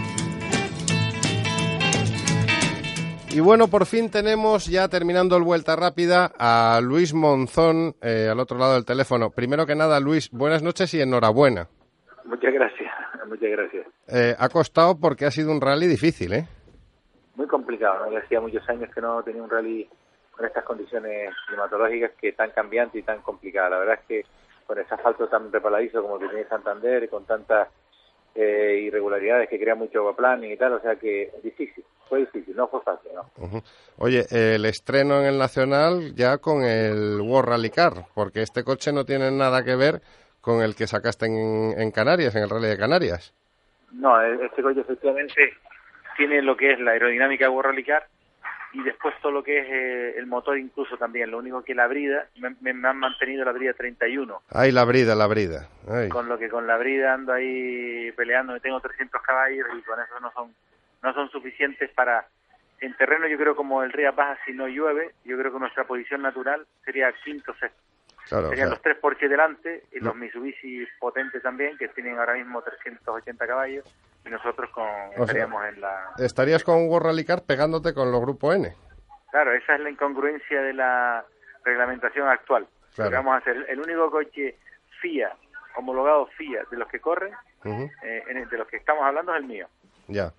[3.35, 8.39] Y bueno, por fin tenemos ya terminando el Vuelta Rápida a Luis Monzón eh, al
[8.39, 9.31] otro lado del teléfono.
[9.31, 11.66] Primero que nada, Luis, buenas noches y enhorabuena.
[12.27, 12.93] Muchas gracias,
[13.27, 13.89] muchas gracias.
[14.06, 16.47] Eh, ha costado porque ha sido un rally difícil, ¿eh?
[17.35, 18.16] Muy complicado, ¿no?
[18.16, 19.89] hacía muchos años que no tenía un rally
[20.31, 23.73] con estas condiciones climatológicas que tan cambiantes y tan complicadas.
[23.73, 24.23] La verdad es que
[24.65, 27.66] con ese asfalto tan preparadizo como que tiene Santander, con tantas
[28.35, 32.69] eh, irregularidades que crea mucho planning y tal, o sea que difícil, fue difícil, no
[32.69, 33.62] fue fácil, ¿no?
[33.98, 38.93] Oye, el estreno en el Nacional ya con el World Rally Car, porque este coche
[38.93, 40.01] no tiene nada que ver
[40.40, 43.32] con el que sacaste en, en Canarias, en el Rally de Canarias.
[43.93, 45.52] No, e- este coche efectivamente
[46.16, 48.06] tiene lo que es la aerodinámica World Rally Car
[48.75, 51.31] y después todo lo que es eh, el motor incluso también.
[51.31, 52.27] Lo único que la brida,
[52.61, 55.69] me, han mantenido la brida 31, Ay, la brida, la brida.
[55.89, 56.09] Ay.
[56.09, 59.99] con lo que con la brida ando ahí peleando, me tengo 300 caballos y con
[60.01, 60.55] eso no son
[61.03, 62.27] no son suficientes para
[62.81, 65.85] en terreno yo creo como el Río Baja si no llueve, yo creo que nuestra
[65.85, 67.81] posición natural sería quinto sexto.
[68.29, 70.07] Claro, o Serían sea, los tres Porsche delante y No.
[70.07, 73.85] los Mitsubishi potentes también, que tienen ahora mismo 380 caballos,
[74.25, 74.87] y nosotros con,
[75.17, 76.13] estaríamos en la...
[76.19, 78.75] estarías con un World Rally Car pegándote con los Grupo N.
[79.31, 81.25] Claro, esa es la incongruencia de la
[81.65, 82.67] reglamentación actual.
[82.95, 83.11] Claro.
[83.11, 84.57] Que vamos a hacer, el único coche
[85.01, 85.35] FIA,
[85.77, 87.33] homologado FIA, de los que corren,
[87.65, 89.67] Ujú, eh, el- de los que estamos hablando es el mío.
[90.09, 90.33] Ya.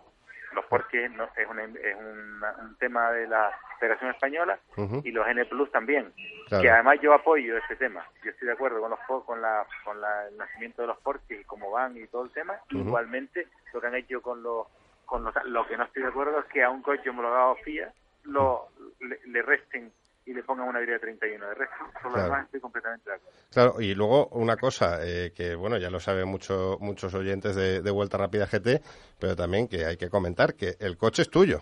[0.55, 4.57] Los Porsche no, es, una- es una- un tema de la Federación Española
[5.03, 6.11] y los N Plus también.
[6.47, 6.61] Claro.
[6.63, 8.05] Que además yo apoyo ese tema.
[8.23, 11.41] Yo estoy de acuerdo con los con la con la- el nacimiento de los Porsche
[11.41, 12.55] y cómo van y todo el tema.
[12.71, 14.67] Igualmente lo que han hecho con los
[15.05, 17.91] con los lo que no estoy de acuerdo es que a un coche homologado FIA
[18.23, 18.69] lo
[19.01, 19.91] le, le resten
[20.25, 21.75] y le pongan una vida de 31 de resto.
[21.93, 22.23] Por lo Claro.
[22.25, 23.39] demás estoy completamente de acuerdo.
[23.51, 27.81] Claro, y luego una cosa eh, que, bueno, ya lo saben mucho, muchos oyentes de,
[27.81, 28.81] de Vuelta Rápida GT,
[29.19, 31.59] pero también que hay que comentar que el coche es tuyo.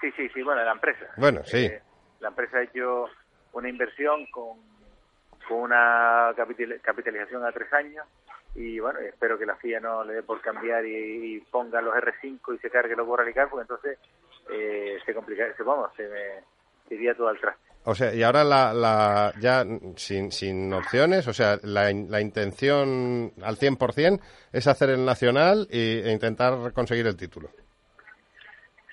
[0.00, 1.06] Sí, sí, sí, bueno, la empresa.
[1.16, 1.64] Bueno, sí.
[1.66, 1.82] Eh,
[2.20, 3.06] la empresa ha hecho
[3.52, 4.58] una inversión con,
[5.48, 8.06] con una capital- capitalización a tres años
[8.54, 11.94] y bueno, espero que la FIA no le dé por cambiar y, y ponga los
[11.94, 13.98] R5 y se cargue los Rallycar porque entonces
[14.50, 16.42] eh, se complica, se, vamos, se me
[16.94, 17.60] iría todo al traste.
[17.88, 19.64] O sea, y ahora la, la ya
[19.96, 24.20] sin, sin opciones, o sea, la, la intención al 100%
[24.52, 27.48] es hacer el nacional y, e intentar conseguir el título.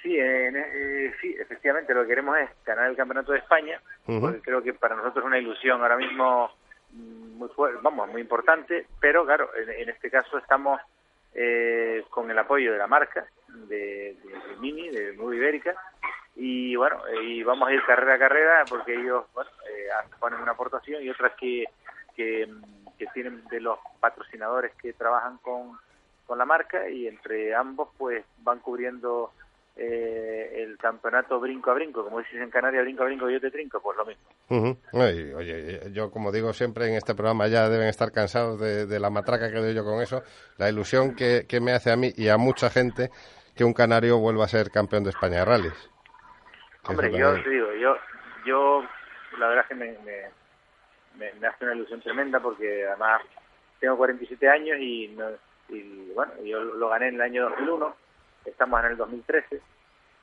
[0.04, 4.42] Sí, en- eh, sí, efectivamente lo que queremos es ganar el Campeonato de España, porque
[4.42, 6.52] creo que para nosotros es una ilusión ahora mismo
[6.92, 10.80] mm, muy fuerte, vamos, muy importante, pero claro, en, en este caso estamos
[11.34, 13.76] eh, con el apoyo de la marca, de,
[14.24, 15.74] de- de Mini, de Nueva Ibérica,
[16.36, 19.90] y bueno, y vamos a ir carrera a carrera porque ellos bueno, eh,
[20.20, 21.66] ponen una aportación y otras que,
[22.16, 22.50] que,
[23.14, 25.78] tienen de los patrocinadores que trabajan con,
[26.26, 29.32] con la marca y entre ambos pues van cubriendo
[29.76, 33.52] eh, el campeonato brinco a brinco, como dices en Canarias, brinco a brinco yo te
[33.52, 34.24] trinco, pues lo mismo.
[34.50, 34.78] Ujú.
[34.94, 39.10] Ay, Oye, yo como digo siempre en este programa ya deben estar cansados de, la
[39.10, 40.24] matraca que doy yo con eso,
[40.58, 43.10] la ilusión que, que me hace a mí y a mucha gente
[43.56, 45.93] que un canario vuelva a ser campeón de España de rallies.
[46.88, 47.98] Hombre, yo te digo, yo,
[48.46, 48.86] yo
[49.38, 50.22] la verdad es que me, me,
[51.18, 53.22] me- me hace una ilusión tremenda porque además
[53.80, 55.32] tengo 47 años y, no-
[55.70, 57.96] y bueno, yo lo gané en el año 2001,
[58.46, 59.62] estamos en el 2013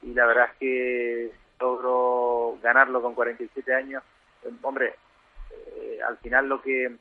[0.02, 4.02] y la verdad es que logro ganarlo con 47 años.
[4.62, 4.94] Hombre,
[5.50, 6.96] eh, al final lo que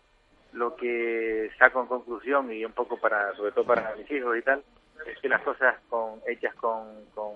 [0.54, 4.42] lo que saco en conclusión y un poco para sobre todo para mis hijos y
[4.42, 4.64] tal
[5.06, 7.34] es que las cosas con hechas con, con,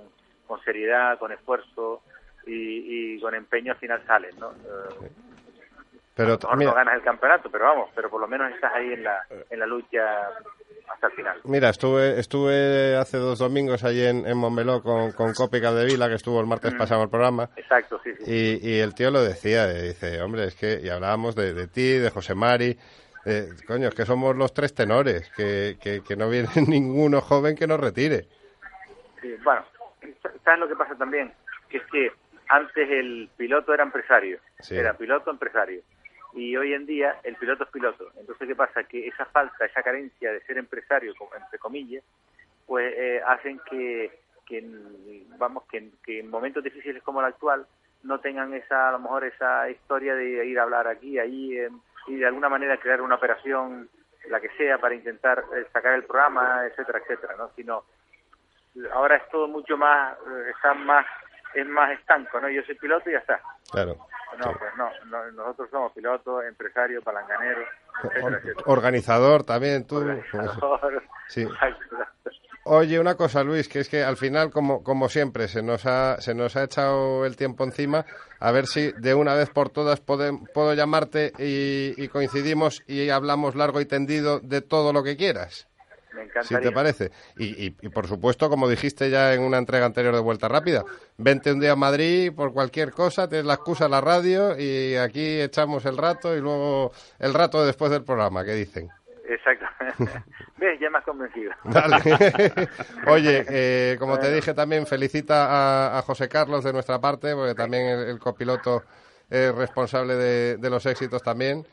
[0.48, 2.02] con seriedad con esfuerzo
[2.46, 5.10] y, y con empeño al final salen no Eh,
[6.16, 9.04] Pero mira, no ganas el campeonato pero vamos pero por lo menos estás ahí en
[9.04, 10.02] la en la lucha
[10.94, 11.40] hasta el final.
[11.46, 16.16] Mira, estuve estuve hace dos domingos allí en, en Montmeló con, con Copi Vila, que
[16.16, 16.78] estuvo el martes Mm.
[16.78, 18.24] pasado el programa, exacto sí sí.
[18.62, 21.94] Y, y el tío lo decía, dice, hombre, es que, y hablábamos de, de ti,
[21.98, 22.78] de José Mari,
[23.26, 27.56] eh, coño, es que somos los tres tenores, que, que, que no viene ninguno joven
[27.56, 28.28] que nos retire.
[29.22, 29.66] Sí, bueno,
[30.44, 31.34] ¿sabes lo que pasa también?
[31.70, 32.12] Que es que
[32.50, 34.78] antes el piloto era empresario, Sí.
[34.78, 35.82] era piloto empresario,
[36.34, 38.12] y hoy en día el piloto es piloto.
[38.18, 38.84] Entonces, ¿qué pasa?
[38.84, 42.04] Que esa falta, esa carencia de ser empresario, entre comillas,
[42.66, 44.64] pues eh, hacen que, que,
[45.38, 47.66] vamos, que, en- que en momentos difíciles como el actual
[48.04, 51.70] no tengan esa, a lo mejor esa historia de ir a hablar aquí, allí, eh,
[52.08, 53.90] y de alguna manera crear una operación,
[54.30, 57.50] la que sea, para intentar eh, sacar el programa, etcétera, etcétera, ¿no?
[57.56, 57.84] Sino
[58.94, 61.06] ahora es todo mucho más, eh, está más,
[61.54, 62.50] es más estanco, ¿no?
[62.50, 63.42] Yo soy piloto y ya está.
[63.72, 63.98] Claro.
[64.38, 67.68] No, pues no, no, nosotros somos pilotos, empresarios, palanganeros,
[68.04, 68.64] etcétera, etcétera.
[68.66, 69.98] Organizador también, tú.
[69.98, 71.04] Organizador.
[71.30, 71.48] Sí.
[72.66, 76.22] Oye, una cosa, Luis, que es que al final, como, como siempre, se nos, ha,
[76.22, 78.06] se nos ha echado el tiempo encima.
[78.40, 83.56] A ver si de una vez por todas puedo llamarte y, y coincidimos y hablamos
[83.56, 85.68] largo y tendido de todo lo que quieras.
[86.14, 86.70] Me Si encantaría.
[86.70, 87.12] te parece.
[87.38, 90.84] Y, y, y, por supuesto, como dijiste ya en una entrega anterior de Vuelta Rápida,
[91.18, 94.96] vente un día a Madrid por cualquier cosa, tienes la excusa en la radio y
[94.96, 98.90] aquí echamos el rato y luego el rato después del programa, ¿qué dicen?
[99.28, 99.66] Exacto.
[100.58, 100.80] ¿Ves?
[100.80, 101.52] Ya has convencido.
[101.64, 101.98] Dale.
[103.08, 107.56] Oye, eh, como te dije también, felicita a, a José Carlos de nuestra parte, porque
[107.56, 108.84] también el, el copiloto
[109.30, 111.66] es responsable de, de los éxitos también.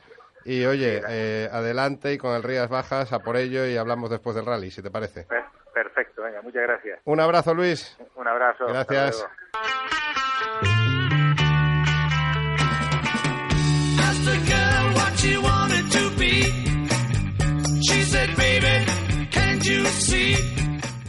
[0.44, 4.34] Y oye, eh, adelante y con el Rías Bajas a por ello y hablamos después
[4.36, 5.24] del rally, si te parece.
[5.24, 7.00] Per- Perfecto, venga, muchas gracias.
[7.04, 7.96] Un abrazo, Luis.
[8.16, 8.66] Un abrazo.
[8.66, 9.24] Gracias.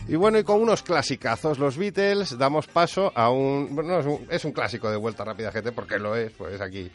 [0.08, 3.74] Y bueno, y con unos clasicazos, los Beatles, damos paso a un...
[3.74, 6.60] Bueno, no, es un, es un clásico de Vuelta Rápida GT, porque lo es, pues
[6.60, 6.91] aquí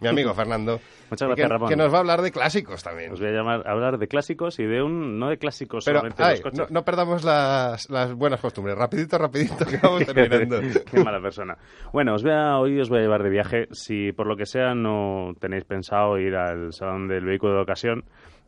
[0.00, 0.80] mi amigo Fernando.
[1.10, 1.68] Muchas gracias, que, Ramón.
[1.68, 3.12] que nos va a hablar de clásicos también.
[3.12, 5.18] Os voy a llamar a hablar de clásicos y de un...
[5.18, 6.58] No de clásicos Pero, solamente de ay, los coches.
[6.58, 8.76] no, no perdamos las, las buenas costumbres.
[8.76, 10.60] Rapidito, rapidito, que vamos terminando.
[10.90, 11.56] Qué mala persona.
[11.92, 13.68] Bueno, os voy a, hoy os voy a llevar de viaje.
[13.72, 18.04] Si por lo que sea no tenéis pensado ir al Salón del Vehículo de Ocasión,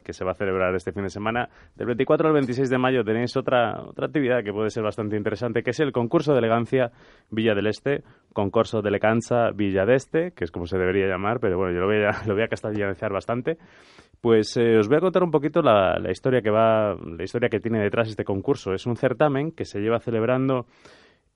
[0.06, 1.48] que se va a celebrar este fin de semana.
[1.74, 5.64] Del 24 al 26 de mayo tenéis otra, otra actividad que puede ser bastante interesante,
[5.64, 6.92] que es el concurso de elegancia
[7.32, 11.40] Villa del Este, concurso de elegancia Villa de Este, que es como se debería llamar,
[11.40, 13.58] pero bueno, yo lo voy a, lo voy a castellanizar bastante.
[14.20, 17.48] Pues eh, os voy a contar un poquito la, la historia que va, la historia
[17.48, 18.72] que tiene detrás este concurso.
[18.74, 20.66] Es un certamen que se lleva celebrando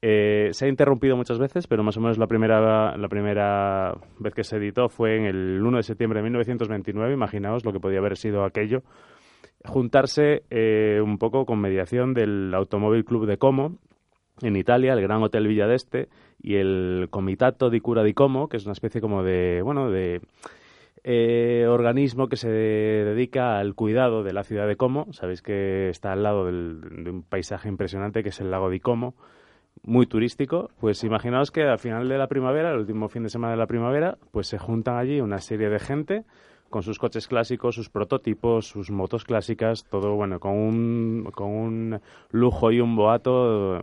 [0.02, 4.34] eh, se ha interrumpido muchas veces, pero más o menos la primera, la primera vez
[4.34, 7.12] que se editó fue en el 1 de septiembre de 1929.
[7.12, 8.82] Imaginaos lo que podía haber sido aquello.
[9.64, 13.76] Juntarse eh, un poco con mediación del Automóvil Club de Como
[14.42, 16.08] en Italia, el Gran Hotel Villa d'Este
[16.42, 20.22] y el Comitato di Cura di Como, que es una especie como de, bueno, de
[21.04, 25.12] eh, organismo que se dedica al cuidado de la ciudad de Como.
[25.12, 28.80] Sabéis que está al lado del- de un paisaje impresionante que es el lago di
[28.80, 29.14] Como
[29.82, 33.52] muy turístico, pues imaginaos que al final de la primavera, el último fin de semana
[33.52, 36.24] de la primavera, pues se juntan allí una serie de gente
[36.70, 42.00] con sus coches clásicos, sus prototipos, sus motos clásicas, todo bueno, con un, con un
[42.30, 43.82] lujo y un boato eh,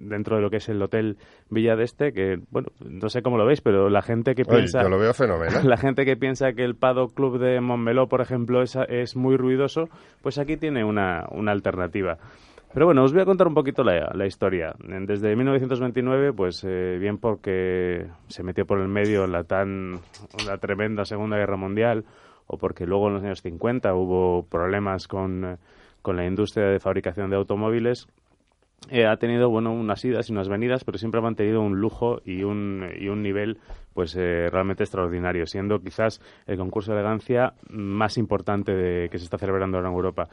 [0.00, 1.18] dentro de lo que es el Hotel
[1.50, 4.56] Villa de Este, que bueno, no sé cómo lo veis, pero la gente que Oye,
[4.56, 4.82] piensa...
[4.82, 5.68] yo lo veo fenomenal.
[5.68, 9.36] La gente que piensa que el Paddock Club de Montmeló, por ejemplo, es, es muy
[9.36, 9.88] ruidoso,
[10.22, 12.18] pues aquí tiene una, una alternativa.
[12.72, 14.74] Pero bueno, os voy a contar un poquito la, historia.
[14.78, 20.00] Desde 1929, pues eh, bien porque se metió por el medio la tan
[20.46, 22.04] la tremenda Segunda Guerra Mundial
[22.46, 25.58] o porque luego en los años 50 hubo problemas con,
[26.00, 28.08] con la industria de fabricación de automóviles,
[28.90, 32.20] eh, ha tenido bueno unas idas y unas venidas, pero siempre ha mantenido un lujo
[32.24, 33.58] y un, y un nivel
[33.94, 39.24] pues eh, realmente extraordinario, siendo quizás el concurso de elegancia más importante de, que se
[39.24, 40.28] está celebrando ahora en Europa.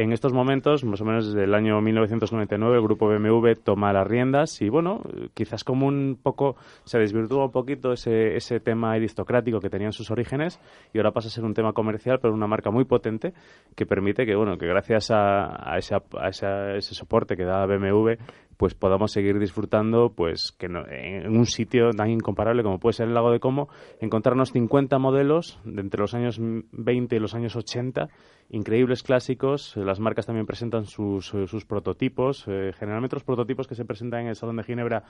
[0.00, 4.06] En estos momentos, más o menos desde el año 1999, el grupo BMW toma las
[4.06, 5.02] riendas y, bueno,
[5.34, 6.54] quizás como un poco
[6.84, 10.60] se desvirtúa un poquito ese, ese tema aristocrático que tenía en sus orígenes
[10.94, 13.32] y ahora pasa a ser un tema comercial, pero una marca muy potente
[13.74, 17.42] que permite que, bueno, que gracias a, a ese, a ese, a ese soporte que
[17.42, 18.12] da BMW,
[18.56, 23.08] pues podamos seguir disfrutando pues que no- en un sitio tan incomparable como puede ser
[23.08, 23.68] el lago de Como,
[24.00, 28.08] encontrarnos 50 modelos de entre los años 20 y los años 80,
[28.50, 33.66] increíbles clásicos, eh, las marcas también presentan sus, eh, sus prototipos, eh, generalmente los prototipos
[33.66, 35.04] que se presentan en el Salón de Ginebra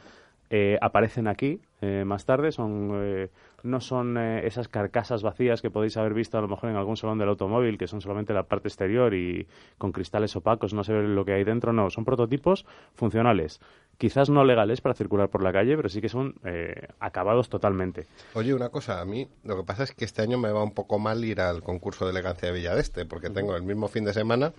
[0.51, 3.29] eh, aparecen aquí eh, más tarde, son eh,
[3.63, 7.19] no son esas carcasas vacías que podéis haber visto a lo mejor en algún salón
[7.19, 9.47] del automóvil, que son solamente la parte exterior y
[9.79, 13.61] con cristales opacos, no se ve lo que hay dentro, no, son prototipos funcionales.
[13.99, 18.07] Quizás no legales para circular por la calle, pero sí que son eh, acabados totalmente.
[18.35, 20.73] Oye, una cosa, a mí lo que pasa es que este año me va un
[20.73, 24.13] poco mal ir al concurso de elegancia de Villadeste, porque tengo el mismo fin de
[24.15, 24.53] semana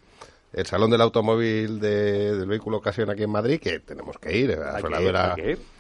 [0.52, 4.52] el Salón del Automóvil de- del Vehículo Ocasión aquí en Madrid, que tenemos que ir,
[4.54, 5.36] a, ver a,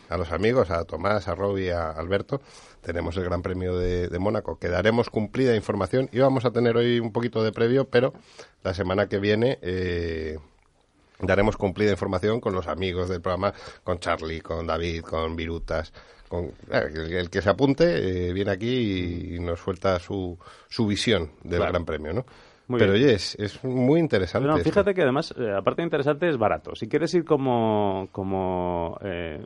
[0.09, 2.39] a los amigos, a Tomás, a Roby, a Alberto.
[2.81, 6.07] Tenemos el Gran Premio de, de Mónaco, que daremos cumplida información.
[6.13, 8.13] Y vamos a tener hoy un poquito de previo, pero
[8.63, 9.57] la semana que viene...
[9.63, 10.37] eh,
[11.19, 15.91] daremos cumplida información con los amigos del programa, con Charlie, con David, con Virutas,
[16.27, 20.37] con eh, el, el que se apunte eh, viene aquí y, nos suelta su,
[20.67, 21.71] su visión del Claro.
[21.73, 22.25] Gran Premio, ¿no?
[22.67, 23.05] Muy Pero bien.
[23.05, 24.47] oye, es, es muy interesante.
[24.47, 24.69] No, esto.
[24.69, 26.75] fíjate que además, eh, aparte de interesante, es barato.
[26.75, 29.43] Si quieres ir como, como eh,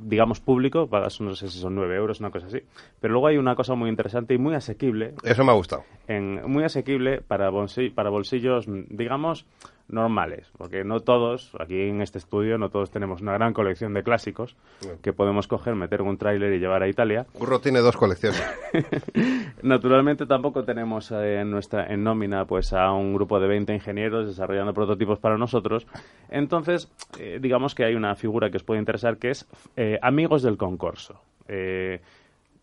[0.00, 2.58] digamos, público, pagas, no sé si son 9 euros, una cosa así.
[3.00, 5.14] Pero luego hay una cosa muy interesante y muy asequible.
[5.22, 5.84] Eso me ha gustado.
[6.08, 9.46] En, muy asequible para, bolsi- para bolsillos, mm, digamos,
[9.88, 10.50] normales.
[10.56, 14.56] Porque no todos, aquí en este estudio, no todos tenemos una gran colección de clásicos
[15.02, 17.26] que podemos coger, meter en un tráiler y llevar a Italia.
[17.32, 18.42] Curro tiene dos colecciones.
[19.62, 24.26] Naturalmente tampoco tenemos eh, en nuestra en nómina pues a un grupo de 20 ingenieros
[24.26, 25.86] desarrollando prototipos para nosotros.
[26.28, 29.46] Entonces, eh, digamos que hay una figura que os puede interesar que es
[29.76, 31.20] eh, amigos del concurso.
[31.48, 32.00] Eh,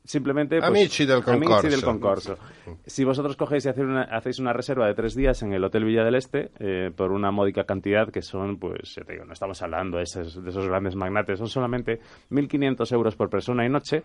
[0.03, 1.69] simplemente pues, Amici del amici concorso.
[1.69, 2.37] del concorso.
[2.85, 5.85] Si vosotros cogéis y hacéis una, hacéis una reserva de tres días en el Hotel
[5.85, 9.33] Villa del Este eh, por una módica cantidad que son, pues, ya te digo, no
[9.33, 11.99] estamos hablando de esos, de esos grandes magnates, son solamente
[12.31, 14.03] 1.500 euros por persona y noche.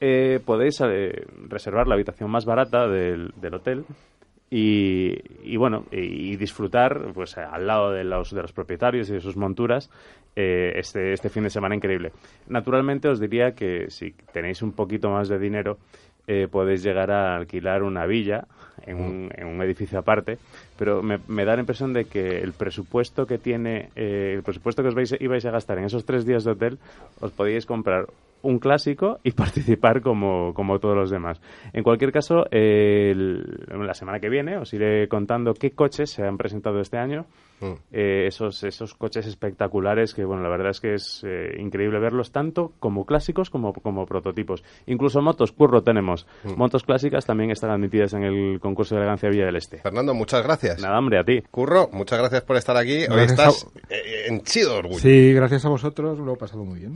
[0.00, 3.84] Eh, podéis eh, reservar la habitación más barata del, del hotel
[4.50, 9.20] y, y bueno y disfrutar pues al lado de los de los propietarios y de
[9.20, 9.90] sus monturas
[10.38, 12.12] eh, este este fin de semana increíble.
[12.46, 15.78] Naturalmente os diría que si tenéis un poquito más de dinero
[16.28, 18.46] eh, podéis llegar a alquilar una villa
[18.86, 20.38] en un, en un edificio aparte,
[20.78, 24.82] pero me, me da la impresión de que el presupuesto que tiene, eh, el presupuesto
[24.82, 26.78] que os vais, ibais a gastar en esos tres días de hotel,
[27.20, 28.06] os podíais comprar
[28.42, 31.40] un clásico y participar como, como todos los demás.
[31.72, 36.36] En cualquier caso, el- la semana que viene os iré contando qué coches se han
[36.38, 37.26] presentado este año.
[37.60, 37.72] Mm.
[37.90, 42.30] Eh, esos, esos coches espectaculares que, bueno, la verdad es que es eh, increíble verlos
[42.30, 44.62] tanto como clásicos como, como prototipos.
[44.86, 46.24] Incluso motos, curro tenemos.
[46.44, 46.52] Mm.
[46.56, 49.78] Motos clásicas también están admitidas en el concurso de elegancia Villa del Este.
[49.78, 50.80] Fernando, muchas gracias.
[50.80, 51.42] Nada, hombre, a ti.
[51.50, 52.98] Curro, muchas gracias por estar aquí.
[53.02, 55.00] Hoy Gracias estás a- eh, henchido de orgullo.
[55.00, 56.94] Sí, gracias a vosotros lo he pasado muy bien.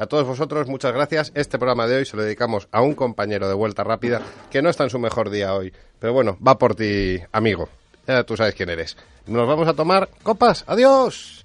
[0.00, 1.30] A todos vosotros, muchas gracias.
[1.34, 4.70] Este programa de hoy se lo dedicamos a un compañero de Vuelta Rápida que no
[4.70, 5.74] está en su mejor día hoy.
[5.98, 7.68] Pero bueno, va por ti, amigo.
[8.06, 8.96] Ya tú sabes quién eres.
[9.26, 10.64] Nos vamos a tomar copas.
[10.66, 11.44] ¡Adiós!